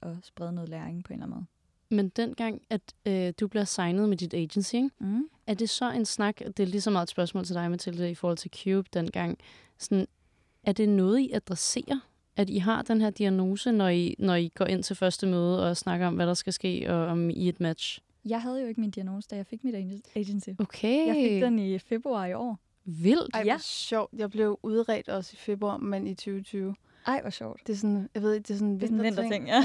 at 0.02 0.18
sprede 0.24 0.52
noget 0.52 0.70
læring 0.70 1.04
på 1.04 1.14
en 1.14 1.20
eller 1.20 1.26
anden 1.26 1.36
måde. 1.36 1.46
Men 1.92 2.10
dengang, 2.10 2.62
at 2.70 2.82
øh, 3.06 3.34
du 3.40 3.48
bliver 3.48 3.64
signet 3.64 4.10
med 4.10 4.18
dit 4.18 4.34
agency, 4.34 4.76
ikke? 4.76 4.90
Mm. 5.00 5.30
er 5.48 5.54
det 5.54 5.70
så 5.70 5.92
en 5.92 6.06
snak, 6.06 6.40
det 6.40 6.60
er 6.60 6.66
lige 6.66 6.82
så 6.82 6.92
meget 6.92 7.04
et 7.04 7.10
spørgsmål 7.10 7.46
til 7.46 7.56
dig, 7.56 7.72
Mathilde, 7.72 8.12
i 8.12 8.16
forhold 8.16 8.38
til 8.38 8.52
Cube 8.64 8.90
dengang. 8.94 9.38
Sådan, 9.78 10.08
er 10.64 10.72
det 10.72 10.90
noget, 10.90 11.20
I 11.20 11.32
adresserer? 11.34 12.00
At 12.40 12.50
I 12.50 12.58
har 12.58 12.82
den 12.82 13.02
her 13.02 13.10
diagnose, 13.10 13.72
når 13.72 13.88
I, 13.88 14.16
når 14.20 14.36
I 14.36 14.48
går 14.56 14.66
ind 14.66 14.84
til 14.84 14.96
første 14.96 15.28
møde 15.28 15.70
og 15.70 15.78
snakker 15.78 16.08
om, 16.08 16.16
hvad 16.16 16.28
der 16.28 16.34
skal 16.34 16.54
ske, 16.54 16.86
og 16.90 16.96
om 17.08 17.30
I 17.30 17.50
et 17.50 17.60
match? 17.60 18.00
Jeg 18.26 18.42
havde 18.42 18.62
jo 18.62 18.68
ikke 18.68 18.82
min 18.82 18.92
diagnose, 18.92 19.28
da 19.32 19.36
jeg 19.36 19.46
fik 19.46 19.64
mit 19.64 19.76
agen- 19.76 20.02
agency. 20.16 20.50
Okay. 20.60 21.08
Jeg 21.08 21.16
fik 21.16 21.42
den 21.42 21.60
i 21.60 21.80
februar 21.80 22.26
i 22.26 22.34
år. 22.34 22.60
Vildt. 22.86 23.30
Ej, 23.36 23.44
Ja. 23.46 23.58
sjovt. 23.62 24.14
Jeg 24.18 24.30
blev 24.30 24.60
udredt 24.64 25.10
også 25.10 25.32
i 25.34 25.38
februar, 25.38 25.78
men 25.78 26.08
i 26.08 26.14
2020. 26.14 26.76
Ej, 27.08 27.22
hvor 27.22 27.30
sjovt. 27.30 27.62
Det 27.68 27.74
er 27.74 27.78
sådan, 27.78 28.10
jeg 28.16 28.22
ved 28.24 28.34
ikke, 28.34 28.48
det 28.48 28.54
er 28.54 28.58
sådan 28.58 28.68
en 28.68 28.76
er 28.76 28.80
vinterting. 28.80 29.16
vinterting, 29.18 29.48
ja. 29.48 29.62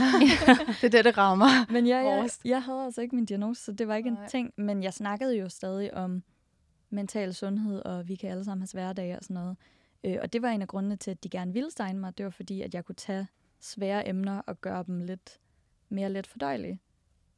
det 0.81 0.85
er 0.85 0.89
det, 0.89 1.05
det 1.05 1.19
rammer. 1.19 1.47
Men 1.73 1.87
jeg, 1.87 2.05
jeg, 2.05 2.31
jeg 2.45 2.63
havde 2.63 2.85
altså 2.85 3.01
ikke 3.01 3.15
min 3.17 3.25
diagnose, 3.25 3.63
så 3.65 3.73
det 3.73 3.89
var 3.89 3.95
ikke 3.95 4.11
Nej. 4.11 4.23
en 4.25 4.29
ting. 4.31 4.53
Men 4.57 4.83
jeg 4.83 4.95
snakkede 4.95 5.37
jo 5.39 5.49
stadig 5.49 5.95
om 5.95 6.23
mental 6.91 7.35
sundhed, 7.35 7.81
og 7.85 8.09
vi 8.09 8.15
kan 8.15 8.31
alle 8.31 8.45
sammen 8.45 8.63
have 8.63 8.67
svære 8.69 8.93
dage 8.93 9.17
og 9.19 9.25
sådan 9.25 9.35
noget. 9.35 9.57
Øh, 10.05 10.19
og 10.23 10.33
det 10.33 10.43
var 10.43 10.49
en 10.49 10.63
af 10.63 10.69
grundene 10.69 10.97
til, 10.97 11.11
at 11.11 11.25
de 11.25 11.29
gerne 11.29 11.53
ville 11.53 11.71
stegne 11.71 12.01
mig. 12.01 12.19
Det 12.19 12.25
var 12.25 12.31
fordi, 12.31 12.63
at 12.63 12.75
jeg 12.75 12.85
kunne 12.85 12.95
tage 12.95 13.27
svære 13.61 14.09
emner 14.09 14.39
og 14.39 14.61
gøre 14.61 14.85
dem 14.87 15.01
lidt 15.01 15.41
mere 15.89 16.11
let 16.11 16.27
fordøjelige. 16.27 16.81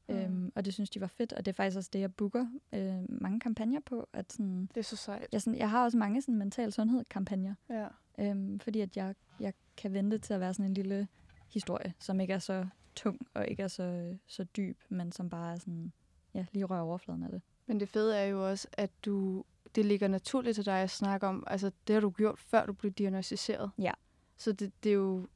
Mm. 0.08 0.14
Øhm, 0.16 0.52
og 0.54 0.64
det 0.64 0.74
synes 0.74 0.90
de 0.90 1.00
var 1.00 1.06
fedt, 1.06 1.32
og 1.32 1.44
det 1.44 1.52
er 1.52 1.54
faktisk 1.54 1.76
også 1.76 1.90
det, 1.92 2.00
jeg 2.00 2.14
booker 2.14 2.46
øh, 2.72 3.20
mange 3.22 3.40
kampagner 3.40 3.80
på. 3.80 4.08
At 4.12 4.32
sådan, 4.32 4.66
Det 4.74 4.76
er 4.76 4.82
så 4.84 4.96
sejt. 4.96 5.26
jeg, 5.32 5.42
sådan, 5.42 5.58
jeg 5.58 5.70
har 5.70 5.84
også 5.84 5.98
mange 5.98 6.22
sådan, 6.22 6.38
mental 6.38 6.72
sundhed-kampagner. 6.72 7.54
Ja. 7.70 7.86
Øhm, 8.18 8.60
fordi 8.60 8.80
at 8.80 8.96
jeg, 8.96 9.14
jeg 9.40 9.52
kan 9.76 9.92
vente 9.92 10.18
til 10.18 10.34
at 10.34 10.40
være 10.40 10.54
sådan 10.54 10.70
en 10.70 10.74
lille 10.74 11.08
historie, 11.48 11.94
som 11.98 12.20
ikke 12.20 12.32
er 12.34 12.38
så 12.38 12.66
tung 12.96 13.26
og 13.34 13.46
ikke 13.48 13.62
er 13.62 13.68
så, 13.68 14.16
så 14.26 14.44
dyb, 14.44 14.78
men 14.88 15.12
som 15.12 15.30
bare 15.30 15.52
er 15.52 15.56
sådan, 15.58 15.92
ja, 16.34 16.46
lige 16.52 16.64
rører 16.64 16.80
overfladen 16.82 17.22
af 17.22 17.30
det. 17.30 17.42
Men 17.66 17.80
det 17.80 17.88
fede 17.88 18.16
er 18.18 18.24
jo 18.24 18.50
også, 18.50 18.68
at 18.72 18.90
du, 19.04 19.44
det 19.76 19.84
ligger 19.84 20.08
naturligt 20.08 20.54
til 20.54 20.64
dig 20.66 20.78
at 20.80 20.90
snakke 20.90 21.26
om. 21.26 21.44
Altså, 21.46 21.70
det 21.86 21.94
har 21.94 22.00
du 22.00 22.10
gjort, 22.10 22.38
før 22.38 22.66
du 22.66 22.72
blev 22.72 22.92
diagnostiseret. 22.92 23.70
Ja. 23.78 23.92
Så 24.36 24.52
det, 24.52 24.72
det 24.84 24.90
er 24.90 24.94
jo... 24.94 25.26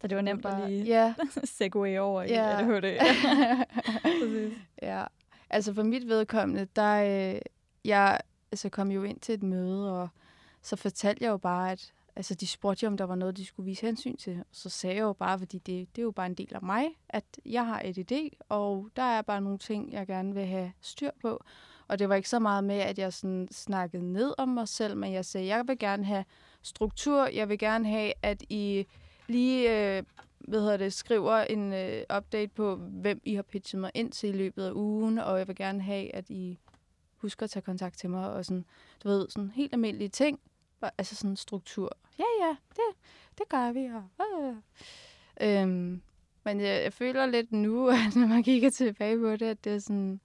Så 0.00 0.06
det 0.06 0.16
var 0.16 0.22
nemt 0.22 0.42
bare, 0.42 0.62
at 0.64 0.70
lige 0.70 0.84
Ja. 0.84 1.14
segue 1.44 2.00
over 2.00 2.22
i 2.22 2.28
Ja. 2.28 2.58
ADHD. 2.60 3.00
Ja. 4.82 5.04
Altså 5.50 5.74
for 5.74 5.82
mit 5.82 6.08
vedkommende, 6.08 6.66
der 6.76 7.32
øh, 7.34 7.40
jeg 7.84 8.20
altså, 8.52 8.68
kom 8.68 8.90
jo 8.90 9.02
ind 9.02 9.20
til 9.20 9.34
et 9.34 9.42
møde, 9.42 10.00
og 10.02 10.08
så 10.62 10.76
fortalte 10.76 11.24
jeg 11.24 11.30
jo 11.30 11.36
bare, 11.36 11.72
at 11.72 11.92
altså, 12.16 12.34
de 12.34 12.46
spurgte 12.46 12.84
jo, 12.84 12.90
om 12.90 12.96
der 12.96 13.04
var 13.04 13.14
noget, 13.14 13.36
de 13.36 13.44
skulle 13.44 13.66
vise 13.66 13.86
hensyn 13.86 14.16
til. 14.16 14.44
Så 14.52 14.68
sagde 14.68 14.96
jeg 14.96 15.02
jo 15.02 15.12
bare, 15.12 15.38
fordi 15.38 15.58
det, 15.58 15.96
det 15.96 16.02
er 16.02 16.04
jo 16.04 16.10
bare 16.10 16.26
en 16.26 16.34
del 16.34 16.54
af 16.54 16.62
mig, 16.62 16.86
at 17.08 17.24
jeg 17.46 17.66
har 17.66 17.82
ADD, 17.84 18.12
og 18.48 18.88
der 18.96 19.02
er 19.02 19.22
bare 19.22 19.40
nogle 19.40 19.58
ting, 19.58 19.92
jeg 19.92 20.06
gerne 20.06 20.34
vil 20.34 20.46
have 20.46 20.72
styr 20.80 21.10
på. 21.22 21.44
Og 21.88 21.98
det 21.98 22.08
var 22.08 22.14
ikke 22.14 22.28
så 22.28 22.38
meget 22.38 22.64
med, 22.64 22.78
at 22.78 22.98
jeg 22.98 23.12
sådan 23.12 23.48
snakkede 23.50 24.12
ned 24.12 24.34
om 24.38 24.48
mig 24.48 24.68
selv, 24.68 24.96
men 24.96 25.12
jeg 25.12 25.24
sagde, 25.24 25.46
jeg 25.46 25.68
vil 25.68 25.78
gerne 25.78 26.04
have 26.04 26.24
struktur, 26.62 27.26
jeg 27.26 27.48
vil 27.48 27.58
gerne 27.58 27.88
have, 27.88 28.12
at 28.22 28.42
I 28.48 28.86
lige 29.28 29.96
øh, 29.96 30.02
hvad 30.38 30.60
hedder 30.60 30.76
det, 30.76 30.92
skriver 30.92 31.36
en 31.36 31.72
øh, 31.72 32.02
update 32.16 32.48
på, 32.54 32.76
hvem 32.76 33.20
I 33.24 33.34
har 33.34 33.42
pitchet 33.42 33.80
mig 33.80 33.90
ind 33.94 34.12
til 34.12 34.28
i 34.28 34.32
løbet 34.32 34.64
af 34.64 34.72
ugen, 34.72 35.18
og 35.18 35.38
jeg 35.38 35.48
vil 35.48 35.56
gerne 35.56 35.82
have, 35.82 36.14
at 36.14 36.30
I 36.30 36.58
husker 37.16 37.44
at 37.44 37.50
tage 37.50 37.62
kontakt 37.62 37.98
til 37.98 38.10
mig, 38.10 38.30
og 38.30 38.44
sådan, 38.44 38.64
du 39.04 39.08
ved, 39.08 39.26
sådan 39.28 39.50
helt 39.50 39.72
almindelige 39.72 40.08
ting, 40.08 40.40
altså 40.98 41.16
sådan 41.16 41.36
struktur. 41.36 41.96
Ja, 42.18 42.46
ja, 42.46 42.56
det, 42.70 42.96
det 43.38 43.48
gør 43.48 43.72
vi, 43.72 43.90
og, 43.94 44.04
øh. 45.40 45.62
øhm, 45.62 46.02
men 46.44 46.60
jeg, 46.60 46.82
jeg 46.82 46.92
føler 46.92 47.26
lidt 47.26 47.52
nu, 47.52 47.88
at 48.06 48.16
når 48.16 48.26
man 48.26 48.42
kigger 48.42 48.70
tilbage 48.70 49.18
på 49.18 49.32
det, 49.32 49.42
at 49.42 49.64
det 49.64 49.74
er 49.74 49.78
sådan, 49.78 50.20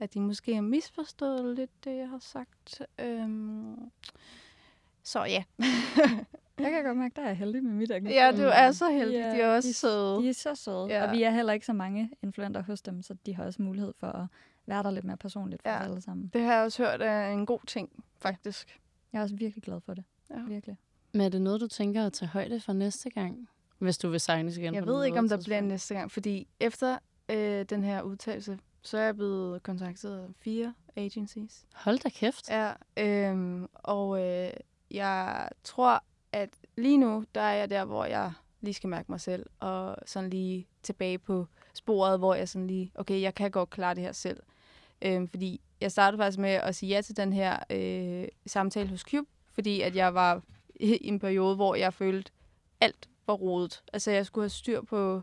at 0.00 0.14
de 0.14 0.20
måske 0.20 0.54
har 0.54 0.62
misforstået 0.62 1.56
lidt 1.56 1.84
det, 1.84 1.96
jeg 1.96 2.08
har 2.08 2.18
sagt. 2.18 2.82
Øhm, 2.98 3.90
så 5.02 5.24
ja. 5.24 5.44
Jeg 6.58 6.70
kan 6.70 6.84
godt 6.84 6.96
mærke, 6.98 7.16
der 7.16 7.22
er 7.22 7.26
jeg 7.26 7.36
heldig 7.36 7.62
med 7.64 7.72
mit 7.72 7.90
engagement. 7.90 8.14
ja, 8.14 8.32
du 8.44 8.50
er 8.54 8.72
så 8.72 8.90
heldig. 8.90 9.14
Ja, 9.18 9.30
de 9.30 9.40
er 9.40 9.54
også 9.54 9.68
de- 9.68 9.74
søde. 9.74 10.22
De 10.22 10.28
er 10.28 10.32
så 10.32 10.54
søde, 10.54 10.86
Ja. 10.86 11.06
og 11.06 11.12
vi 11.12 11.22
er 11.22 11.30
heller 11.30 11.52
ikke 11.52 11.66
så 11.66 11.72
mange 11.72 12.10
influenter 12.22 12.62
hos 12.62 12.82
dem, 12.82 13.02
så 13.02 13.14
de 13.26 13.34
har 13.36 13.44
også 13.44 13.62
mulighed 13.62 13.92
for 14.00 14.06
at 14.06 14.26
være 14.66 14.82
der 14.82 14.90
lidt 14.90 15.04
mere 15.04 15.16
personligt 15.16 15.62
for 15.62 15.70
Ja. 15.70 15.84
alle 15.84 16.00
sammen. 16.00 16.30
Det 16.32 16.40
har 16.42 16.54
jeg 16.54 16.64
også 16.64 16.82
hørt 16.84 17.02
er 17.02 17.26
en 17.26 17.46
god 17.46 17.60
ting, 17.66 18.04
faktisk. 18.18 18.80
Jeg 19.12 19.18
er 19.18 19.22
også 19.22 19.36
virkelig 19.36 19.62
glad 19.62 19.80
for 19.80 19.94
det. 19.94 20.04
Ja. 20.30 20.40
Virkelig. 20.48 20.76
Men 21.12 21.20
er 21.20 21.28
det 21.28 21.42
noget, 21.42 21.60
du 21.60 21.66
tænker 21.68 22.06
at 22.06 22.12
tage 22.12 22.28
højde 22.28 22.60
for 22.60 22.72
næste 22.72 23.10
gang? 23.10 23.48
Hvis 23.78 23.98
du 23.98 24.08
vil 24.08 24.20
signes 24.20 24.56
igen 24.56 24.74
Jeg 24.74 24.84
på 24.84 24.92
ved 24.92 25.04
ikke, 25.04 25.18
om 25.18 25.28
der 25.28 25.36
bliver 25.36 25.46
tidspunkt? 25.46 25.68
næste 25.68 25.94
gang, 25.94 26.10
fordi 26.10 26.48
efter 26.60 26.98
øh, 27.28 27.64
den 27.64 27.84
her 27.84 28.02
udtalelse, 28.02 28.58
så 28.82 28.98
er 28.98 29.02
jeg 29.02 29.16
blevet 29.16 29.62
kontaktet 29.62 30.18
af 30.18 30.26
fire 30.38 30.74
agencies. 30.96 31.66
Hold 31.74 31.98
da 31.98 32.08
kæft. 32.08 32.50
Ja, 32.50 32.72
øhm, 32.96 33.68
og 33.74 34.22
øh, 34.22 34.50
jeg 34.90 35.48
tror, 35.64 36.04
at 36.32 36.50
lige 36.76 36.98
nu, 36.98 37.24
der 37.34 37.40
er 37.40 37.54
jeg 37.54 37.70
der, 37.70 37.84
hvor 37.84 38.04
jeg 38.04 38.32
lige 38.60 38.74
skal 38.74 38.88
mærke 38.88 39.12
mig 39.12 39.20
selv, 39.20 39.46
og 39.60 39.96
sådan 40.06 40.30
lige 40.30 40.66
tilbage 40.82 41.18
på 41.18 41.46
sporet, 41.74 42.18
hvor 42.18 42.34
jeg 42.34 42.48
sådan 42.48 42.66
lige, 42.66 42.92
okay, 42.94 43.20
jeg 43.20 43.34
kan 43.34 43.50
godt 43.50 43.70
klare 43.70 43.94
det 43.94 44.02
her 44.02 44.12
selv. 44.12 44.42
Øhm, 45.02 45.28
fordi 45.28 45.60
jeg 45.80 45.92
startede 45.92 46.20
faktisk 46.20 46.38
med 46.38 46.50
at 46.50 46.74
sige 46.74 46.94
ja 46.94 47.00
til 47.00 47.16
den 47.16 47.32
her 47.32 47.58
øh, 47.70 48.28
samtale 48.46 48.88
hos 48.88 49.00
Cube, 49.00 49.28
fordi 49.52 49.80
at 49.80 49.96
jeg 49.96 50.14
var 50.14 50.42
i 50.80 51.08
en 51.08 51.18
periode, 51.18 51.56
hvor 51.56 51.74
jeg 51.74 51.94
følte, 51.94 52.32
alt 52.80 53.08
var 53.26 53.34
rodet. 53.34 53.82
Altså, 53.92 54.10
jeg 54.10 54.26
skulle 54.26 54.42
have 54.42 54.50
styr 54.50 54.82
på 54.82 55.22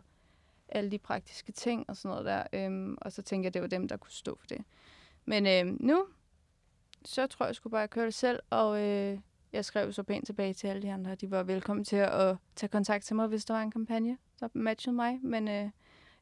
alle 0.68 0.90
de 0.90 0.98
praktiske 0.98 1.52
ting 1.52 1.84
og 1.88 1.96
sådan 1.96 2.08
noget 2.08 2.24
der. 2.24 2.42
Øhm, 2.52 2.98
og 3.00 3.12
så 3.12 3.22
tænkte 3.22 3.44
jeg, 3.44 3.50
at 3.50 3.54
det 3.54 3.62
var 3.62 3.68
dem, 3.68 3.88
der 3.88 3.96
kunne 3.96 4.12
stå 4.12 4.36
for 4.40 4.46
det. 4.46 4.64
Men 5.24 5.46
øhm, 5.46 5.76
nu, 5.80 6.06
så 7.04 7.26
tror 7.26 7.44
jeg, 7.44 7.48
jeg 7.48 7.56
skulle 7.56 7.70
bare 7.70 7.88
køre 7.88 8.06
det 8.06 8.14
selv, 8.14 8.40
og 8.50 8.80
øh, 8.82 9.18
jeg 9.52 9.64
skrev 9.64 9.92
så 9.92 10.02
pænt 10.02 10.26
tilbage 10.26 10.54
til 10.54 10.66
alle 10.66 10.82
de 10.82 10.92
andre. 10.92 11.14
De 11.14 11.30
var 11.30 11.42
velkommen 11.42 11.84
til 11.84 11.96
at 11.96 12.36
tage 12.56 12.70
kontakt 12.70 13.04
til 13.04 13.16
mig, 13.16 13.26
hvis 13.26 13.44
der 13.44 13.54
var 13.54 13.62
en 13.62 13.70
kampagne, 13.70 14.18
der 14.40 14.48
matchede 14.52 14.96
mig. 14.96 15.18
Men 15.22 15.48
øh, 15.48 15.70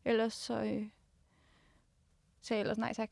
ellers 0.05 0.33
så 0.33 0.55
øh, 0.55 0.87
sagde 2.43 2.59
jeg 2.59 2.61
ellers 2.61 2.79
nej 2.79 2.93
tak. 2.93 3.11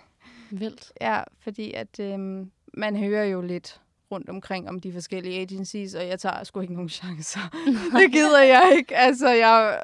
Vildt. 0.50 0.92
ja, 1.00 1.22
fordi 1.38 1.72
at 1.72 2.00
øh, 2.00 2.46
man 2.74 2.96
hører 2.96 3.24
jo 3.24 3.40
lidt 3.40 3.80
rundt 4.10 4.28
omkring 4.28 4.68
om 4.68 4.80
de 4.80 4.92
forskellige 4.92 5.40
agencies, 5.40 5.94
og 5.94 6.06
jeg 6.06 6.20
tager 6.20 6.44
sgu 6.44 6.60
ikke 6.60 6.72
nogen 6.72 6.88
chancer. 6.88 7.40
det 7.98 8.12
gider 8.12 8.42
jeg 8.42 8.74
ikke. 8.76 8.96
Altså, 8.96 9.28
jeg... 9.28 9.82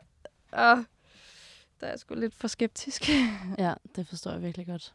Øh, 0.54 0.84
der 1.80 1.86
er 1.86 1.90
jeg 1.90 1.98
sgu 1.98 2.14
lidt 2.14 2.34
for 2.34 2.48
skeptisk. 2.48 3.08
Ja, 3.58 3.74
det 3.96 4.06
forstår 4.08 4.30
jeg 4.30 4.42
virkelig 4.42 4.66
godt. 4.66 4.92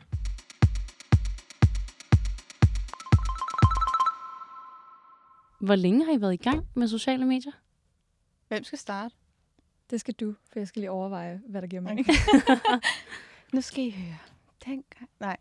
Hvor 5.60 5.76
længe 5.76 6.06
har 6.06 6.12
I 6.14 6.22
været 6.22 6.34
i 6.34 6.38
gang 6.44 6.68
med 6.74 6.88
sociale 6.88 7.26
medier? 7.26 7.52
Hvem 8.48 8.64
skal 8.64 8.80
starte? 8.80 9.16
Det 9.90 10.00
skal 10.00 10.14
du, 10.14 10.36
for 10.52 10.60
jeg 10.60 10.68
skal 10.68 10.80
lige 10.80 10.92
overveje, 10.92 11.42
hvad 11.48 11.62
der 11.62 11.68
giver 11.68 11.82
mening. 11.82 12.08
Nu 13.54 13.62
skal 13.62 13.84
I 13.84 13.92
høre. 13.92 14.18
Dengang. 14.66 15.10
Nej. 15.20 15.38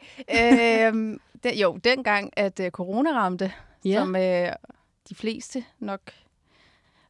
øhm, 0.89 1.21
den, 1.43 1.55
jo, 1.59 1.77
dengang, 1.77 2.31
at 2.37 2.61
øh, 2.61 2.71
corona 2.71 3.11
ramte, 3.13 3.53
Ja. 3.85 3.95
som 3.95 4.17
øh, 4.17 4.53
de 5.09 5.15
fleste 5.15 5.65
nok 5.79 6.01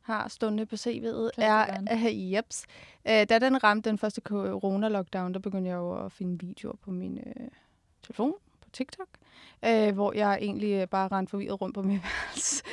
har 0.04 0.28
stående 0.28 0.66
på 0.66 0.76
CV'et, 0.76 1.30
er, 1.36 1.82
øh, 1.92 2.32
jeps. 2.32 2.66
Øh, 3.08 3.26
da 3.28 3.38
den 3.38 3.64
ramte 3.64 3.90
den 3.90 3.98
første 3.98 4.20
corona-lockdown, 4.20 5.32
der 5.32 5.38
begyndte 5.38 5.70
jeg 5.70 5.76
jo 5.76 6.04
at 6.04 6.12
finde 6.12 6.46
videoer 6.46 6.76
på 6.84 6.90
min 6.90 7.18
øh, 7.18 7.48
telefon, 8.02 8.34
på 8.60 8.70
TikTok, 8.72 9.08
øh, 9.64 9.94
hvor 9.94 10.12
jeg 10.12 10.38
egentlig 10.40 10.90
bare 10.90 11.08
rendte 11.08 11.30
forvirret 11.30 11.60
rundt 11.60 11.74
på 11.74 11.82
min 11.82 12.00
værelse. 12.02 12.64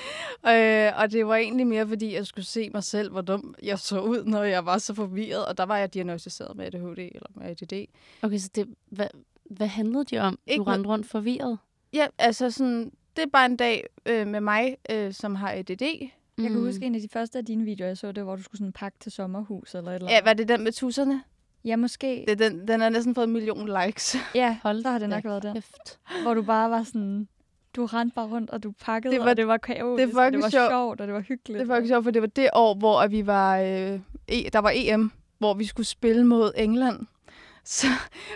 øh, 0.52 1.02
og 1.02 1.12
det 1.12 1.28
var 1.28 1.36
egentlig 1.36 1.68
mere, 1.68 1.88
fordi 1.88 2.14
jeg 2.16 2.26
skulle 2.26 2.46
se 2.46 2.70
mig 2.70 2.84
selv, 2.84 3.12
hvor 3.12 3.22
dum 3.22 3.56
jeg 3.64 3.80
så 3.80 4.02
ud, 4.02 4.24
når 4.24 4.44
jeg 4.44 4.66
var 4.66 4.78
så 4.78 4.94
forvirret. 4.94 5.46
Og 5.46 5.58
der 5.58 5.64
var 5.64 5.78
jeg 5.78 5.94
diagnostiseret 5.94 6.58
med 6.58 6.66
ADHD 6.66 7.00
eller 7.00 7.30
med 7.36 7.46
ADD. 7.46 7.86
Okay, 8.22 8.38
så 8.38 8.50
det, 8.56 8.68
hvad, 8.90 9.08
hvad 9.44 9.68
handlede 9.68 10.06
de 10.06 10.20
om? 10.20 10.40
Ikke 10.48 10.60
du 10.60 10.64
rendte 10.64 10.90
rundt 10.90 11.08
forvirret? 11.08 11.58
Ja, 11.94 12.08
altså 12.18 12.52
sådan, 12.52 12.92
det 13.16 13.24
er 13.24 13.30
bare 13.34 13.46
en 13.46 13.58
dag 13.58 13.86
øh, 14.06 14.28
med 14.28 14.42
mig, 14.42 14.78
øh, 14.90 15.14
som 15.14 15.36
har 15.36 15.52
ADD. 15.52 16.10
Jeg 16.44 16.52
kan 16.52 16.60
huske 16.62 16.86
en 16.86 16.96
af 16.96 17.02
de 17.02 17.08
første 17.14 17.38
af 17.38 17.46
dine 17.46 17.64
videoer, 17.64 17.88
jeg 17.88 17.98
så, 17.98 18.08
det 18.12 18.18
var, 18.18 18.24
hvor 18.24 18.36
du 18.36 18.44
skulle 18.44 18.58
sådan 18.60 18.72
pakke 18.74 18.98
til 19.00 19.12
sommerhus 19.12 19.76
eller 19.76 19.92
et 19.92 19.96
eller 19.96 20.08
andet. 20.08 20.18
Ja, 20.18 20.24
var 20.30 20.34
det 20.34 20.48
den 20.48 20.64
med 20.64 20.72
tusserne? 20.72 21.24
Ja, 21.66 21.76
måske. 21.76 22.26
Det, 22.28 22.40
den, 22.40 22.68
den 22.68 22.82
har 22.82 22.90
næsten 22.90 23.16
fået 23.16 23.26
en 23.28 23.34
million 23.34 23.70
likes. 23.86 24.16
Ja, 24.36 24.58
Hold 24.64 24.84
der 24.84 24.90
har 24.92 25.00
det 25.00 25.10
da 25.10 25.16
nok 25.16 25.26
været 25.26 25.44
der. 25.44 25.54
Kæft. 25.54 26.00
Hvor 26.24 26.34
du 26.34 26.42
bare 26.42 26.70
var 26.70 26.84
sådan... 26.84 27.28
Du 27.76 27.86
rendte 27.86 28.16
bare 28.16 28.28
rundt, 28.28 28.50
og 28.50 28.64
du 28.64 28.72
pakkede, 28.82 29.14
Det 29.14 29.22
var- 29.22 29.30
og 29.30 29.38
det 29.38 29.48
var 29.48 29.58
kaotisk, 29.58 30.08
det 30.08 30.16
var 30.16 30.26
og 30.26 30.32
det 30.32 30.42
var 30.42 30.50
sjovt. 30.50 30.70
sjovt, 30.72 31.02
og 31.02 31.08
det 31.08 31.14
var 31.14 31.22
hyggeligt. 31.22 31.60
Det 31.60 31.68
var 31.68 31.76
ikke 31.76 31.88
sjovt, 31.88 32.04
for 32.04 32.12
det 32.12 32.22
var 32.22 32.28
det 32.28 32.50
år, 32.54 32.76
hvor 32.76 33.08
vi 33.08 33.26
var, 33.26 33.58
øh, 33.60 34.00
e, 34.28 34.50
der 34.54 34.60
var 34.60 34.72
EM, 34.76 35.12
hvor 35.38 35.54
vi 35.54 35.66
skulle 35.66 35.88
spille 35.88 36.24
mod 36.28 36.52
England. 36.58 37.00
Så 37.64 37.88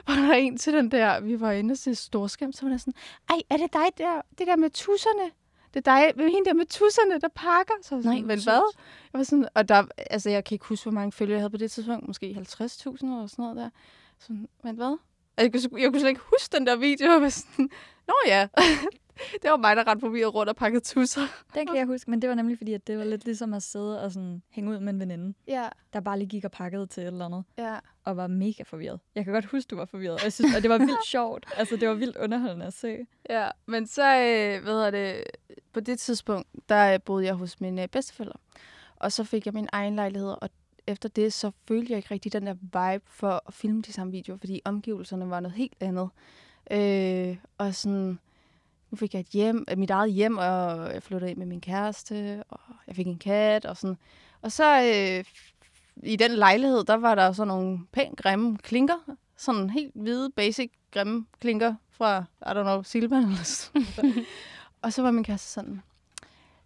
var 0.08 0.16
der 0.16 0.34
en 0.34 0.58
til 0.58 0.74
den 0.74 0.92
der, 0.92 1.20
vi 1.20 1.40
var 1.40 1.52
inde 1.52 1.76
til 1.76 1.96
storskærm, 1.96 2.52
så 2.52 2.62
var 2.66 2.70
der 2.70 2.78
sådan, 2.78 2.94
ej, 3.30 3.36
er 3.50 3.58
det 3.58 3.74
dig 3.74 3.86
der, 3.98 4.22
det 4.40 4.48
der 4.48 4.56
med 4.56 4.70
tusserne? 4.70 5.32
Det 5.76 5.88
er 5.88 5.96
dig, 5.96 6.30
hende 6.32 6.46
der 6.46 6.54
med 6.54 6.66
tusserne, 6.66 7.20
der 7.20 7.28
pakker. 7.28 7.74
Så 7.82 7.96
Nej, 7.96 8.04
sådan, 8.04 8.28
men 8.28 8.44
hvad? 8.44 8.74
Jeg 9.14 9.20
var 9.20 9.24
sådan, 9.24 9.48
og 9.54 9.70
der, 9.70 9.84
altså 9.98 10.30
jeg 10.30 10.44
kan 10.44 10.56
ikke 10.56 10.66
huske, 10.66 10.84
hvor 10.84 10.92
mange 10.92 11.12
følgere 11.12 11.34
jeg 11.34 11.42
havde 11.42 11.50
på 11.50 11.58
det 11.58 11.72
tidspunkt. 11.72 12.08
Måske 12.08 12.26
50.000 12.26 12.36
eller 12.36 13.28
sådan 13.28 13.44
noget 13.44 13.56
der. 13.56 13.70
Sådan, 14.20 14.48
men 14.64 14.76
hvad? 14.76 14.98
Jeg 15.38 15.52
kunne, 15.52 15.82
jeg 15.82 15.92
kunne 15.92 16.00
slet 16.00 16.10
ikke 16.10 16.22
huske 16.34 16.58
den 16.58 16.68
der 16.68 16.76
video. 16.76 17.12
Jeg 17.12 17.22
var 17.22 17.30
sådan, 17.30 17.70
Nå 18.08 18.14
ja, 18.28 18.48
det 19.42 19.52
var 19.52 19.58
mig, 19.58 19.76
der 19.76 19.88
rendte 19.88 20.06
forbi 20.06 20.26
rundt 20.26 20.50
og 20.50 20.56
pakkede 20.56 20.84
tusser. 20.84 21.22
Den 21.56 21.68
kan 21.68 21.76
jeg 21.76 21.86
huske, 21.86 22.12
men 22.12 22.22
det 22.22 22.30
var 22.30 22.36
nemlig 22.36 22.58
fordi, 22.58 22.74
at 22.74 22.88
det 22.88 22.98
var 22.98 23.04
lidt 23.04 23.26
ligesom 23.26 23.54
at 23.54 23.64
sidde 23.64 24.02
og 24.02 24.12
sådan 24.12 24.42
hænge 24.50 24.72
ud 24.72 24.80
med 24.80 24.94
en 24.94 25.00
veninde, 25.00 25.34
Ja, 25.48 25.70
der 25.94 26.00
bare 26.00 26.20
lige 26.20 26.30
gik 26.30 26.46
og 26.46 26.52
pakkede 26.52 26.88
til 26.88 27.04
et 27.04 27.08
eller 27.08 27.26
andet, 27.26 27.44
ja. 27.58 27.76
og 28.04 28.18
var 28.18 28.28
mega 28.28 28.64
forvirret. 28.64 29.00
Jeg 29.16 29.24
kan 29.24 29.34
godt 29.34 29.46
huske, 29.46 29.68
du 29.68 29.76
var 29.76 29.86
forvirret, 29.86 30.16
og, 30.16 30.24
jeg 30.24 30.34
synes, 30.34 30.56
og 30.56 30.62
det 30.62 30.70
var 30.70 30.78
vildt 30.78 31.06
sjovt. 31.16 31.46
Altså, 31.58 31.76
det 31.76 31.90
var 31.90 31.96
vildt 31.96 32.18
underholdende 32.18 32.66
at 32.66 32.74
se. 32.74 32.98
Ja, 33.30 33.50
men 33.66 33.88
så, 33.88 34.04
øh, 34.04 34.64
hvad 34.64 34.74
hedder 34.74 34.92
det, 34.92 35.24
på 35.74 35.80
det 35.80 36.00
tidspunkt, 36.00 36.48
der 36.70 36.94
øh, 36.94 37.00
boede 37.06 37.26
jeg 37.26 37.34
hos 37.34 37.62
mine 37.62 37.82
øh, 37.82 37.88
bedsteforældre. 37.88 38.40
Og 38.96 39.12
så 39.12 39.24
fik 39.24 39.46
jeg 39.46 39.54
min 39.54 39.70
egen 39.72 39.96
lejlighed, 39.96 40.36
og 40.42 40.50
efter 40.88 41.10
det, 41.10 41.34
så 41.34 41.52
følte 41.68 41.92
jeg 41.92 41.98
ikke 41.98 42.14
rigtig 42.14 42.34
den 42.34 42.48
der 42.48 42.54
vibe 42.54 43.06
for 43.08 43.44
at 43.48 43.54
filme 43.54 43.82
de 43.82 43.94
samme 43.94 44.12
videoer, 44.12 44.38
fordi 44.38 44.62
omgivelserne 44.66 45.30
var 45.30 45.40
noget 45.40 45.58
helt 45.58 45.76
andet. 45.80 46.10
Øh, 46.72 47.38
og 47.58 47.76
sådan, 47.76 48.20
nu 48.92 48.98
fik 48.98 49.14
jeg 49.14 49.20
et 49.20 49.28
hjem, 49.28 49.66
øh, 49.72 49.78
mit 49.78 49.90
eget 49.90 50.14
hjem, 50.14 50.38
og 50.38 50.94
jeg 50.94 51.04
flyttede 51.04 51.32
ind 51.32 51.38
med 51.38 51.46
min 51.46 51.62
kæreste, 51.62 52.44
og 52.50 52.60
jeg 52.88 52.96
fik 52.96 53.08
en 53.08 53.20
kat, 53.20 53.66
og 53.66 53.78
sådan. 53.78 53.98
Og 54.42 54.52
så 54.52 54.82
øh, 54.82 55.26
i 56.04 56.16
den 56.16 56.32
lejlighed, 56.32 56.84
der 56.84 56.96
var 56.96 57.16
der 57.16 57.32
sådan 57.32 57.48
nogle 57.48 57.80
pænt 57.92 58.18
grimme 58.18 58.58
klinker, 58.58 59.16
sådan 59.38 59.70
helt 59.70 59.92
hvide, 59.96 60.32
basic, 60.36 60.72
grimme 60.92 61.26
klinker 61.40 61.76
fra, 61.90 62.24
I 62.42 62.50
don't 62.50 62.62
know, 62.62 62.84
Silvan 62.84 63.24
eller 63.24 63.44
sådan 63.44 64.14
Og 64.82 64.94
så 64.94 65.02
var 65.02 65.12
min 65.12 65.24
kæreste 65.24 65.48
sådan, 65.48 65.82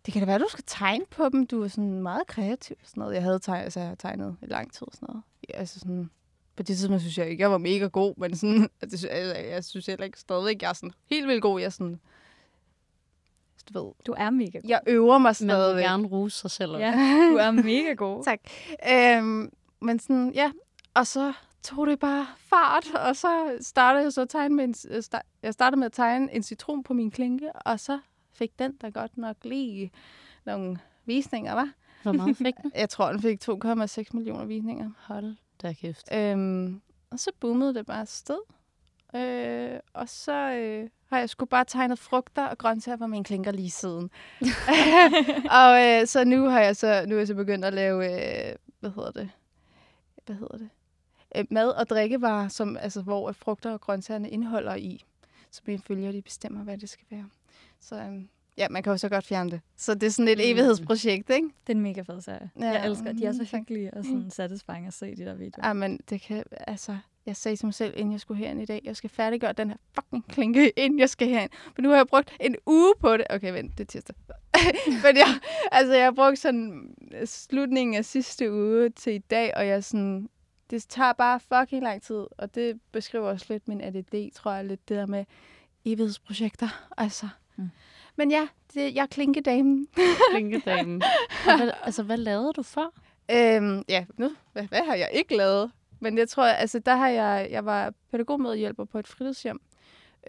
det 0.06 0.14
kan 0.14 0.22
da 0.22 0.26
være, 0.26 0.39
du 0.39 0.47
skal 0.50 0.64
tegne 0.68 1.06
på 1.12 1.30
dem. 1.30 1.47
Du 1.47 1.64
er 1.64 1.68
sådan 1.68 2.02
meget 2.02 2.28
kreativ 2.28 2.78
og 2.82 2.88
sådan 2.88 3.02
noget. 3.02 3.14
Jeg 3.16 3.24
havde 3.24 3.39
tegnet, 3.39 3.64
altså, 3.64 3.80
jeg 3.80 3.89
har 3.89 3.95
tegnet 3.95 4.38
i 4.41 4.45
lang 4.45 4.74
tid 4.74 4.82
og 4.88 4.93
sådan 4.93 5.08
noget. 5.10 5.24
Ja, 5.50 5.54
altså 5.58 5.80
sådan, 5.80 6.10
på 6.56 6.64
det 6.64 6.78
tidspunkt 6.78 7.02
synes 7.02 7.18
jeg 7.18 7.30
ikke, 7.30 7.41
jeg 7.41 7.52
var 7.52 7.58
mega 7.58 7.88
god, 7.88 8.14
men 8.18 8.36
sådan, 8.36 8.70
altså, 8.82 9.08
jeg, 9.10 9.45
jeg 9.50 9.64
synes 9.66 9.86
heller 9.86 10.06
ikke 10.06 10.20
stadigvæk, 10.20 10.62
jeg 10.62 10.70
er 10.70 10.74
sådan 10.74 10.91
helt 11.10 11.28
vildt 11.28 11.41
god. 11.41 11.60
Jeg 11.60 11.66
er 11.66 11.70
sådan, 11.70 12.00
du 13.74 13.84
ved, 13.86 13.91
Du 14.06 14.14
er 14.18 14.30
mega 14.30 14.58
god. 14.60 14.70
jeg 14.70 14.82
øver 14.88 15.18
mig 15.18 15.22
Man 15.22 15.47
må 15.47 15.54
stadigvæk. 15.54 15.84
gerne 15.84 16.08
rose 16.08 16.38
sig 16.38 16.52
selv. 16.52 16.72
også. 16.72 16.86
Ja, 16.86 16.91
du 17.32 17.36
er 17.38 17.52
mega 17.52 17.93
god. 17.93 18.24
Tak. 18.30 18.39
Øhm, 18.91 19.52
men 19.82 20.00
sådan, 20.00 20.32
ja. 20.36 20.52
Og 20.93 21.08
så 21.08 21.34
tog 21.64 21.88
det 21.88 22.00
bare 22.00 22.28
fart, 22.38 22.95
og 22.95 23.16
så 23.16 23.58
startede 23.62 24.04
jeg 24.04 24.14
så 24.14 24.22
at 24.22 24.30
tegne 24.30 24.56
med 24.56 24.64
en, 24.64 24.76
øh, 24.89 25.04
jeg 25.43 25.54
startede 25.54 25.80
med 25.80 25.86
at 25.86 25.91
tegne 25.93 26.34
en 26.36 26.43
citron 26.43 26.84
på 26.84 26.93
min 26.93 27.12
klinke, 27.12 27.52
og 27.54 27.80
så 27.80 28.00
fik 28.40 28.60
den 28.60 28.78
der 28.82 28.90
godt 28.90 29.18
nok 29.18 29.36
lige 29.44 29.92
nogle 30.46 30.78
visninger, 31.06 31.54
var. 31.54 31.74
Hvor 32.04 32.12
meget 32.12 32.38
fik 32.38 32.56
den? 32.64 32.72
Jeg 32.84 32.90
tror, 32.90 33.12
den 33.12 33.22
fik 33.22 33.50
2,6 33.50 34.04
millioner 34.14 34.46
visninger. 34.46 34.92
Hold 34.98 35.36
da 35.62 35.74
kæft. 35.74 36.10
Øhm, 36.14 36.82
og 37.12 37.20
så 37.20 37.32
boomede 37.40 37.74
det 37.74 37.86
bare 37.86 38.02
afsted. 38.02 38.40
Øh, 39.16 39.80
og 39.94 40.10
så 40.10 40.52
øh, 40.52 40.90
har 41.06 41.20
jeg 41.20 41.30
sgu 41.30 41.46
bare 41.46 41.66
tegnet 41.66 42.00
frugter 42.00 42.46
og 42.46 42.58
grøntsager 42.58 42.98
på 42.98 43.08
min 43.08 43.24
klinker 43.24 43.52
lige 43.52 43.70
siden. 43.70 44.10
og 45.62 45.86
øh, 45.86 46.08
så 46.08 46.24
nu 46.26 46.46
har 46.46 46.60
jeg 46.60 46.76
så 46.76 47.06
nu 47.08 47.16
er 47.16 47.20
jeg 47.20 47.28
så 47.28 47.36
begyndt 47.36 47.66
at 47.66 47.74
lave 47.74 48.06
øh, 48.06 48.56
hvad 48.80 48.90
hedder 48.90 49.12
det? 49.12 49.30
Hvad 50.26 50.36
hedder 50.36 50.58
det? 50.58 50.70
Øh, 51.36 51.46
mad 51.50 51.70
og 51.70 51.90
drikkevarer, 51.90 52.48
som 52.48 52.78
altså 52.78 53.02
hvor 53.02 53.32
frugter 53.32 53.72
og 53.72 53.82
grøntsagerne 53.82 54.30
indeholder 54.30 54.76
i. 54.76 55.04
Så 55.52 55.62
mine 55.66 55.82
følgere 55.88 56.12
de 56.12 56.22
bestemmer 56.22 56.64
hvad 56.64 56.78
det 56.78 56.90
skal 56.90 57.06
være. 57.10 57.26
Så 57.82 57.96
øh, 57.96 58.22
ja, 58.58 58.70
man 58.70 58.84
kan 58.84 58.92
jo 58.92 58.98
så 58.98 59.10
godt 59.10 59.26
fjerne 59.26 59.52
det. 59.52 59.62
Så 59.76 59.94
det 59.94 60.04
er 60.04 60.12
sådan 60.12 60.28
et 60.28 60.38
Mm. 60.38 60.44
evighedsprojekt, 60.44 61.30
ikke? 61.30 61.48
Det 61.68 61.74
er 61.74 61.78
en 61.78 61.82
mega 61.82 62.02
fed 62.02 62.22
serie. 62.22 62.50
Ja, 62.60 62.66
jeg 62.70 62.86
elsker, 62.86 63.12
de 63.14 63.26
er 63.26 63.32
så 63.32 63.42
mm, 63.54 63.58
hyggelige 63.60 63.94
og 63.94 64.04
sådan 64.06 64.32
satisfying 64.32 64.88
at 64.88 64.94
se 64.94 65.16
de 65.16 65.26
der 65.26 65.34
videoer. 65.36 65.68
Ja, 65.68 65.74
men 65.74 66.00
det 66.10 66.22
kan 66.22 66.44
altså 66.68 66.98
jeg 67.26 67.36
sagde 67.38 67.56
til 67.58 67.66
mig 67.66 67.74
selv, 67.74 67.94
inden 67.98 68.12
jeg 68.12 68.20
skulle 68.20 68.38
herind 68.38 68.62
i 68.62 68.66
dag, 68.66 68.82
jeg 68.84 68.96
skal 68.96 69.10
færdiggøre 69.10 69.54
den 69.54 69.70
her 69.70 69.78
fucking 69.96 70.28
klinke, 70.28 70.70
inden 70.84 71.00
jeg 71.00 71.10
skal 71.10 71.28
herind. 71.28 71.52
Men 71.78 71.84
nu 71.84 71.90
har 71.90 71.96
jeg 71.96 72.08
brugt 72.08 72.38
en 72.40 72.56
uge 72.66 72.94
på 73.00 73.18
det. 73.18 73.26
Okay, 73.30 73.52
vent, 73.54 73.78
det 73.78 73.84
er 73.84 73.86
tirsdag. 73.88 74.16
Men 75.04 75.18
jeg, 75.18 75.40
altså, 75.72 75.94
jeg 75.94 76.04
har 76.04 76.12
brugt 76.12 76.40
sådan 76.40 76.96
slutningen 77.26 77.96
af 77.96 78.06
sidste 78.06 78.52
uge 78.52 78.90
til 78.90 79.14
i 79.14 79.18
dag, 79.18 79.54
og 79.58 79.68
jeg 79.68 79.84
sådan, 79.84 80.30
det 80.70 80.86
tager 80.90 81.14
bare 81.14 81.40
fucking 81.40 81.84
lang 81.84 82.02
tid, 82.02 82.26
og 82.38 82.56
det 82.56 82.80
beskriver 82.92 83.30
også 83.30 83.46
lidt 83.50 83.68
min 83.68 83.82
ADD, 83.82 84.34
tror 84.36 84.54
jeg, 84.54 84.66
lidt 84.66 84.90
det 84.90 84.98
der 84.98 85.06
med 85.06 85.26
evighedsprojekter. 85.86 86.90
Altså. 86.98 87.28
Mm. 87.60 87.70
Men 88.16 88.32
ja, 88.32 88.47
det, 88.74 88.95
jeg 88.95 89.01
er 89.01 89.07
klinkedamen. 89.07 89.88
Klinkedamen. 90.32 91.01
hvad, 91.43 91.72
altså, 91.84 92.03
hvad 92.03 92.18
lavede 92.18 92.53
du 92.53 92.64
før? 92.64 92.93
Øhm, 93.32 93.84
ja, 93.89 94.05
nu, 94.18 94.32
hvad, 94.53 94.64
hvad 94.64 94.86
har 94.86 94.95
jeg 94.95 95.10
ikke 95.14 95.36
lavet? 95.36 95.72
Men 95.99 96.18
jeg 96.18 96.30
tror, 96.30 96.43
altså 96.43 96.80
der 96.80 96.95
har 96.95 97.10
jeg, 97.10 97.47
jeg 97.51 97.66
var 97.66 97.93
pædagogmedhjælper 98.12 98.86
på 98.86 98.99
et 98.99 99.07
fritidshjem, 99.07 99.62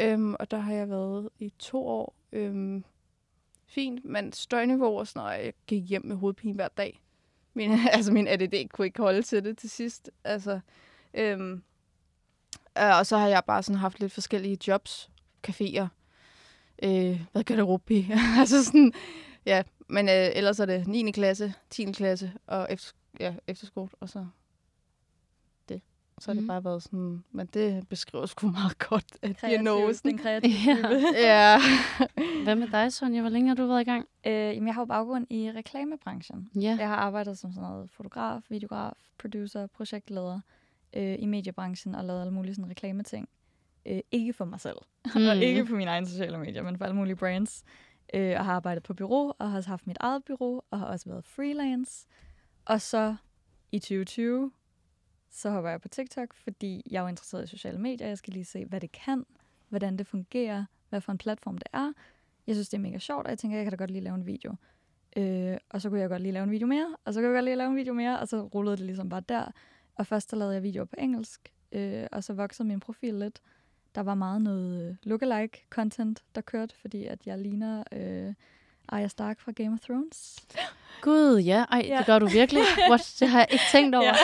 øhm, 0.00 0.34
og 0.34 0.50
der 0.50 0.56
har 0.56 0.72
jeg 0.72 0.90
været 0.90 1.28
i 1.38 1.52
to 1.58 1.86
år. 1.86 2.14
Øhm, 2.32 2.84
fint, 3.66 4.04
men 4.04 4.32
støjniveau 4.32 4.98
og 4.98 5.06
sådan 5.06 5.20
noget, 5.20 5.44
jeg 5.44 5.52
gik 5.66 5.88
hjem 5.88 6.06
med 6.06 6.16
hovedpine 6.16 6.54
hver 6.54 6.68
dag. 6.68 7.02
Min, 7.54 7.70
altså 7.92 8.12
min 8.12 8.28
ADD 8.28 8.68
kunne 8.68 8.86
ikke 8.86 9.02
holde 9.02 9.22
til 9.22 9.44
det 9.44 9.58
til 9.58 9.70
sidst. 9.70 10.10
Altså, 10.24 10.60
øhm, 11.14 11.62
øh, 12.78 12.98
og 12.98 13.06
så 13.06 13.16
har 13.16 13.28
jeg 13.28 13.42
bare 13.46 13.62
sådan 13.62 13.80
haft 13.80 14.00
lidt 14.00 14.12
forskellige 14.12 14.58
jobs, 14.66 15.10
caféer, 15.48 15.86
øh, 16.82 17.20
hvad 17.32 17.44
gør 17.44 17.56
det 17.56 17.66
rugby? 17.66 18.04
altså 18.40 18.64
sådan, 18.64 18.92
ja, 19.46 19.62
men 19.88 20.08
øh, 20.08 20.28
ellers 20.34 20.60
er 20.60 20.66
det 20.66 20.86
9. 20.86 21.10
klasse, 21.10 21.54
10. 21.70 21.84
klasse 21.92 22.32
og 22.46 22.66
efter, 22.70 22.92
ja, 23.20 23.34
efterskole, 23.46 23.88
og 24.00 24.08
så 24.08 24.26
det. 25.68 25.82
Så 26.18 26.30
har 26.30 26.34
mm. 26.34 26.40
det 26.40 26.48
bare 26.48 26.64
været 26.64 26.82
sådan, 26.82 27.24
men 27.30 27.46
det 27.46 27.88
beskriver 27.88 28.26
sgu 28.26 28.46
meget 28.50 28.78
godt, 28.88 29.16
at 29.22 29.40
diagnosen. 29.40 30.10
Den 30.10 30.18
kreative 30.18 31.16
ja. 31.28 31.58
Hvad 32.42 32.54
med 32.54 32.68
dig, 32.68 32.92
Sonja? 32.92 33.20
Hvor 33.20 33.30
længe 33.30 33.48
har 33.48 33.54
du 33.54 33.66
været 33.66 33.80
i 33.80 33.84
gang? 33.84 34.06
Øh, 34.26 34.32
jamen, 34.32 34.66
jeg 34.66 34.74
har 34.74 34.82
jo 34.82 34.86
baggrund 34.86 35.26
i 35.30 35.52
reklamebranchen. 35.52 36.50
Ja. 36.54 36.76
Jeg 36.80 36.88
har 36.88 36.96
arbejdet 36.96 37.38
som 37.38 37.52
sådan 37.52 37.68
noget 37.68 37.90
fotograf, 37.90 38.40
videograf, 38.48 38.92
producer, 39.18 39.66
projektleder 39.66 40.40
øh, 40.96 41.16
i 41.18 41.26
mediebranchen 41.26 41.94
og 41.94 42.04
lavet 42.04 42.20
alle 42.20 42.32
mulige 42.32 42.54
sådan 42.54 42.70
reklameting. 42.70 43.28
Øh, 43.86 44.00
ikke 44.10 44.32
for 44.32 44.44
mig 44.44 44.60
selv, 44.60 44.76
mm. 45.16 45.26
og 45.28 45.36
ikke 45.36 45.64
på 45.64 45.74
mine 45.74 45.90
egne 45.90 46.06
sociale 46.06 46.38
medier, 46.38 46.62
men 46.62 46.78
for 46.78 46.84
alle 46.84 46.96
mulige 46.96 47.16
brands. 47.16 47.64
Øh, 48.14 48.34
og 48.38 48.44
har 48.44 48.52
arbejdet 48.52 48.82
på 48.82 48.94
bureau, 48.94 49.32
og 49.38 49.50
har 49.50 49.62
haft 49.66 49.86
mit 49.86 49.96
eget 50.00 50.24
bureau, 50.24 50.62
og 50.70 50.78
har 50.78 50.86
også 50.86 51.08
været 51.08 51.24
freelance. 51.24 52.06
Og 52.64 52.80
så 52.80 53.16
i 53.72 53.78
2020, 53.78 54.52
så 55.30 55.50
hopper 55.50 55.70
jeg 55.70 55.80
på 55.80 55.88
TikTok, 55.88 56.34
fordi 56.34 56.82
jeg 56.90 57.04
er 57.04 57.08
interesseret 57.08 57.44
i 57.44 57.46
sociale 57.46 57.78
medier. 57.78 58.08
Jeg 58.08 58.18
skal 58.18 58.32
lige 58.32 58.44
se, 58.44 58.64
hvad 58.64 58.80
det 58.80 58.92
kan, 58.92 59.24
hvordan 59.68 59.96
det 59.96 60.06
fungerer, 60.06 60.64
hvad 60.88 61.00
for 61.00 61.12
en 61.12 61.18
platform 61.18 61.58
det 61.58 61.66
er. 61.72 61.92
Jeg 62.46 62.54
synes, 62.54 62.68
det 62.68 62.76
er 62.76 62.82
mega 62.82 62.98
sjovt, 62.98 63.24
og 63.24 63.30
jeg 63.30 63.38
tænker, 63.38 63.56
jeg 63.56 63.64
kan 63.64 63.70
da 63.70 63.76
godt 63.76 63.90
lige 63.90 64.04
lave 64.04 64.14
en 64.14 64.26
video. 64.26 64.54
Øh, 65.16 65.56
og 65.70 65.80
så 65.80 65.88
kunne 65.88 66.00
jeg 66.00 66.08
godt 66.08 66.22
lige 66.22 66.32
lave 66.32 66.44
en 66.44 66.50
video 66.50 66.66
mere, 66.66 66.96
og 67.04 67.14
så 67.14 67.20
kunne 67.20 67.28
jeg 67.28 67.34
godt 67.34 67.44
lige 67.44 67.56
lave 67.56 67.70
en 67.70 67.76
video 67.76 67.94
mere, 67.94 68.18
og 68.18 68.28
så 68.28 68.42
rullede 68.42 68.76
det 68.76 68.86
ligesom 68.86 69.08
bare 69.08 69.22
der. 69.28 69.52
Og 69.94 70.06
først 70.06 70.30
der 70.30 70.36
lavede 70.36 70.54
jeg 70.54 70.62
videoer 70.62 70.84
på 70.84 70.96
engelsk, 70.98 71.52
øh, 71.72 72.06
og 72.12 72.24
så 72.24 72.32
voksede 72.32 72.68
min 72.68 72.80
profil 72.80 73.14
lidt. 73.14 73.40
Der 73.94 74.00
var 74.00 74.14
meget 74.14 74.42
noget 74.42 74.96
lookalike 75.02 75.66
content, 75.70 76.22
der 76.34 76.40
kørte, 76.40 76.74
fordi 76.80 77.04
at 77.06 77.26
jeg 77.26 77.38
ligner 77.38 77.84
øh, 77.92 78.34
Arya 78.88 79.08
Stark 79.08 79.40
fra 79.40 79.52
Game 79.52 79.72
of 79.72 79.80
Thrones. 79.80 80.36
Gud, 81.02 81.38
ja. 81.38 81.64
Ej, 81.70 81.84
ja. 81.88 81.98
det 81.98 82.06
gør 82.06 82.18
du 82.18 82.26
virkelig. 82.26 82.62
What? 82.88 83.16
Det 83.20 83.28
har 83.28 83.38
jeg 83.38 83.48
ikke 83.50 83.64
tænkt 83.72 83.94
over. 84.00 84.04
ja. 84.10 84.14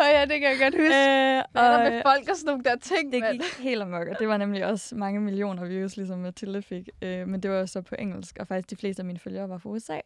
oh, 0.00 0.10
ja, 0.12 0.20
det 0.20 0.40
kan 0.40 0.50
jeg 0.50 0.58
godt 0.60 0.74
huske. 0.74 0.84
Øh, 0.84 1.44
Hvad 1.52 1.62
er 1.62 1.76
der 1.82 1.90
med 1.90 2.02
folk 2.02 2.28
og 2.30 2.36
sådan 2.36 2.46
nogle 2.46 2.64
der 2.64 2.76
ting, 2.76 3.12
Det 3.12 3.22
gik 3.32 3.58
helt 3.58 3.82
amok, 3.82 4.08
og 4.08 4.18
det 4.18 4.28
var 4.28 4.36
nemlig 4.36 4.66
også 4.66 4.94
mange 4.96 5.20
millioner 5.20 5.64
views, 5.64 5.96
ligesom 5.96 6.18
Mathilde 6.18 6.62
fik. 6.62 6.88
Øh, 7.02 7.28
men 7.28 7.40
det 7.42 7.50
var 7.50 7.66
så 7.66 7.80
på 7.82 7.94
engelsk, 7.98 8.36
og 8.40 8.46
faktisk 8.46 8.70
de 8.70 8.76
fleste 8.76 9.00
af 9.00 9.04
mine 9.06 9.18
følgere 9.18 9.48
var 9.48 9.58
fra 9.58 9.70
USA. 9.70 10.00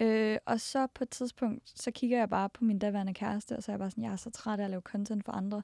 Øh, 0.00 0.38
og 0.46 0.60
så 0.60 0.86
på 0.86 1.04
et 1.04 1.10
tidspunkt, 1.10 1.72
så 1.74 1.90
kigger 1.90 2.18
jeg 2.18 2.30
bare 2.30 2.48
på 2.48 2.64
min 2.64 2.78
daværende 2.78 3.14
kæreste, 3.14 3.56
og 3.56 3.62
så 3.62 3.72
er 3.72 3.74
jeg 3.74 3.78
bare 3.78 3.90
sådan, 3.90 4.04
jeg 4.04 4.12
er 4.12 4.16
så 4.16 4.30
træt 4.30 4.60
af 4.60 4.64
at 4.64 4.70
lave 4.70 4.82
content 4.82 5.24
for 5.24 5.32
andre. 5.32 5.62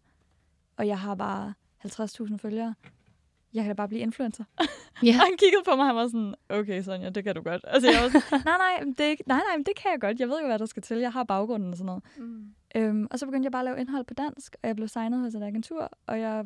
Og 0.77 0.87
jeg 0.87 0.99
har 0.99 1.15
bare 1.15 1.55
50.000 1.87 2.37
følgere. 2.37 2.75
Jeg 3.55 3.63
kan 3.65 3.69
da 3.71 3.75
bare 3.75 3.89
blive 3.89 4.01
influencer. 4.03 4.45
Ja. 5.03 5.09
og 5.15 5.21
han 5.21 5.37
kiggede 5.39 5.63
på 5.65 5.71
mig, 5.77 5.81
og 5.81 5.87
han 5.87 5.97
var 5.97 6.07
sådan, 6.07 6.35
okay 6.49 6.83
Sonja, 6.83 7.11
det 7.11 7.25
kan 7.25 7.35
du 7.35 7.43
godt. 7.43 7.65
Altså 7.69 7.91
jeg 7.91 8.03
var 8.03 8.09
sådan, 8.09 8.41
nej, 8.51 8.59
nej, 8.59 8.85
det 8.99 9.05
ikke, 9.05 9.25
nej, 9.27 9.41
nej, 9.49 9.57
det 9.67 9.77
kan 9.77 9.91
jeg 9.91 10.01
godt. 10.01 10.21
Jeg 10.21 10.29
ved 10.29 10.41
jo, 10.41 10.47
hvad 10.47 10.59
der 10.59 10.67
skal 10.67 10.83
til. 10.83 10.97
Jeg 10.99 11.13
har 11.13 11.25
baggrunden 11.25 11.71
og 11.71 11.77
sådan 11.77 11.87
noget. 11.87 12.03
Mm. 12.17 12.55
Øhm, 12.75 13.07
og 13.11 13.19
så 13.19 13.27
begyndte 13.27 13.47
jeg 13.47 13.53
bare 13.53 13.61
at 13.63 13.65
lave 13.65 13.81
indhold 13.81 14.05
på 14.05 14.15
dansk, 14.15 14.57
og 14.63 14.69
jeg 14.69 14.77
blev 14.77 14.89
signet 14.89 15.21
hos 15.21 15.35
et 15.35 15.43
agentur, 15.43 15.91
og 16.07 16.21
jeg 16.21 16.45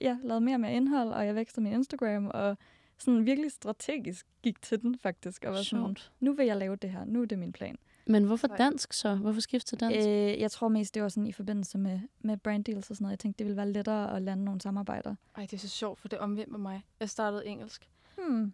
ja, 0.00 0.16
lavede 0.22 0.44
mere 0.44 0.56
og 0.56 0.60
mere 0.60 0.72
indhold, 0.72 1.08
og 1.08 1.26
jeg 1.26 1.34
vækstede 1.34 1.64
min 1.64 1.72
Instagram, 1.72 2.30
og 2.34 2.56
sådan 2.98 3.26
virkelig 3.26 3.50
strategisk 3.52 4.26
gik 4.42 4.62
til 4.62 4.82
den 4.82 4.98
faktisk, 4.98 5.44
og 5.44 5.50
var 5.52 5.62
sådan, 5.62 5.64
Sjovt. 5.64 6.12
nu 6.20 6.32
vil 6.32 6.46
jeg 6.46 6.56
lave 6.56 6.76
det 6.76 6.90
her, 6.90 7.04
nu 7.04 7.22
er 7.22 7.26
det 7.26 7.38
min 7.38 7.52
plan. 7.52 7.76
Men 8.08 8.24
hvorfor 8.24 8.46
dansk 8.46 8.92
så? 8.92 9.14
Hvorfor 9.14 9.40
skifte 9.40 9.68
til 9.68 9.80
dansk? 9.80 10.08
Øh, 10.08 10.40
jeg 10.40 10.50
tror 10.50 10.68
mest, 10.68 10.94
det 10.94 11.02
var 11.02 11.08
sådan 11.08 11.26
i 11.26 11.32
forbindelse 11.32 11.78
med, 11.78 12.00
med 12.20 12.36
brand 12.36 12.64
deals 12.64 12.90
og 12.90 12.96
sådan 12.96 13.04
noget. 13.04 13.10
Jeg 13.12 13.18
tænkte, 13.18 13.38
det 13.38 13.46
ville 13.46 13.56
være 13.56 13.72
lettere 13.72 14.16
at 14.16 14.22
lande 14.22 14.44
nogle 14.44 14.60
samarbejder. 14.60 15.14
Ej, 15.36 15.42
det 15.42 15.52
er 15.52 15.58
så 15.58 15.68
sjovt, 15.68 16.00
for 16.00 16.08
det 16.08 16.16
er 16.16 16.20
omvendt 16.20 16.50
med 16.50 16.58
mig. 16.58 16.84
Jeg 17.00 17.10
startede 17.10 17.46
engelsk. 17.46 17.88
Hmm. 18.18 18.52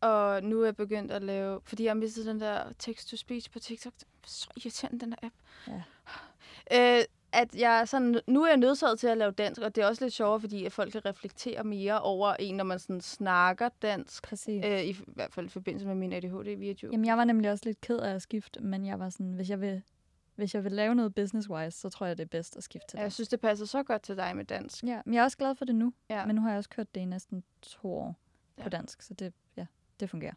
Og 0.00 0.42
nu 0.42 0.60
er 0.60 0.64
jeg 0.64 0.76
begyndt 0.76 1.12
at 1.12 1.22
lave... 1.22 1.60
Fordi 1.64 1.84
jeg 1.84 1.90
har 1.90 1.94
mistet 1.94 2.26
den 2.26 2.40
der 2.40 2.72
text-to-speech 2.78 3.50
på 3.50 3.58
TikTok. 3.58 3.92
Så 4.26 4.48
irriterende, 4.56 5.00
den 5.00 5.10
der 5.10 5.16
app. 5.22 5.34
Ja. 5.68 6.98
Øh, 6.98 7.04
at 7.34 7.54
jeg 7.56 7.88
sådan, 7.88 8.20
nu 8.26 8.42
er 8.42 8.48
jeg 8.48 8.56
nødsaget 8.56 8.98
til 8.98 9.06
at 9.06 9.18
lave 9.18 9.30
dansk, 9.30 9.60
og 9.60 9.74
det 9.76 9.82
er 9.84 9.86
også 9.88 10.04
lidt 10.04 10.14
sjovere, 10.14 10.40
fordi 10.40 10.64
at 10.64 10.72
folk 10.72 10.92
kan 10.92 11.04
reflektere 11.06 11.64
mere 11.64 12.00
over 12.00 12.34
en, 12.34 12.54
når 12.56 12.64
man 12.64 12.78
sådan 12.78 13.00
snakker 13.00 13.68
dansk. 13.82 14.22
Præcis. 14.22 14.64
Øh, 14.66 14.84
i, 14.84 14.96
hvert 15.06 15.32
fald 15.32 15.46
i 15.46 15.48
forbindelse 15.48 15.86
med 15.86 15.94
min 15.94 16.12
ADHD-video. 16.12 16.90
Jamen, 16.92 17.06
jeg 17.06 17.16
var 17.16 17.24
nemlig 17.24 17.50
også 17.50 17.64
lidt 17.66 17.80
ked 17.80 17.98
af 17.98 18.14
at 18.14 18.22
skifte, 18.22 18.60
men 18.60 18.86
jeg 18.86 18.98
var 18.98 19.08
sådan, 19.08 19.32
hvis 19.32 19.50
jeg 19.50 19.60
vil, 19.60 19.82
hvis 20.34 20.54
jeg 20.54 20.64
vil 20.64 20.72
lave 20.72 20.94
noget 20.94 21.14
business-wise, 21.14 21.70
så 21.70 21.88
tror 21.88 22.06
jeg, 22.06 22.18
det 22.18 22.24
er 22.24 22.28
bedst 22.28 22.56
at 22.56 22.62
skifte 22.62 22.86
til 22.88 22.96
Ja, 22.96 23.00
Jeg 23.00 23.04
dansk. 23.04 23.14
synes, 23.14 23.28
det 23.28 23.40
passer 23.40 23.66
så 23.66 23.82
godt 23.82 24.02
til 24.02 24.16
dig 24.16 24.36
med 24.36 24.44
dansk. 24.44 24.84
Ja, 24.84 25.00
men 25.04 25.14
jeg 25.14 25.20
er 25.20 25.24
også 25.24 25.36
glad 25.36 25.54
for 25.54 25.64
det 25.64 25.74
nu. 25.74 25.92
Ja. 26.10 26.26
Men 26.26 26.34
nu 26.36 26.42
har 26.42 26.48
jeg 26.48 26.58
også 26.58 26.70
kørt 26.70 26.94
det 26.94 27.00
i 27.00 27.04
næsten 27.04 27.44
to 27.62 27.88
år 27.98 28.16
Ja. 28.58 28.62
på 28.62 28.68
dansk, 28.68 29.02
så 29.02 29.14
det, 29.14 29.32
ja, 29.56 29.66
det 30.00 30.10
fungerer. 30.10 30.32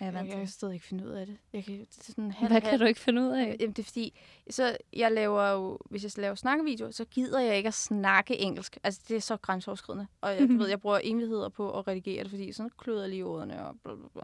Jeg, 0.00 0.12
Jeg 0.14 0.26
jeg, 0.26 0.36
kan 0.36 0.46
stadig 0.46 0.74
ikke 0.74 0.86
finde 0.86 1.04
ud 1.04 1.10
af 1.10 1.26
det. 1.26 1.36
Jeg 1.52 1.64
kan, 1.64 1.74
det 1.74 1.98
er 1.98 2.02
sådan 2.02 2.30
halv, 2.32 2.52
Hvad 2.52 2.60
kan 2.60 2.70
halv. 2.70 2.80
du 2.80 2.86
ikke 2.86 3.00
finde 3.00 3.22
ud 3.22 3.28
af? 3.28 3.56
Jamen, 3.60 3.72
det 3.72 3.82
er 3.82 3.86
fordi, 3.86 4.20
så 4.50 4.76
jeg 4.92 5.12
laver 5.12 5.48
jo, 5.48 5.78
hvis 5.90 6.04
jeg 6.04 6.12
laver 6.16 6.34
snakkevideoer, 6.34 6.90
så 6.90 7.04
gider 7.04 7.40
jeg 7.40 7.56
ikke 7.56 7.66
at 7.66 7.74
snakke 7.74 8.38
engelsk. 8.38 8.78
Altså, 8.82 9.00
det 9.08 9.16
er 9.16 9.20
så 9.20 9.36
grænseoverskridende. 9.36 10.06
Og 10.20 10.30
jeg, 10.34 10.48
du 10.48 10.56
ved, 10.56 10.68
jeg 10.68 10.80
bruger 10.80 11.00
evigheder 11.02 11.48
på 11.48 11.78
at 11.78 11.88
redigere 11.88 12.22
det, 12.22 12.30
fordi 12.30 12.52
sådan 12.52 12.70
kløder 12.78 13.06
lige 13.06 13.24
ordene 13.24 13.66
og 13.66 13.74
bla, 13.84 13.94
bla, 13.94 14.08
bla. 14.12 14.22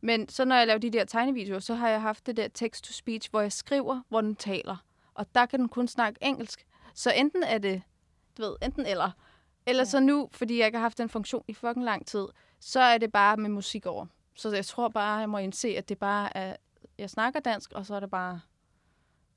Men 0.00 0.28
så 0.28 0.44
når 0.44 0.56
jeg 0.56 0.66
laver 0.66 0.78
de 0.78 0.90
der 0.90 1.04
tegnevideoer, 1.04 1.58
så 1.58 1.74
har 1.74 1.88
jeg 1.88 2.00
haft 2.00 2.26
det 2.26 2.36
der 2.36 2.48
text-to-speech, 2.48 3.30
hvor 3.30 3.40
jeg 3.40 3.52
skriver, 3.52 4.00
hvor 4.08 4.20
den 4.20 4.36
taler. 4.36 4.76
Og 5.14 5.26
der 5.34 5.46
kan 5.46 5.60
den 5.60 5.68
kun 5.68 5.88
snakke 5.88 6.18
engelsk. 6.22 6.66
Så 6.94 7.12
enten 7.16 7.42
er 7.42 7.58
det, 7.58 7.82
du 8.38 8.42
ved, 8.42 8.56
enten 8.62 8.86
eller. 8.86 9.10
Eller 9.66 9.80
ja. 9.80 9.84
så 9.84 10.00
nu, 10.00 10.28
fordi 10.32 10.58
jeg 10.58 10.66
ikke 10.66 10.78
har 10.78 10.82
haft 10.82 10.98
den 10.98 11.08
funktion 11.08 11.44
i 11.48 11.54
fucking 11.54 11.84
lang 11.84 12.06
tid, 12.06 12.26
så 12.60 12.80
er 12.80 12.98
det 12.98 13.12
bare 13.12 13.36
med 13.36 13.50
musik 13.50 13.86
over. 13.86 14.06
Så 14.34 14.54
jeg 14.54 14.64
tror 14.64 14.88
bare, 14.88 15.18
jeg 15.18 15.28
må 15.28 15.38
indse, 15.38 15.68
at 15.68 15.88
det 15.88 15.98
bare 15.98 16.36
er, 16.36 16.56
jeg 16.98 17.10
snakker 17.10 17.40
dansk, 17.40 17.72
og 17.72 17.86
så 17.86 17.94
er 17.94 18.00
det 18.00 18.10
bare... 18.10 18.40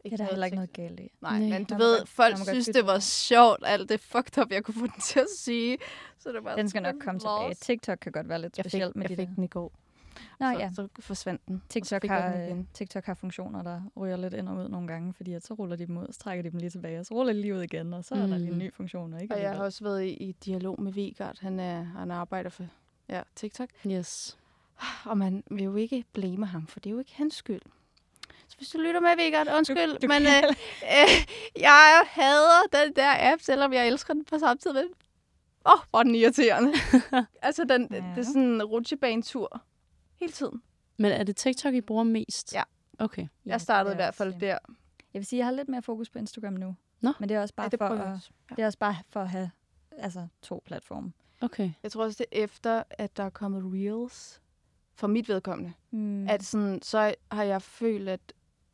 Det 0.04 0.14
er 0.14 0.18
der 0.18 0.24
heller 0.26 0.46
ikke 0.46 0.56
noget 0.56 0.74
galt 0.74 1.00
i. 1.00 1.12
Nej, 1.22 1.40
Nej. 1.40 1.50
men 1.50 1.64
du 1.66 1.76
ved, 1.76 1.98
godt- 2.00 2.10
folk 2.10 2.38
synes, 2.38 2.66
det 2.66 2.86
var 2.86 3.00
sjovt, 3.00 3.60
alt 3.66 3.90
det 3.90 4.00
fucked 4.00 4.38
up, 4.44 4.52
jeg 4.52 4.64
kunne 4.64 4.74
få 4.76 4.88
den 4.88 5.02
til 5.02 5.20
at 5.20 5.28
sige. 5.38 5.78
Så 6.20 6.32
det 6.32 6.44
var 6.44 6.56
Den 6.56 6.70
skal 6.70 6.82
nok 6.82 6.96
komme 7.02 7.20
tilbage. 7.20 7.54
TikTok 7.54 7.98
kan 7.98 8.12
godt 8.12 8.30
være 8.30 8.42
lidt 8.42 8.58
Jeg 8.58 8.66
fik, 8.66 8.70
specielt 8.72 8.96
med 8.96 9.04
jeg 9.04 9.10
de 9.10 9.16
fik 9.16 9.28
der. 9.28 9.36
den 9.36 9.44
i 9.44 9.48
går, 9.48 9.72
Nå 10.40 10.52
så, 10.54 10.60
ja, 10.60 10.72
så 10.76 10.88
forsvandt 11.00 11.42
den. 11.48 11.62
så 11.66 11.70
TikTok 11.70 12.04
jeg 12.04 12.12
har, 12.14 12.32
den 12.38 12.60
øh. 12.60 12.66
TikTok 12.74 13.06
har 13.06 13.14
funktioner, 13.14 13.64
der 13.64 13.82
ryger 13.98 14.18
lidt 14.18 14.34
ind 14.34 14.50
og 14.50 14.56
ud 14.56 14.70
nogle 14.70 14.88
gange, 14.88 15.14
fordi 15.14 15.34
at 15.34 15.46
så 15.46 15.54
ruller 15.54 15.76
de 15.76 15.86
dem 15.86 15.98
ud, 15.98 16.08
så 16.12 16.20
trækker 16.20 16.44
de 16.44 16.50
dem 16.52 16.60
lige 16.60 16.70
tilbage, 16.70 17.00
og 17.00 17.06
så 17.06 17.14
ruller 17.14 17.34
de 17.34 17.42
lige 17.42 17.56
ud 17.56 17.62
igen, 17.62 17.94
og 17.94 18.04
så 18.06 18.16
er 18.16 18.20
der 18.20 18.38
lige 18.38 18.48
en 18.48 18.54
Mm. 18.54 18.60
ny 18.60 18.74
funktion. 18.74 19.14
Og, 19.14 19.22
ikke 19.22 19.36
Og 19.36 19.42
jeg 19.42 19.56
har 19.56 19.64
også 19.64 19.84
været 19.84 20.04
i, 20.04 20.10
i 20.10 20.32
dialog 20.32 20.82
med 20.82 20.92
Vigard. 20.92 21.38
Han, 21.42 21.60
er, 21.60 21.84
han 21.84 22.12
arbejder 22.12 22.50
for 22.50 22.64
ja, 23.10 23.22
TikTok. 23.36 23.70
Yes. 23.88 24.38
Og 25.06 25.18
man 25.18 25.44
vil 25.52 25.64
jo 25.64 25.76
ikke 25.76 26.04
blame 26.14 26.46
ham, 26.46 26.68
for 26.68 26.80
det 26.80 26.90
er 26.90 26.92
jo 26.94 27.00
ikke 27.00 27.16
hans 27.16 27.36
skyld. 27.36 27.62
Så 28.48 28.58
hvis 28.58 28.70
du 28.70 28.78
lytter 28.78 29.00
med, 29.00 29.16
Vigard, 29.18 29.48
undskyld, 29.58 29.92
Du- 29.94 29.98
du 30.02 30.08
men 30.08 30.22
øh, 30.22 30.44
øh, 30.84 31.26
jeg 31.60 32.04
hader 32.08 32.62
den 32.84 32.96
der 32.96 33.32
app, 33.34 33.42
selvom 33.42 33.74
jeg 33.74 33.88
elsker 33.88 34.14
den 34.14 34.26
på 34.26 34.40
samme 34.40 34.60
tid. 34.60 34.72
Åh, 34.78 34.84
oh, 35.74 35.80
hvor 35.90 36.00
er 36.00 36.04
den 36.04 36.16
irriterende. 36.16 36.74
altså, 37.42 37.64
den, 37.64 37.88
ja. 37.92 37.96
Det 37.98 38.18
er 38.18 38.22
sådan 38.24 38.42
en 38.42 38.64
rutsjebanetur 38.64 39.62
hele 40.20 40.32
tiden. 40.32 40.62
Men 40.98 41.12
er 41.12 41.24
det 41.24 41.36
TikTok, 41.36 41.74
I 41.74 41.82
bruger 41.82 42.04
mest? 42.04 42.54
Ja. 42.54 42.64
Okay. 43.00 43.22
Ja, 43.22 43.28
Jeg 43.46 43.62
startede 43.62 43.94
i 43.94 43.96
er 43.96 43.98
hvert 43.98 44.16
fald 44.16 44.34
øh, 44.34 44.40
der. 44.42 44.58
Jeg 45.14 45.20
vil 45.20 45.26
sige, 45.26 45.38
jeg 45.38 45.46
har 45.46 45.52
lidt 45.52 45.70
mere 45.70 45.82
fokus 45.82 46.10
på 46.10 46.20
Instagram 46.20 46.54
nu. 46.54 46.76
Nå. 47.02 47.14
Men 47.20 47.30
det 47.30 47.36
er 47.38 47.42
også 47.42 47.54
bare, 47.54 47.64
Ja, 47.66 47.70
det 47.70 47.80
for, 47.80 47.88
at. 47.88 48.00
Ja. 48.50 48.56
det 48.56 48.62
er 48.62 48.66
også 48.66 48.78
bare 48.80 48.96
for 49.10 49.22
at 49.22 49.30
have 49.30 49.52
altså, 49.98 50.28
to 50.42 50.64
platforme. 50.66 51.14
Okay. 51.42 51.72
Jeg 51.84 51.92
tror 51.92 52.04
også, 52.04 52.18
det 52.32 52.40
er 52.40 52.44
efter, 52.44 52.84
at 52.90 53.18
der 53.18 53.24
er 53.24 53.30
kommet 53.30 53.62
Reels, 53.74 54.42
for 54.96 55.08
mit 55.08 55.30
vedkommende, 55.30 55.74
Mm. 55.92 56.28
at 56.30 56.44
sådan, 56.44 56.82
så 56.82 57.14
har 57.32 57.44
jeg 57.44 57.62
følt, 57.62 58.10
at 58.10 58.20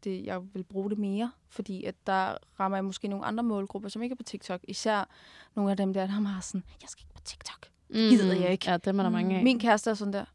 det, 0.04 0.26
jeg 0.26 0.42
vil 0.54 0.64
bruge 0.64 0.90
det 0.90 0.98
mere, 0.98 1.32
fordi 1.50 1.84
at 1.84 1.96
der 2.08 2.38
rammer 2.60 2.78
jeg 2.78 2.86
måske 2.86 3.08
nogle 3.08 3.26
andre 3.26 3.44
målgrupper, 3.44 3.90
som 3.90 4.02
ikke 4.04 4.14
er 4.14 4.18
på 4.18 4.24
TikTok. 4.24 4.60
Især 4.64 5.10
nogle 5.56 5.72
af 5.72 5.78
dem 5.78 5.94
der, 5.94 6.02
der 6.02 6.14
har 6.14 6.42
sådan, 6.42 6.64
jeg 6.82 6.90
skal 6.90 7.02
ikke 7.04 7.14
på 7.16 7.22
TikTok. 7.22 7.68
Det 7.94 8.10
gider 8.10 8.36
jeg 8.36 8.52
ikke. 8.52 8.72
Ja, 8.72 8.78
dem 8.78 9.00
er 9.00 9.04
der 9.04 9.10
mange 9.10 9.38
af. 9.38 9.44
Min 9.44 9.60
kæreste 9.60 9.90
er 9.90 9.94
sådan 9.94 10.14
der. 10.14 10.26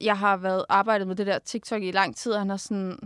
Jeg 0.00 0.18
har 0.18 0.36
været 0.36 0.64
arbejdet 0.68 1.06
med 1.06 1.16
det 1.16 1.26
der 1.26 1.38
TikTok 1.38 1.82
i 1.82 1.90
lang 1.90 2.16
tid, 2.16 2.32
og 2.32 2.38
han 2.38 2.50
er 2.50 2.56
sådan... 2.56 2.98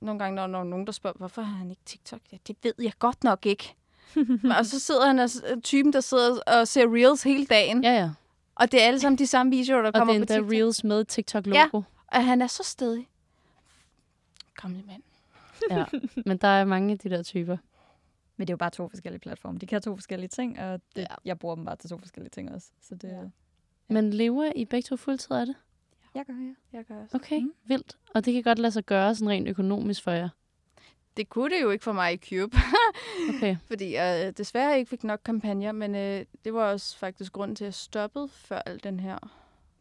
Nogle 0.00 0.18
gange, 0.18 0.36
når, 0.36 0.46
når 0.46 0.64
nogen 0.64 0.86
der 0.86 0.92
spørger, 0.92 1.18
hvorfor 1.18 1.42
har 1.42 1.56
han 1.56 1.70
ikke 1.70 1.82
TikTok? 1.84 2.20
Ja, 2.32 2.36
det 2.46 2.56
ved 2.62 2.72
jeg 2.78 2.92
godt 2.98 3.24
nok 3.24 3.46
ikke. 3.46 3.74
og 4.58 4.66
så 4.66 4.80
sidder 4.80 5.06
han 5.06 5.28
s- 5.28 5.42
typen, 5.62 5.92
der 5.92 6.00
sidder 6.00 6.40
og 6.46 6.68
ser 6.68 6.94
reels 6.94 7.22
hele 7.22 7.46
dagen. 7.46 7.84
Ja, 7.84 7.92
ja. 7.92 8.10
Og 8.60 8.72
det 8.72 8.82
er 8.82 8.86
alle 8.86 9.00
sammen 9.00 9.18
de 9.18 9.26
samme 9.26 9.50
videoer, 9.50 9.80
der 9.82 9.88
Og 9.88 9.94
kommer 9.94 10.12
det 10.14 10.20
er 10.22 10.26
på 10.26 10.32
endda 10.32 10.34
TikTok. 10.34 10.52
Reels 10.52 10.84
med 10.84 11.04
TikTok-logo. 11.04 11.82
Og 12.06 12.24
han 12.24 12.42
er 12.42 12.46
så 12.46 12.62
stedig. 12.62 13.08
Gamle 14.62 14.82
mand. 14.86 15.02
Ja. 15.70 15.84
Men 16.26 16.36
der 16.36 16.48
er 16.48 16.64
mange 16.64 16.92
af 16.92 16.98
de 16.98 17.10
der 17.10 17.22
typer. 17.22 17.56
Men 18.36 18.46
det 18.46 18.50
er 18.50 18.54
jo 18.54 18.56
bare 18.58 18.70
to 18.70 18.88
forskellige 18.88 19.20
platforme. 19.20 19.58
De 19.58 19.66
kan 19.66 19.82
to 19.82 19.96
forskellige 19.96 20.28
ting, 20.28 20.58
og 20.60 20.72
det, 20.72 20.82
Ja. 20.96 21.00
ja. 21.02 21.06
jeg 21.24 21.38
bruger 21.38 21.54
dem 21.54 21.64
bare 21.64 21.76
til 21.76 21.90
to 21.90 21.98
forskellige 21.98 22.30
ting 22.30 22.52
også. 22.52 22.68
Så 22.82 22.94
det, 22.94 23.08
Ja. 23.08 23.14
ja. 23.20 23.24
Men 23.88 24.10
lever 24.12 24.52
I 24.56 24.64
begge 24.64 24.86
to 24.86 24.96
fuldtid 24.96 25.32
af 25.36 25.46
det? 25.46 25.56
jeg 26.14 26.24
gør, 26.26 26.34
ja. 26.34 26.54
Jeg 26.78 26.84
gør 26.84 27.02
også. 27.02 27.16
Okay, 27.16 27.40
mm. 27.40 27.52
vildt. 27.64 27.98
Og 28.14 28.24
det 28.24 28.34
kan 28.34 28.42
godt 28.42 28.58
lade 28.58 28.72
sig 28.72 28.84
gøre 28.84 29.14
sådan 29.14 29.28
rent 29.28 29.48
økonomisk 29.48 30.02
for 30.02 30.10
jer. 30.10 30.28
Det 31.20 31.28
kunne 31.28 31.54
det 31.54 31.62
jo 31.62 31.70
ikke 31.70 31.84
for 31.84 31.92
mig 31.92 32.12
i 32.12 32.16
Cube, 32.16 32.56
Okay. 33.36 33.56
fordi 33.70 33.94
jeg 33.94 34.38
desværre 34.38 34.78
ikke 34.78 34.88
fik 34.88 35.04
nok 35.04 35.20
kampagner, 35.24 35.72
men 35.72 35.94
øh, 35.94 36.24
det 36.44 36.54
var 36.54 36.72
også 36.72 36.98
faktisk 36.98 37.32
grunden 37.32 37.56
til, 37.56 37.64
at 37.64 37.66
jeg 37.66 37.74
stoppede, 37.74 38.28
før 38.28 38.58
al 38.66 38.80
den 38.84 39.00
her 39.00 39.18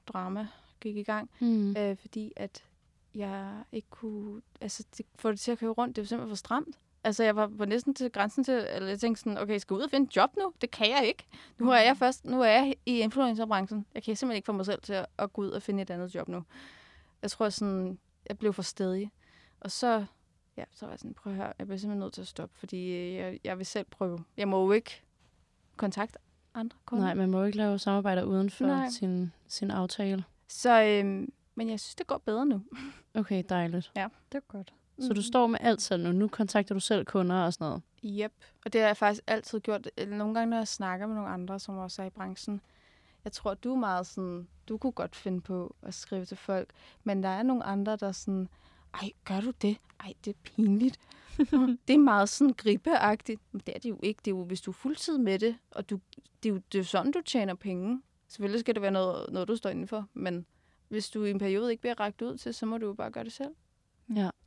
drama 0.07 0.47
gik 0.79 0.97
i 0.97 1.03
gang. 1.03 1.29
Mm. 1.39 1.75
Øh, 1.77 1.97
fordi 1.97 2.33
at 2.35 2.63
jeg 3.15 3.63
ikke 3.71 3.87
kunne... 3.89 4.41
Altså, 4.61 4.85
det, 4.97 5.05
få 5.15 5.31
det 5.31 5.39
til 5.39 5.51
at 5.51 5.57
køre 5.57 5.69
rundt, 5.69 5.95
det 5.95 6.01
var 6.01 6.05
simpelthen 6.05 6.31
for 6.31 6.37
stramt. 6.37 6.77
Altså, 7.03 7.23
jeg 7.23 7.35
var 7.35 7.51
på 7.57 7.65
næsten 7.65 7.93
til 7.93 8.11
grænsen 8.11 8.43
til... 8.43 8.53
Eller 8.69 8.89
jeg 8.89 8.99
tænkte 8.99 9.23
sådan, 9.23 9.37
okay, 9.37 9.53
jeg 9.53 9.61
skal 9.61 9.73
ud 9.73 9.81
og 9.81 9.89
finde 9.89 10.07
et 10.07 10.15
job 10.15 10.29
nu? 10.37 10.53
Det 10.61 10.71
kan 10.71 10.89
jeg 10.89 11.07
ikke. 11.07 11.23
Nu 11.57 11.69
er 11.71 11.79
jeg 11.79 11.97
først... 11.97 12.25
Nu 12.25 12.41
er 12.41 12.49
jeg 12.49 12.75
i 12.85 12.99
influencerbranchen. 12.99 13.85
Jeg 13.95 14.03
kan 14.03 14.15
simpelthen 14.15 14.35
ikke 14.35 14.45
få 14.45 14.51
mig 14.51 14.65
selv 14.65 14.81
til 14.81 14.93
at, 14.93 15.05
at 15.17 15.33
gå 15.33 15.41
ud 15.41 15.49
og 15.49 15.61
finde 15.61 15.81
et 15.81 15.89
andet 15.89 16.15
job 16.15 16.27
nu. 16.27 16.43
Jeg 17.21 17.31
tror 17.31 17.49
sådan... 17.49 17.99
Jeg 18.29 18.37
blev 18.37 18.53
for 18.53 18.61
stedig. 18.61 19.11
Og 19.59 19.71
så... 19.71 20.05
Ja, 20.59 20.63
så 20.71 20.85
var 20.85 20.93
jeg 20.93 20.99
sådan, 20.99 21.13
prøv 21.13 21.33
at 21.33 21.37
høre, 21.37 21.53
jeg 21.59 21.67
bliver 21.67 21.77
simpelthen 21.77 21.99
nødt 21.99 22.13
til 22.13 22.21
at 22.21 22.27
stoppe, 22.27 22.59
fordi 22.59 22.91
øh, 22.95 23.13
jeg, 23.13 23.39
jeg 23.43 23.57
vil 23.57 23.65
selv 23.65 23.85
prøve. 23.91 24.19
Jeg 24.37 24.47
må 24.47 24.65
jo 24.65 24.71
ikke 24.71 25.03
kontakte 25.77 26.19
andre 26.53 26.77
kunder. 26.85 27.05
Nej, 27.05 27.13
man 27.13 27.29
må 27.29 27.39
jo 27.39 27.45
ikke 27.45 27.57
lave 27.57 27.79
samarbejder 27.79 28.23
uden 28.23 28.49
for 28.49 28.65
Nej. 28.65 28.89
sin, 28.89 29.31
sin 29.47 29.71
aftale. 29.71 30.23
Så, 30.47 30.83
øhm, 30.83 31.33
men 31.55 31.69
jeg 31.69 31.79
synes, 31.79 31.95
det 31.95 32.07
går 32.07 32.17
bedre 32.17 32.45
nu. 32.45 32.61
Okay, 33.13 33.43
dejligt. 33.49 33.91
Det 33.95 34.37
er 34.37 34.39
godt. 34.47 34.73
Så 34.99 35.13
du 35.13 35.21
står 35.21 35.47
med 35.47 35.59
alt 35.61 35.81
selv 35.81 36.03
nu. 36.03 36.11
Nu 36.11 36.27
kontakter 36.27 36.73
du 36.75 36.79
selv 36.79 37.05
kunder 37.05 37.35
og 37.35 37.53
sådan 37.53 37.65
noget. 37.65 37.81
Yep. 38.05 38.33
Og 38.65 38.73
det 38.73 38.81
har 38.81 38.87
jeg 38.87 38.97
faktisk 38.97 39.23
altid 39.27 39.59
gjort. 39.59 39.89
Eller 39.97 40.17
Nogle 40.17 40.33
gange, 40.33 40.49
når 40.49 40.57
jeg 40.57 40.67
snakker 40.67 41.07
med 41.07 41.15
nogle 41.15 41.29
andre, 41.29 41.59
som 41.59 41.77
også 41.77 42.01
er 42.01 42.05
i 42.05 42.09
branchen. 42.09 42.61
Jeg 43.23 43.31
tror, 43.31 43.53
du 43.53 43.71
er 43.71 43.77
meget 43.77 44.07
sådan... 44.07 44.47
Du 44.69 44.77
kunne 44.77 44.91
godt 44.91 45.15
finde 45.15 45.41
på 45.41 45.75
at 45.81 45.93
skrive 45.93 46.25
til 46.25 46.37
folk. 46.37 46.69
Men 47.03 47.23
der 47.23 47.29
er 47.29 47.43
nogle 47.43 47.63
andre, 47.63 47.95
der 47.95 48.07
er 48.07 48.11
sådan... 48.11 48.49
Ej, 48.93 49.09
gør 49.25 49.41
du 49.41 49.51
det? 49.51 49.77
Ej, 49.99 50.13
det 50.25 50.35
er 50.35 50.37
pinligt. 50.43 50.99
det 51.87 51.93
er 51.93 51.97
meget 51.97 52.29
sådan 52.29 52.53
gribeagtigt. 52.53 53.41
Men 53.51 53.61
det 53.65 53.75
er 53.75 53.79
det 53.79 53.89
jo 53.89 53.99
ikke. 54.03 54.19
Det 54.25 54.31
er 54.31 54.35
jo, 54.35 54.43
hvis 54.43 54.61
du 54.61 54.71
er 54.71 54.75
fuldtid 54.75 55.17
med 55.17 55.39
det, 55.39 55.55
og 55.71 55.89
du, 55.89 55.99
det, 56.43 56.49
er 56.49 56.53
jo, 56.53 56.61
det 56.71 56.77
er 56.77 56.79
jo 56.79 56.83
sådan, 56.83 57.11
du 57.11 57.21
tjener 57.21 57.53
penge. 57.53 58.01
Selvfølgelig 58.27 58.59
skal 58.59 58.75
det 58.75 58.81
være 58.81 58.91
noget, 58.91 59.33
noget, 59.33 59.47
du 59.47 59.55
står 59.55 59.69
indenfor. 59.69 60.07
Men 60.13 60.45
hvis 60.87 61.09
du 61.09 61.23
i 61.23 61.31
en 61.31 61.39
periode 61.39 61.71
ikke 61.71 61.81
bliver 61.81 61.99
rækket 61.99 62.21
ud 62.21 62.37
til, 62.37 62.53
så 62.53 62.65
må 62.65 62.77
du 62.77 62.85
jo 62.85 62.93
bare 62.93 63.11
gøre 63.11 63.23
det 63.23 63.31
selv. 63.31 63.55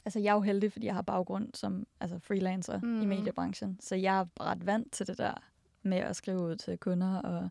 Altså, 0.05 0.19
jeg 0.19 0.31
er 0.31 0.35
jo 0.35 0.41
heldig, 0.41 0.73
fordi 0.73 0.87
jeg 0.87 0.95
har 0.95 1.03
baggrund 1.03 1.49
som 1.55 1.87
altså, 2.01 2.19
freelancer 2.19 2.81
mm. 2.81 3.03
i 3.03 3.07
mediebranchen. 3.07 3.77
Så 3.81 3.97
jeg 3.97 4.21
er 4.21 4.27
ret 4.41 4.67
vant 4.67 4.93
til 4.93 5.07
det 5.07 5.19
der 5.19 5.35
med 5.83 5.99
at 5.99 6.17
skrive 6.17 6.43
ud 6.43 6.57
til 6.57 6.79
kunder 6.79 7.17
og 7.17 7.49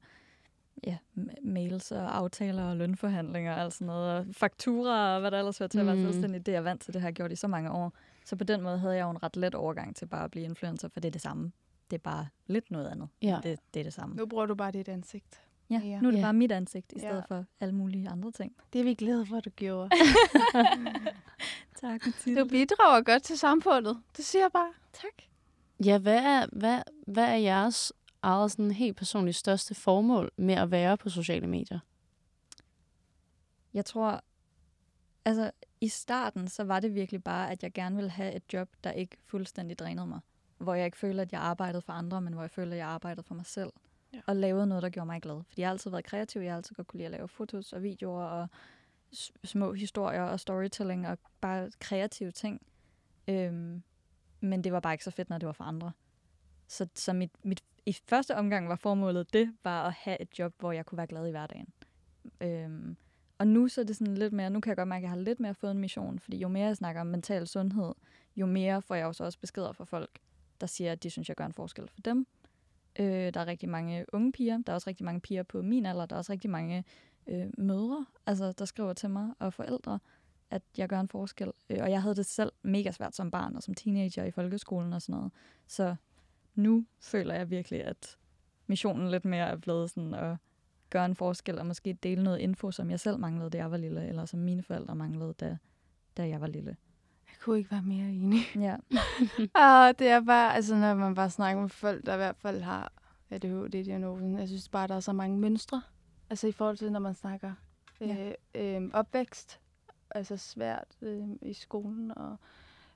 ja, 0.84 0.98
mails 1.44 1.92
og 1.92 2.18
aftaler 2.18 2.64
og 2.64 2.78
lønforhandlinger 2.78 3.54
og 3.54 3.62
alt 3.62 3.74
sådan 3.74 3.88
noget. 3.88 4.18
Og 4.18 4.26
fakturer 4.32 5.14
og 5.16 5.20
hvad 5.20 5.32
der 5.32 5.40
ellers 5.40 5.58
hører 5.58 5.68
til 5.68 5.80
at 5.80 5.86
være 5.86 5.96
Mm. 5.96 6.02
selvstændig. 6.02 6.46
Det 6.46 6.52
er 6.52 6.56
jeg 6.56 6.64
vant 6.64 6.82
til, 6.82 6.94
det 6.94 7.02
har 7.02 7.08
jeg 7.08 7.16
gjort 7.16 7.32
i 7.32 7.36
så 7.36 7.48
mange 7.48 7.72
år. 7.72 7.94
Så 8.26 8.36
på 8.36 8.44
den 8.44 8.62
måde 8.62 8.78
havde 8.80 8.96
jeg 8.96 9.04
jo 9.04 9.10
en 9.10 9.24
ret 9.24 9.36
let 9.36 9.56
overgang 9.56 9.96
til 9.96 10.06
bare 10.06 10.24
at 10.24 10.32
blive 10.32 10.46
influencer, 10.46 10.88
for 10.90 11.00
det 11.00 11.08
er 11.08 11.12
det 11.12 11.22
samme. 11.22 11.52
Det 11.92 11.98
er 11.98 12.02
bare 12.02 12.28
lidt 12.48 12.72
noget 12.72 12.88
andet. 12.88 13.08
Ja. 13.22 13.40
Det, 13.44 13.60
det 13.74 13.80
er 13.80 13.84
det 13.84 13.94
samme. 13.94 14.16
Nu 14.16 14.26
bruger 14.26 14.46
du 14.46 14.56
bare 14.56 14.72
dit 14.72 14.90
ansigt. 14.90 15.42
Ja, 15.70 15.82
Ja. 15.84 16.00
nu 16.00 16.08
er 16.08 16.12
det 16.12 16.18
Ja. 16.20 16.24
bare 16.24 16.34
mit 16.34 16.52
ansigt, 16.52 16.92
i 16.92 16.96
Ja. 17.02 17.10
stedet 17.10 17.24
for 17.28 17.46
alle 17.60 17.76
mulige 17.76 18.10
andre 18.10 18.32
ting. 18.32 18.56
Det 18.74 18.80
er 18.80 18.84
vi 18.86 18.94
glade 18.94 19.26
for, 19.26 19.38
at 19.38 19.46
du 19.46 19.50
gjorde. 19.50 19.90
Tak, 21.82 22.02
Du 22.38 22.46
bidrager 22.46 23.02
godt 23.02 23.24
til 23.24 23.38
samfundet. 23.38 23.98
Det 24.18 24.26
siger 24.26 24.44
jeg 24.44 24.52
bare. 24.54 24.72
Tak. 24.94 25.24
Ja, 25.86 25.98
hvad 25.98 26.18
er, 26.24 26.46
hvad, 26.52 26.82
hvad 27.08 27.24
er 27.24 27.36
jeres 27.36 27.94
eget 28.22 28.52
sådan 28.52 28.72
helt 28.72 28.98
personligt 28.98 29.38
største 29.38 29.76
formål 29.76 30.32
med 30.38 30.54
at 30.54 30.72
være 30.72 30.98
på 30.98 31.10
sociale 31.10 31.48
medier? 31.48 31.80
Jeg 33.74 33.86
tror, 33.86 34.24
altså 35.26 35.52
i 35.82 35.88
starten, 35.88 36.48
så 36.48 36.64
var 36.64 36.80
det 36.80 36.96
virkelig 36.96 37.24
bare, 37.24 37.52
at 37.52 37.64
jeg 37.64 37.74
gerne 37.74 37.96
ville 37.96 38.10
have 38.10 38.34
et 38.34 38.44
job, 38.54 38.70
der 38.84 38.92
ikke 38.92 39.18
fuldstændig 39.26 39.80
drænede 39.80 40.08
mig. 40.08 40.20
Hvor 40.58 40.74
jeg 40.74 40.86
ikke 40.86 40.98
føler, 40.98 41.22
at 41.22 41.32
jeg 41.32 41.42
arbejdede 41.42 41.82
for 41.82 41.94
andre, 41.94 42.22
men 42.22 42.34
hvor 42.34 42.44
jeg 42.44 42.52
føler, 42.52 42.72
at 42.72 42.78
jeg 42.78 42.88
arbejdede 42.88 43.24
for 43.24 43.36
mig 43.36 43.46
selv. 43.46 43.72
Ja. 44.14 44.20
Og 44.28 44.36
lavede 44.36 44.68
noget, 44.68 44.84
der 44.84 44.90
gjorde 44.90 45.06
mig 45.06 45.22
glad. 45.22 45.44
Fordi 45.48 45.62
jeg 45.62 45.68
har 45.68 45.72
altid 45.72 45.92
været 45.92 46.06
kreativ. 46.06 46.42
Jeg 46.42 46.52
har 46.52 46.58
altid 46.58 46.76
godt 46.76 46.88
kunne 46.88 46.98
lide 46.98 47.06
at 47.06 47.12
lave 47.12 47.28
fotos 47.28 47.74
og 47.74 47.84
videoer 47.84 48.24
og 48.24 48.48
små 49.44 49.74
historier 49.74 50.24
og 50.24 50.40
storytelling 50.40 51.08
og 51.08 51.18
bare 51.42 51.72
kreative 51.80 52.32
ting. 52.32 52.62
Øhm, 53.28 53.84
men 54.40 54.64
det 54.64 54.74
var 54.74 54.80
bare 54.80 54.94
ikke 54.94 55.04
så 55.04 55.12
fedt, 55.12 55.30
når 55.30 55.38
det 55.38 55.48
var 55.48 55.54
for 55.54 55.64
andre. 55.64 55.92
Så, 56.68 56.88
så 56.96 57.14
mit, 57.14 57.32
mit, 57.44 57.64
i 57.86 57.94
første 58.08 58.36
omgang 58.36 58.70
var 58.70 58.76
formålet 58.76 59.34
det, 59.34 59.54
var 59.64 59.88
at 59.88 59.94
have 59.94 60.22
et 60.22 60.40
job, 60.40 60.54
hvor 60.60 60.72
jeg 60.72 60.86
kunne 60.86 60.98
være 60.98 61.08
glad 61.08 61.28
i 61.28 61.32
hverdagen. 61.32 61.68
Øhm, 62.42 62.98
og 63.38 63.48
nu 63.48 63.68
så 63.68 63.82
er 63.82 63.86
det 63.86 63.96
sådan 63.96 64.18
lidt 64.18 64.34
mere, 64.34 64.50
nu 64.50 64.60
kan 64.60 64.70
jeg 64.70 64.78
godt 64.78 64.88
mærke, 64.88 65.00
at 65.00 65.04
jeg 65.04 65.10
har 65.10 65.18
lidt 65.18 65.40
mere 65.40 65.54
fået 65.54 65.72
en 65.72 65.78
mission, 65.78 66.20
fordi 66.20 66.38
jo 66.38 66.48
mere 66.48 66.68
jeg 66.68 66.78
snakker 66.78 67.02
om 67.02 67.08
mental 67.08 67.48
sundhed, 67.48 67.94
jo 68.36 68.46
mere 68.46 68.82
får 68.82 68.96
jeg 68.96 69.04
jo 69.04 69.14
så 69.14 69.24
også 69.24 69.40
beskeder 69.40 69.72
fra 69.72 69.84
folk, 69.84 70.20
der 70.62 70.68
siger, 70.68 70.92
at 70.92 71.04
de 71.04 71.10
synes, 71.10 71.30
jeg 71.30 71.36
gør 71.36 71.46
en 71.46 71.54
forskel 71.54 71.88
for 71.88 72.02
dem. 72.02 72.28
Øh, 73.00 73.34
der 73.34 73.40
er 73.40 73.46
rigtig 73.46 73.70
mange 73.70 74.06
unge 74.14 74.32
piger, 74.32 74.58
der 74.58 74.72
er 74.72 74.76
også 74.76 74.90
rigtig 74.90 75.06
mange 75.06 75.22
piger 75.22 75.44
på 75.44 75.62
min 75.62 75.86
alder, 75.86 76.06
der 76.06 76.16
er 76.16 76.18
også 76.18 76.32
rigtig 76.32 76.50
mange 76.50 76.84
øh, 77.28 77.48
mødre, 77.58 78.06
altså, 78.26 78.52
der 78.52 78.66
skriver 78.66 78.94
til 78.94 79.10
mig, 79.10 79.34
og 79.40 79.54
forældre, 79.54 80.00
at 80.50 80.62
jeg 80.78 80.90
gør 80.90 81.00
en 81.00 81.08
forskel. 81.08 81.52
Øh, 81.70 81.78
og 81.82 81.92
jeg 81.92 82.02
havde 82.02 82.16
det 82.16 82.26
selv 82.26 82.52
mega 82.62 82.92
svært 82.92 83.16
som 83.16 83.32
barn 83.32 83.56
og 83.56 83.64
som 83.64 83.74
teenager 83.74 84.24
i 84.24 84.32
folkeskolen 84.32 84.94
og 84.94 85.02
sådan 85.02 85.16
noget. 85.16 85.32
Så 85.68 85.96
nu 86.56 86.86
føler 86.99 87.34
jeg 87.36 87.49
virkelig, 87.49 87.84
at 87.84 88.18
missionen 88.68 89.12
lidt 89.12 89.26
mere 89.26 89.47
er 89.47 89.56
blevet 89.58 89.89
sådan 89.89 90.14
at 90.14 90.38
gøre 90.89 91.06
en 91.06 91.16
forskel 91.16 91.60
og 91.60 91.66
måske 91.66 91.93
dele 91.93 92.24
noget 92.24 92.39
info, 92.39 92.72
som 92.72 92.89
jeg 92.89 92.99
selv 92.99 93.20
manglede, 93.20 93.49
da 93.49 93.58
jeg 93.58 93.72
var 93.72 93.78
lille, 93.78 94.08
eller 94.08 94.26
som 94.26 94.39
mine 94.39 94.64
forældre 94.64 94.95
manglede, 94.95 95.34
da, 95.39 95.58
da 96.18 96.28
jeg 96.28 96.41
var 96.41 96.47
lille. 96.47 96.78
Jeg 97.28 97.36
kunne 97.41 97.58
ikke 97.58 97.72
være 97.72 97.82
mere 97.82 98.10
enig. 98.10 98.39
Ja. 98.56 98.76
Og 99.54 99.93
det 99.99 100.08
er 100.08 100.22
bare, 100.26 100.56
altså 100.56 100.76
når 100.76 100.93
man 100.93 101.16
bare 101.16 101.30
snakker 101.30 101.62
med 101.62 101.70
folk, 101.70 102.06
der 102.06 102.14
i 102.14 102.18
hvert 102.18 102.36
fald 102.38 102.62
har 102.62 102.91
ADHD-diagnosen, 103.30 104.39
jeg 104.39 104.47
synes 104.47 104.70
bare, 104.70 104.88
der 104.88 104.95
er 104.95 104.99
så 104.99 105.14
mange 105.14 105.38
mønstre. 105.38 105.82
Altså 106.30 106.47
i 106.47 106.52
forhold 106.52 106.78
til, 106.78 106.91
når 106.91 106.99
man 106.99 107.14
snakker 107.14 107.54
Ja. 108.02 108.34
øh, 108.56 108.76
øh, 108.84 108.89
opvækst, 108.93 109.60
altså 110.12 110.38
svært 110.38 110.88
øh, 111.02 111.28
i 111.41 111.54
skolen, 111.54 112.18
og 112.18 112.38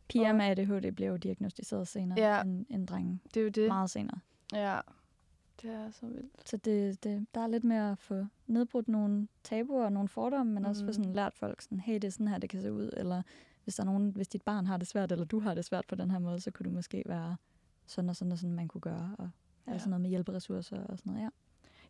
Piger 0.08 0.34
med 0.34 0.46
ADHD 0.46 0.92
bliver 0.92 1.10
jo 1.12 1.18
diagnostiseret 1.18 1.88
senere 1.88 2.20
Ja. 2.20 2.42
end, 2.42 2.66
end 2.70 2.88
drenge. 2.88 3.20
det 3.34 3.38
er 3.40 3.44
jo 3.44 3.50
det. 3.50 3.68
Meget 3.68 3.90
senere. 3.90 4.20
Ja, 4.54 4.80
det 5.62 5.70
er 5.70 5.92
så 5.92 6.06
vildt. 6.06 6.50
Så 6.50 6.58
det, 6.58 7.04
det, 7.04 7.28
der 7.36 7.42
er 7.42 7.48
lidt 7.48 7.64
med 7.64 7.76
at 7.76 7.98
få 7.98 8.26
nedbrudt 8.48 8.88
nogle 8.88 9.28
tabuer 9.44 9.86
og 9.86 9.92
nogle 9.92 10.10
fordomme, 10.10 10.54
men 10.54 10.66
også 10.66 10.82
få 10.82 10.88
Mm. 10.88 10.94
sådan 10.94 11.14
lært 11.14 11.34
folk 11.34 11.62
sådan, 11.62 11.80
hey, 11.80 11.94
det 11.94 12.04
er 12.04 12.10
sådan 12.10 12.28
her, 12.28 12.38
det 12.38 12.50
kan 12.50 12.62
se 12.62 12.74
ud, 12.74 12.90
eller 12.98 13.22
hvis 13.64 13.76
der 13.76 13.84
er 13.84 13.86
nogen, 13.86 14.10
hvis 14.12 14.28
dit 14.28 14.42
barn 14.42 14.66
har 14.68 14.78
det 14.78 14.88
svært, 14.88 15.12
eller 15.12 15.26
du 15.26 15.40
har 15.40 15.54
det 15.54 15.66
svært 15.66 15.86
på 15.88 15.96
den 15.96 16.12
her 16.12 16.20
måde, 16.20 16.40
så 16.40 16.52
kunne 16.52 16.64
det 16.64 16.74
måske 16.74 17.04
være 17.06 17.36
sådan 17.88 18.10
og 18.10 18.16
sådan 18.16 18.32
og 18.32 18.38
sådan, 18.38 18.56
man 18.56 18.68
kunne 18.68 18.82
gøre, 18.82 19.16
og 19.20 19.30
ja. 19.68 19.78
Sådan 19.78 19.90
noget 19.90 20.02
med 20.02 20.10
hjælperessourcer 20.10 20.84
og 20.84 20.98
sådan 20.98 21.14
noget, 21.14 21.24
ja. 21.26 21.30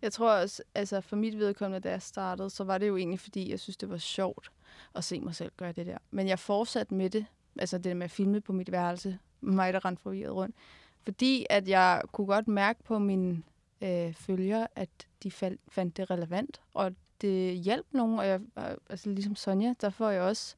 Jeg 0.02 0.12
tror 0.14 0.32
også, 0.32 0.64
altså 0.76 1.02
for 1.02 1.16
mit 1.16 1.38
vedkommende, 1.38 1.80
da 1.80 1.92
jeg 1.92 2.02
startede, 2.02 2.50
så 2.50 2.64
var 2.64 2.78
det 2.78 2.88
jo 2.88 2.98
egentlig, 2.98 3.20
fordi 3.20 3.50
jeg 3.52 3.60
synes, 3.60 3.78
det 3.78 3.90
var 3.90 3.98
sjovt 3.98 4.52
at 4.96 5.04
se 5.04 5.20
mig 5.20 5.36
selv 5.36 5.52
gøre 5.58 5.72
det 5.72 5.86
der. 5.86 5.98
Men 6.12 6.28
jeg 6.28 6.40
fortsatte 6.40 6.94
med 6.94 7.10
det, 7.10 7.26
altså 7.60 7.78
det 7.78 7.98
med 7.98 8.04
at 8.04 8.12
filme 8.12 8.42
på 8.42 8.54
mit 8.54 8.72
værelse, 8.72 9.20
mig 9.42 9.74
der 9.74 9.86
rendte 9.86 10.02
forvirret 10.02 10.36
rundt. 10.36 10.56
Fordi 11.04 11.46
at 11.50 11.68
jeg 11.68 12.02
kunne 12.12 12.28
godt 12.28 12.48
mærke 12.48 12.84
på 12.84 13.00
mine 13.00 13.44
øh, 13.82 14.14
følgere, 14.14 14.68
at 14.76 14.90
de 15.24 15.32
fald, 15.32 15.58
fandt 15.68 15.98
det 15.98 16.12
relevant, 16.12 16.62
og 16.74 16.92
det 17.22 17.58
hjalp 17.58 17.86
nogen, 17.92 18.20
og 18.20 18.28
jeg, 18.28 18.42
altså 18.90 19.10
ligesom 19.10 19.36
Sonja, 19.36 19.74
der 19.82 19.90
får 19.90 20.10
jeg 20.10 20.22
også 20.22 20.56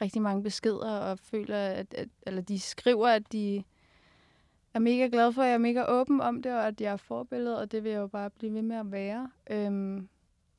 rigtig 0.00 0.22
mange 0.22 0.42
beskeder, 0.42 0.90
og 0.90 1.18
føler, 1.18 1.58
at, 1.58 1.94
at 1.94 2.08
eller 2.26 2.42
de 2.42 2.60
skriver, 2.60 3.08
at 3.08 3.32
de 3.32 3.64
er 4.74 4.78
mega 4.78 5.08
glade 5.12 5.32
for, 5.32 5.42
at 5.42 5.48
jeg 5.48 5.54
er 5.54 5.58
mega 5.58 5.84
åben 5.88 6.20
om 6.20 6.42
det, 6.42 6.52
og 6.52 6.66
at 6.66 6.80
jeg 6.80 6.92
er 6.92 6.96
forbillede, 6.96 7.60
og 7.60 7.72
det 7.72 7.84
vil 7.84 7.92
jeg 7.92 7.98
jo 7.98 8.06
bare 8.06 8.30
blive 8.30 8.54
ved 8.54 8.62
med 8.62 8.76
at 8.76 8.92
være. 8.92 9.30
Øhm, 9.50 10.08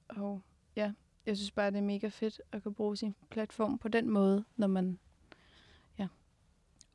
og 0.09 0.41
ja, 0.75 0.93
jeg 1.25 1.37
synes 1.37 1.51
bare, 1.51 1.71
det 1.71 1.77
er 1.77 1.81
mega 1.81 2.07
fedt 2.07 2.41
at 2.51 2.63
kunne 2.63 2.73
bruge 2.73 2.97
sin 2.97 3.15
platform 3.29 3.77
på 3.77 3.87
den 3.87 4.09
måde, 4.09 4.43
når 4.55 4.67
man 4.67 4.99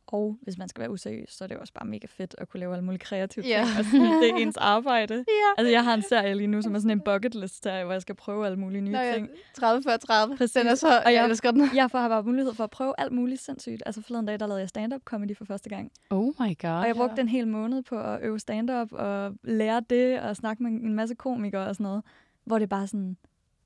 og 0.06 0.38
hvis 0.42 0.58
man 0.58 0.68
skal 0.68 0.80
være 0.80 0.90
useriøs, 0.90 1.32
så 1.32 1.44
er 1.44 1.48
det 1.48 1.54
jo 1.54 1.60
også 1.60 1.72
bare 1.72 1.86
mega 1.86 2.06
fedt 2.10 2.34
at 2.38 2.48
kunne 2.48 2.60
lave 2.60 2.72
alle 2.72 2.84
mulige 2.84 2.98
kreative 2.98 3.42
ting. 3.42 3.78
Og 3.78 3.84
sådan, 3.84 4.22
det 4.22 4.30
er 4.30 4.34
ens 4.36 4.56
arbejde. 4.56 5.14
Ja. 5.28 5.52
Altså, 5.58 5.70
jeg 5.70 5.84
har 5.84 5.94
en 5.94 6.02
serie 6.02 6.34
lige 6.34 6.46
nu, 6.46 6.62
som 6.62 6.74
er 6.74 6.78
sådan 6.78 6.90
en 6.90 7.00
bucket 7.00 7.34
list 7.34 7.64
der, 7.64 7.84
hvor 7.84 7.92
jeg 7.92 8.02
skal 8.02 8.14
prøve 8.14 8.46
alle 8.46 8.58
mulige 8.58 8.80
nye 8.80 8.92
Nå, 8.92 8.98
ja, 8.98 9.14
ting. 9.14 9.28
30 9.54 9.82
før 9.82 9.96
30. 9.96 10.36
Præcis. 10.36 10.52
Den 10.52 10.66
er 10.66 10.74
så, 10.74 11.02
Og 11.06 11.12
jeg, 11.12 11.24
elsker 11.24 11.50
den. 11.50 11.68
Jeg 11.74 11.90
får 11.90 11.98
har 11.98 12.08
bare 12.08 12.22
mulighed 12.22 12.54
for 12.54 12.64
at 12.64 12.70
prøve 12.70 12.94
alt 12.98 13.12
muligt 13.12 13.40
sindssygt. 13.40 13.82
Altså 13.86 14.02
forleden 14.02 14.26
dag, 14.26 14.40
der 14.40 14.46
lavede 14.46 14.60
jeg 14.60 14.68
stand-up 14.68 15.00
comedy 15.04 15.36
for 15.36 15.44
første 15.44 15.68
gang. 15.68 15.92
Oh 16.10 16.26
my 16.26 16.58
god. 16.58 16.70
Og 16.70 16.86
jeg 16.86 16.94
brugte 16.96 17.20
en 17.20 17.28
hel 17.28 17.48
måned 17.48 17.82
på 17.82 18.00
at 18.00 18.18
øve 18.22 18.38
stand-up 18.38 18.92
og 18.92 19.34
lære 19.44 19.82
det 19.90 20.20
og 20.20 20.36
snakke 20.36 20.62
med 20.62 20.70
en 20.70 20.94
masse 20.94 21.14
komikere 21.14 21.66
og 21.66 21.74
sådan 21.74 21.84
noget. 21.84 22.02
Hvor 22.44 22.58
det 22.58 22.68
bare 22.68 22.86
sådan, 22.86 23.16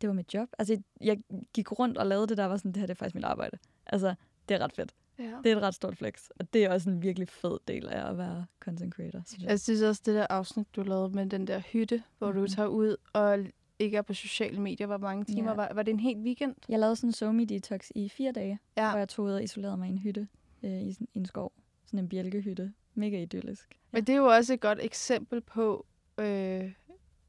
det 0.00 0.08
var 0.08 0.14
mit 0.14 0.34
job. 0.34 0.48
Altså 0.58 0.82
jeg 1.00 1.18
gik 1.54 1.78
rundt 1.78 1.98
og 1.98 2.06
lavede 2.06 2.26
det 2.26 2.36
der, 2.36 2.44
var 2.46 2.56
sådan, 2.56 2.72
det 2.72 2.80
her 2.80 2.86
det 2.86 2.94
er 2.94 2.98
faktisk 2.98 3.14
mit 3.14 3.24
arbejde. 3.24 3.58
Altså, 3.86 4.14
det 4.48 4.54
er 4.54 4.58
ret 4.64 4.72
fedt. 4.72 4.94
Ja. 5.20 5.36
Det 5.44 5.52
er 5.52 5.56
et 5.56 5.62
ret 5.62 5.74
stort 5.74 5.96
flex. 5.96 6.28
Og 6.40 6.52
det 6.52 6.64
er 6.64 6.70
også 6.72 6.90
en 6.90 7.02
virkelig 7.02 7.28
fed 7.28 7.58
del 7.68 7.88
af 7.88 8.10
at 8.10 8.18
være 8.18 8.46
content 8.60 8.94
creator, 8.94 9.22
synes 9.26 9.42
jeg. 9.42 9.50
Jeg 9.50 9.60
synes 9.60 9.82
også, 9.82 10.02
det 10.06 10.14
der 10.14 10.26
afsnit, 10.30 10.76
du 10.76 10.82
lavede 10.82 11.10
med 11.10 11.26
den 11.26 11.46
der 11.46 11.58
hytte, 11.60 12.02
hvor 12.18 12.26
mm-hmm. 12.26 12.36
du 12.38 12.42
Mhm. 12.42 12.48
tager 12.54 12.68
ud 12.68 12.96
og 13.12 13.38
ikke 13.78 13.96
er 13.96 14.02
på 14.02 14.14
sociale 14.14 14.60
medier. 14.60 14.86
Hvor 14.86 14.98
mange 14.98 15.24
timer 15.24 15.50
Ja. 15.50 15.56
var, 15.56 15.70
var 15.74 15.82
det 15.82 15.92
en 15.92 16.00
hel 16.00 16.16
weekend? 16.18 16.54
Jeg 16.68 16.78
lavede 16.78 16.96
sådan 16.96 17.08
en 17.08 17.12
somi 17.12 17.44
detox 17.44 17.88
i 17.94 18.08
fire 18.08 18.32
dage, 18.32 18.58
Ja. 18.76 18.90
hvor 18.90 18.98
jeg 18.98 19.08
tog 19.08 19.24
ud 19.24 19.32
og 19.32 19.42
isolerede 19.42 19.76
mig 19.76 19.88
i 19.88 19.90
en 19.92 19.98
hytte 19.98 20.28
øh, 20.62 20.82
i, 20.82 20.92
sådan- 20.92 21.08
en 21.14 21.26
skov. 21.26 21.52
Sådan 21.86 21.98
en 21.98 22.08
bjælkehytte. 22.08 22.72
Mega 22.94 23.22
idyllisk. 23.22 23.78
Men 23.90 24.04
det 24.04 24.12
er 24.12 24.16
jo 24.16 24.26
også 24.26 24.52
et 24.54 24.60
godt 24.60 24.78
eksempel 24.82 25.40
på 25.40 25.86
øh, 26.18 26.72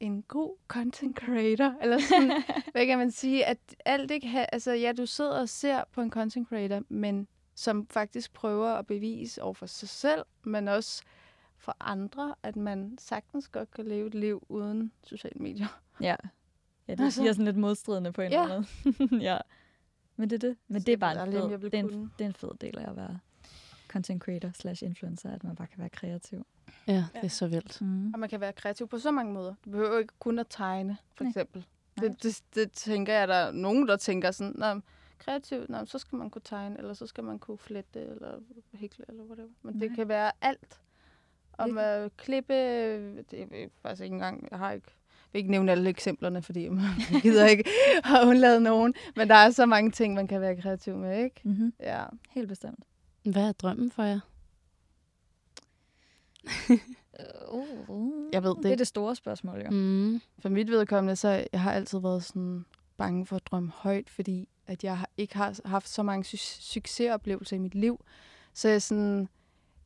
en 0.00 0.22
god 0.22 0.56
content 0.68 1.16
creator. 1.18 1.74
Eller 1.82 1.98
sådan, 1.98 2.42
hvad 2.72 2.86
kan 2.86 2.98
man 2.98 3.10
sige? 3.10 3.44
At 3.46 3.58
alt 3.84 4.10
ikke 4.10 4.26
ha- 4.28 4.46
altså 4.52 4.72
ja, 4.72 4.92
du 4.92 5.06
sidder 5.06 5.40
og 5.40 5.48
ser 5.48 5.84
på 5.92 6.00
en 6.00 6.10
content 6.10 6.48
creator, 6.48 6.82
men 6.88 7.28
som 7.54 7.86
faktisk 7.90 8.32
prøver 8.32 8.68
at 8.74 8.86
bevise 8.86 9.42
over 9.42 9.54
for 9.54 9.66
sig 9.66 9.88
selv, 9.88 10.22
men 10.44 10.68
også 10.68 11.02
for 11.58 11.76
andre, 11.80 12.34
at 12.42 12.56
man 12.56 12.96
sagtens 13.00 13.48
godt 13.48 13.70
kan 13.70 13.84
leve 13.84 14.06
et 14.06 14.14
liv 14.14 14.46
uden 14.48 14.92
sociale 15.04 15.38
medier. 15.42 15.80
Ja. 16.00 16.16
Ja, 16.88 16.94
det 16.94 17.00
Altså. 17.04 17.20
siger 17.20 17.32
sådan 17.32 17.44
lidt 17.44 17.56
modstridende 17.56 18.12
på 18.12 18.22
en 18.22 18.32
Ja. 18.32 18.42
eller 18.42 18.54
anden 18.54 19.08
måde. 19.10 19.22
ja. 19.30 19.38
Men 20.16 20.30
det 20.30 20.44
er 20.44 20.48
det. 20.48 20.56
Men 20.68 20.82
det 20.82 20.92
er 20.92 20.96
bare 20.96 21.26
en 21.26 21.32
fed, 21.32 21.58
det 21.70 21.74
er 21.74 21.78
en, 21.78 22.12
det 22.18 22.24
er 22.24 22.28
en 22.28 22.34
fed 22.34 22.50
del 22.60 22.78
af 22.78 22.90
at 22.90 22.96
være 22.96 23.18
content 23.88 24.22
creator 24.22 24.50
slash 24.54 24.84
influencer, 24.84 25.30
at 25.30 25.44
man 25.44 25.56
bare 25.56 25.66
kan 25.68 25.78
være 25.78 25.88
kreativ. 25.88 26.46
Ja, 26.86 27.04
det 27.14 27.24
er 27.24 27.28
så 27.28 27.46
vildt. 27.46 27.80
Mm. 27.80 28.12
Og 28.14 28.20
man 28.20 28.28
kan 28.28 28.40
være 28.40 28.52
kreativ 28.52 28.88
på 28.88 28.98
så 28.98 29.10
mange 29.10 29.32
måder. 29.32 29.54
Du 29.64 29.70
behøver 29.70 29.92
jo 29.92 29.98
ikke 29.98 30.14
kun 30.18 30.38
at 30.38 30.46
tegne, 30.50 30.96
for 31.14 31.24
Nej. 31.24 31.28
eksempel. 31.30 31.66
Det, 32.00 32.22
det, 32.22 32.42
det 32.54 32.72
tænker 32.72 33.12
jeg, 33.14 33.28
der 33.28 33.34
er 33.34 33.50
nogen, 33.52 33.88
der 33.88 33.96
tænker 33.96 34.30
sådan, 34.30 34.82
Nå, 35.26 35.32
men 35.32 35.40
kreativ, 35.40 35.66
Nå, 35.68 35.84
så 35.84 35.98
skal 35.98 36.16
man 36.16 36.30
kunne 36.30 36.42
tegne, 36.44 36.78
eller 36.78 36.94
så 36.94 37.06
skal 37.06 37.24
man 37.24 37.38
kunne 37.38 37.58
flette, 37.58 38.00
eller 38.00 38.38
hækle, 38.74 39.04
eller 39.08 39.24
whatever. 39.24 39.48
Men 39.62 39.80
det 39.80 39.88
Nej. 39.90 39.96
kan 39.96 40.08
være 40.08 40.32
alt. 40.40 40.80
Om 41.58 41.78
at 41.78 42.16
klippe, 42.16 42.54
det 43.22 43.40
er 43.40 43.68
faktisk 43.82 44.02
ikke 44.02 44.14
engang, 44.14 44.48
jeg 44.50 44.58
har 44.58 44.72
ikke, 44.72 44.86
jeg 44.88 45.32
vil 45.32 45.38
ikke 45.38 45.50
nævne 45.50 45.72
alle 45.72 45.90
eksemplerne, 45.90 46.42
fordi 46.42 46.68
man 46.78 46.84
gider 47.22 47.46
ikke 47.46 47.64
have 48.04 48.28
undladet 48.28 48.62
nogen. 48.62 48.94
Men 49.16 49.28
der 49.28 49.34
er 49.34 49.50
så 49.50 49.66
mange 49.66 49.90
ting, 49.90 50.14
man 50.14 50.26
kan 50.26 50.40
være 50.40 50.56
kreativ 50.56 50.96
med, 50.96 51.24
ikke? 51.24 51.40
Mm-hmm. 51.44 51.72
Ja. 51.80 52.04
Helt 52.30 52.48
bestemt. 52.48 52.84
Hvad 53.22 53.48
er 53.48 53.52
drømmen 53.52 53.90
for 53.90 54.02
jer? 54.02 54.20
Uh, 57.48 58.32
Jeg 58.32 58.42
ved 58.42 58.54
det 58.54 58.62
Det 58.62 58.72
er 58.72 58.76
det 58.76 58.86
store 58.86 59.16
spørgsmål, 59.16 59.60
jo. 59.60 59.70
Mm. 59.70 60.20
For 60.38 60.48
mit 60.48 60.70
vedkommende, 60.70 61.16
så 61.16 61.46
jeg 61.52 61.60
har 61.60 61.72
altid 61.72 61.98
været 61.98 62.24
sådan 62.24 62.64
bange 62.96 63.26
for 63.26 63.36
at 63.36 63.46
drømme 63.46 63.70
højt, 63.74 64.10
fordi 64.10 64.48
at 64.72 64.84
jeg 64.84 64.98
har- 64.98 65.10
ikke 65.16 65.36
har 65.36 65.58
haft 65.64 65.88
så 65.88 66.02
mange 66.02 66.24
su- 66.36 66.60
succesoplevelser 66.62 67.56
i 67.56 67.58
mit 67.58 67.74
liv. 67.74 68.04
Så 68.54 68.68
jeg, 68.68 68.82
sådan, 68.82 69.28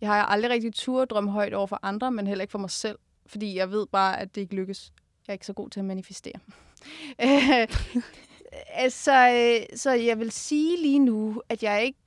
jeg 0.01 0.09
har 0.09 0.22
aldrig 0.24 0.51
rigtig 0.51 0.74
tur 0.74 1.03
at 1.03 1.11
drømme 1.11 1.30
højt 1.30 1.55
over 1.55 1.66
for 1.66 1.80
andre, 1.82 2.11
men 2.12 2.26
heller 2.26 2.43
ikke 2.43 2.53
for 2.53 2.59
mig 2.59 2.70
selv. 2.70 2.99
Fordi 3.26 3.57
jeg 3.57 3.70
ved 3.70 3.87
bare, 3.87 4.20
at 4.20 4.34
det 4.34 4.41
ikke 4.41 4.55
lykkes. 4.55 4.93
Jeg 5.26 5.32
er 5.32 5.34
ikke 5.34 5.47
så 5.47 5.53
god 5.53 5.70
til 5.70 5.80
at 5.80 5.87
manifestere. 5.87 6.34
Øh, 8.84 8.91
så, 8.91 9.28
øh, 9.30 9.78
så 9.78 9.91
jeg 9.93 10.18
vil 10.18 10.30
sige 10.32 10.82
lige 10.82 10.99
nu, 10.99 11.43
at 11.49 11.62
jeg 11.62 11.84
ikke 11.84 11.99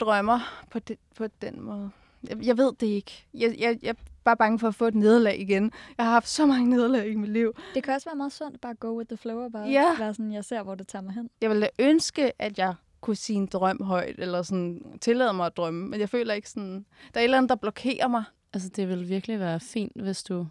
drømmer 0.00 0.64
på, 0.70 0.78
det, 0.78 0.96
på 1.16 1.26
den 1.42 1.60
måde. 1.60 1.90
Jeg, 2.28 2.38
jeg 2.46 2.58
ved 2.58 2.72
det 2.80 2.86
ikke. 2.86 3.26
Jeg, 3.34 3.54
jeg, 3.58 3.78
jeg 3.82 3.94
bare 4.24 4.36
bange 4.36 4.58
for 4.58 4.68
at 4.68 4.74
få 4.74 4.86
et 4.86 4.94
nederlag 4.94 5.40
igen. 5.40 5.72
Jeg 5.98 6.06
har 6.06 6.12
haft 6.12 6.28
så 6.28 6.46
mange 6.46 6.70
nederlag 6.70 7.08
i 7.10 7.14
mit 7.14 7.30
liv. 7.30 7.52
Det 7.74 7.82
kan 7.82 7.94
også 7.94 8.08
være 8.08 8.16
meget 8.16 8.32
sundt 8.32 8.60
bare 8.60 8.70
at 8.72 8.80
go 8.80 8.96
with 8.98 9.08
the 9.08 9.16
flow 9.16 9.38
og 9.44 9.52
bare 9.52 9.68
Ja. 9.68 9.96
være 9.98 10.14
sådan, 10.14 10.32
jeg 10.32 10.44
ser, 10.44 10.62
hvor 10.62 10.74
det 10.74 10.88
tager 10.88 11.02
mig 11.02 11.14
hen. 11.14 11.30
Jeg 11.40 11.50
ville 11.50 11.62
da 11.62 11.68
ønske, 11.78 12.42
at 12.42 12.58
jeg 12.58 12.74
kunne 13.00 13.16
sige 13.16 13.36
en 13.36 13.46
drøm 13.46 13.82
højt, 13.82 14.14
eller 14.18 14.42
sådan 14.42 14.82
tillade 15.00 15.32
mig 15.32 15.46
at 15.46 15.56
drømme, 15.56 15.88
men 15.88 16.00
jeg 16.00 16.08
føler 16.08 16.34
ikke 16.34 16.50
sådan... 16.50 16.86
Der 17.14 17.20
er 17.20 17.20
et 17.20 17.24
eller 17.24 17.36
andet, 17.38 17.48
der 17.48 17.56
blokerer 17.56 18.08
mig. 18.08 18.24
Altså, 18.52 18.68
det 18.68 18.88
vil 18.88 19.08
virkelig 19.08 19.40
være 19.40 19.60
fint, 19.60 20.02
hvis 20.02 20.22
du 20.22 20.46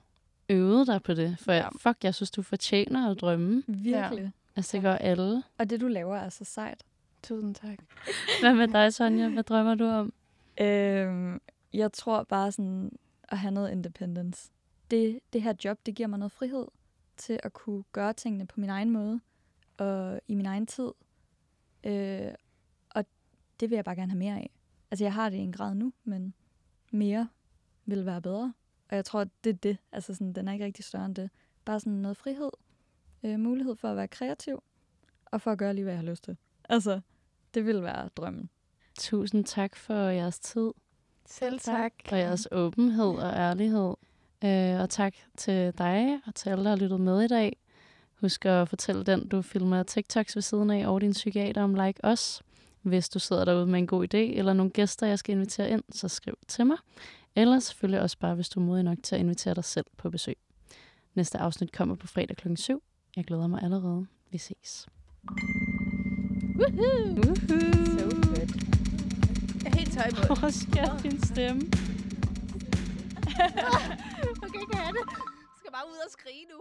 øvede 0.49 0.85
dig 0.85 1.03
på 1.03 1.13
det. 1.13 1.37
For 1.39 1.51
Ja. 1.51 1.57
ja. 1.57 1.67
fuck, 1.79 2.03
jeg 2.03 2.15
synes, 2.15 2.31
du 2.31 2.41
fortjener 2.41 3.11
at 3.11 3.21
drømme. 3.21 3.63
Virkelig. 3.67 4.23
Ja. 4.23 4.29
Altså, 4.55 4.77
det 4.77 4.83
gør 4.83 4.95
alle. 4.95 5.43
Og 5.57 5.69
det, 5.69 5.81
du 5.81 5.87
laver, 5.87 6.15
er 6.17 6.29
så 6.29 6.45
sejt. 6.45 6.83
Tusind 7.23 7.55
tak. 7.55 7.77
Hvad 8.41 8.53
med 8.53 8.67
dig, 8.67 8.93
Sonja? 8.93 9.29
Hvad 9.29 9.43
drømmer 9.43 9.75
du 9.75 9.85
om? 9.85 10.13
Øhm, 10.61 11.39
jeg 11.73 11.91
tror 11.93 12.23
bare 12.23 12.51
sådan 12.51 12.91
at 13.29 13.37
have 13.37 13.51
noget 13.51 13.71
independence. 13.71 14.51
Det, 14.91 15.19
det 15.33 15.41
her 15.41 15.53
job, 15.63 15.79
det 15.85 15.95
giver 15.95 16.07
mig 16.07 16.19
noget 16.19 16.31
frihed 16.31 16.67
til 17.17 17.39
at 17.43 17.53
kunne 17.53 17.83
gøre 17.91 18.13
tingene 18.13 18.47
på 18.47 18.59
min 18.59 18.69
egen 18.69 18.89
måde 18.89 19.19
og 19.77 20.21
i 20.27 20.35
min 20.35 20.45
egen 20.45 20.67
tid. 20.67 20.91
Øh, 21.83 22.31
og 22.89 23.05
det 23.59 23.69
vil 23.69 23.75
jeg 23.75 23.85
bare 23.85 23.95
gerne 23.95 24.11
have 24.11 24.19
mere 24.19 24.35
af. 24.35 24.49
Altså, 24.91 25.05
jeg 25.05 25.13
har 25.13 25.29
det 25.29 25.37
i 25.37 25.39
en 25.41 25.51
grad 25.51 25.75
nu, 25.75 25.93
men 26.03 26.33
mere 26.91 27.29
vil 27.85 28.05
være 28.05 28.21
bedre. 28.21 28.53
Og 28.89 28.95
jeg 28.95 29.05
tror, 29.05 29.25
det 29.43 29.49
er 29.49 29.57
det. 29.57 29.77
Altså, 29.91 30.13
sådan, 30.13 30.33
den 30.33 30.47
er 30.47 30.53
ikke 30.53 30.65
rigtig 30.65 30.85
større 30.85 31.05
end 31.05 31.15
det. 31.15 31.29
Bare 31.65 31.79
sådan 31.79 31.93
noget 31.93 32.17
frihed. 32.17 32.49
Øh, 33.23 33.39
mulighed 33.39 33.75
for 33.75 33.87
at 33.87 33.97
være 33.97 34.07
kreativ. 34.07 34.63
Og 35.25 35.41
for 35.41 35.51
at 35.51 35.57
gøre 35.57 35.73
lige, 35.73 35.83
hvad 35.83 35.93
jeg 35.93 35.99
har 35.99 36.09
lyst 36.09 36.23
til. 36.23 36.37
Altså, 36.69 37.01
det 37.53 37.65
vil 37.65 37.83
være 37.83 38.07
drømmen. 38.07 38.49
Tusind 38.97 39.45
tak 39.45 39.75
for 39.75 39.93
jeres 39.93 40.39
tid 40.39 40.71
selv 41.29 41.59
tak. 41.59 41.93
og 42.11 42.17
jeres 42.17 42.47
åbenhed 42.51 43.05
og 43.05 43.33
ærlighed. 43.33 43.93
Øh, 44.43 44.79
og 44.79 44.89
tak 44.89 45.13
til 45.37 45.73
dig 45.77 46.19
og 46.25 46.35
til 46.35 46.49
alle, 46.49 46.63
der 46.63 46.69
har 46.69 46.77
lyttet 46.77 47.01
med 47.01 47.21
i 47.21 47.27
dag. 47.27 47.57
Husk 48.21 48.45
at 48.45 48.69
fortælle 48.69 49.03
den, 49.03 49.27
du 49.27 49.41
filmer 49.41 49.83
TikToks 49.83 50.35
ved 50.35 50.41
siden 50.41 50.69
af, 50.69 50.87
og 50.87 51.01
din 51.01 51.11
psykiater 51.11 51.63
om 51.63 51.73
Like 51.73 52.05
Os. 52.05 52.41
Hvis 52.81 53.09
du 53.09 53.19
sidder 53.19 53.45
derude 53.45 53.65
med 53.65 53.79
en 53.79 53.87
god 53.87 54.03
idé, 54.13 54.17
eller 54.17 54.53
nogle 54.53 54.71
gæster, 54.71 55.07
jeg 55.07 55.19
skal 55.19 55.35
invitere 55.35 55.69
ind, 55.69 55.83
så 55.91 56.07
skriv 56.07 56.33
til 56.47 56.65
mig. 56.65 56.77
Eller 57.35 57.59
selvfølgelig 57.59 58.01
også 58.01 58.17
bare, 58.17 58.35
hvis 58.35 58.49
du 58.49 58.59
er 58.59 58.63
modig 58.63 58.83
nok 58.83 58.97
til 59.03 59.15
at 59.15 59.21
invitere 59.21 59.53
dig 59.53 59.63
selv 59.63 59.85
på 59.97 60.09
besøg. 60.09 60.37
Næste 61.15 61.37
afsnit 61.37 61.71
kommer 61.71 61.95
på 61.95 62.07
fredag 62.07 62.37
kl. 62.37 62.55
7. 62.55 62.83
Jeg 63.15 63.25
glæder 63.25 63.47
mig 63.47 63.63
allerede. 63.63 64.05
Vi 64.31 64.37
ses. 64.37 64.87
Woohoo! 66.55 67.35
So 67.99 68.09
good. 68.09 68.78
Er 69.89 70.01
tøj 70.01 70.27
på. 70.27 70.33
Hvor 70.39 70.49
skal 70.49 70.89
din 71.03 71.23
stemme? 71.23 71.61
okay, 74.45 74.63
kan 74.71 74.79
jeg 74.85 74.93
det? 74.97 75.05
Jeg 75.05 75.57
skal 75.59 75.71
bare 75.71 75.87
ud 75.91 75.99
og 76.05 76.11
skrige 76.17 76.45
nu. 76.53 76.59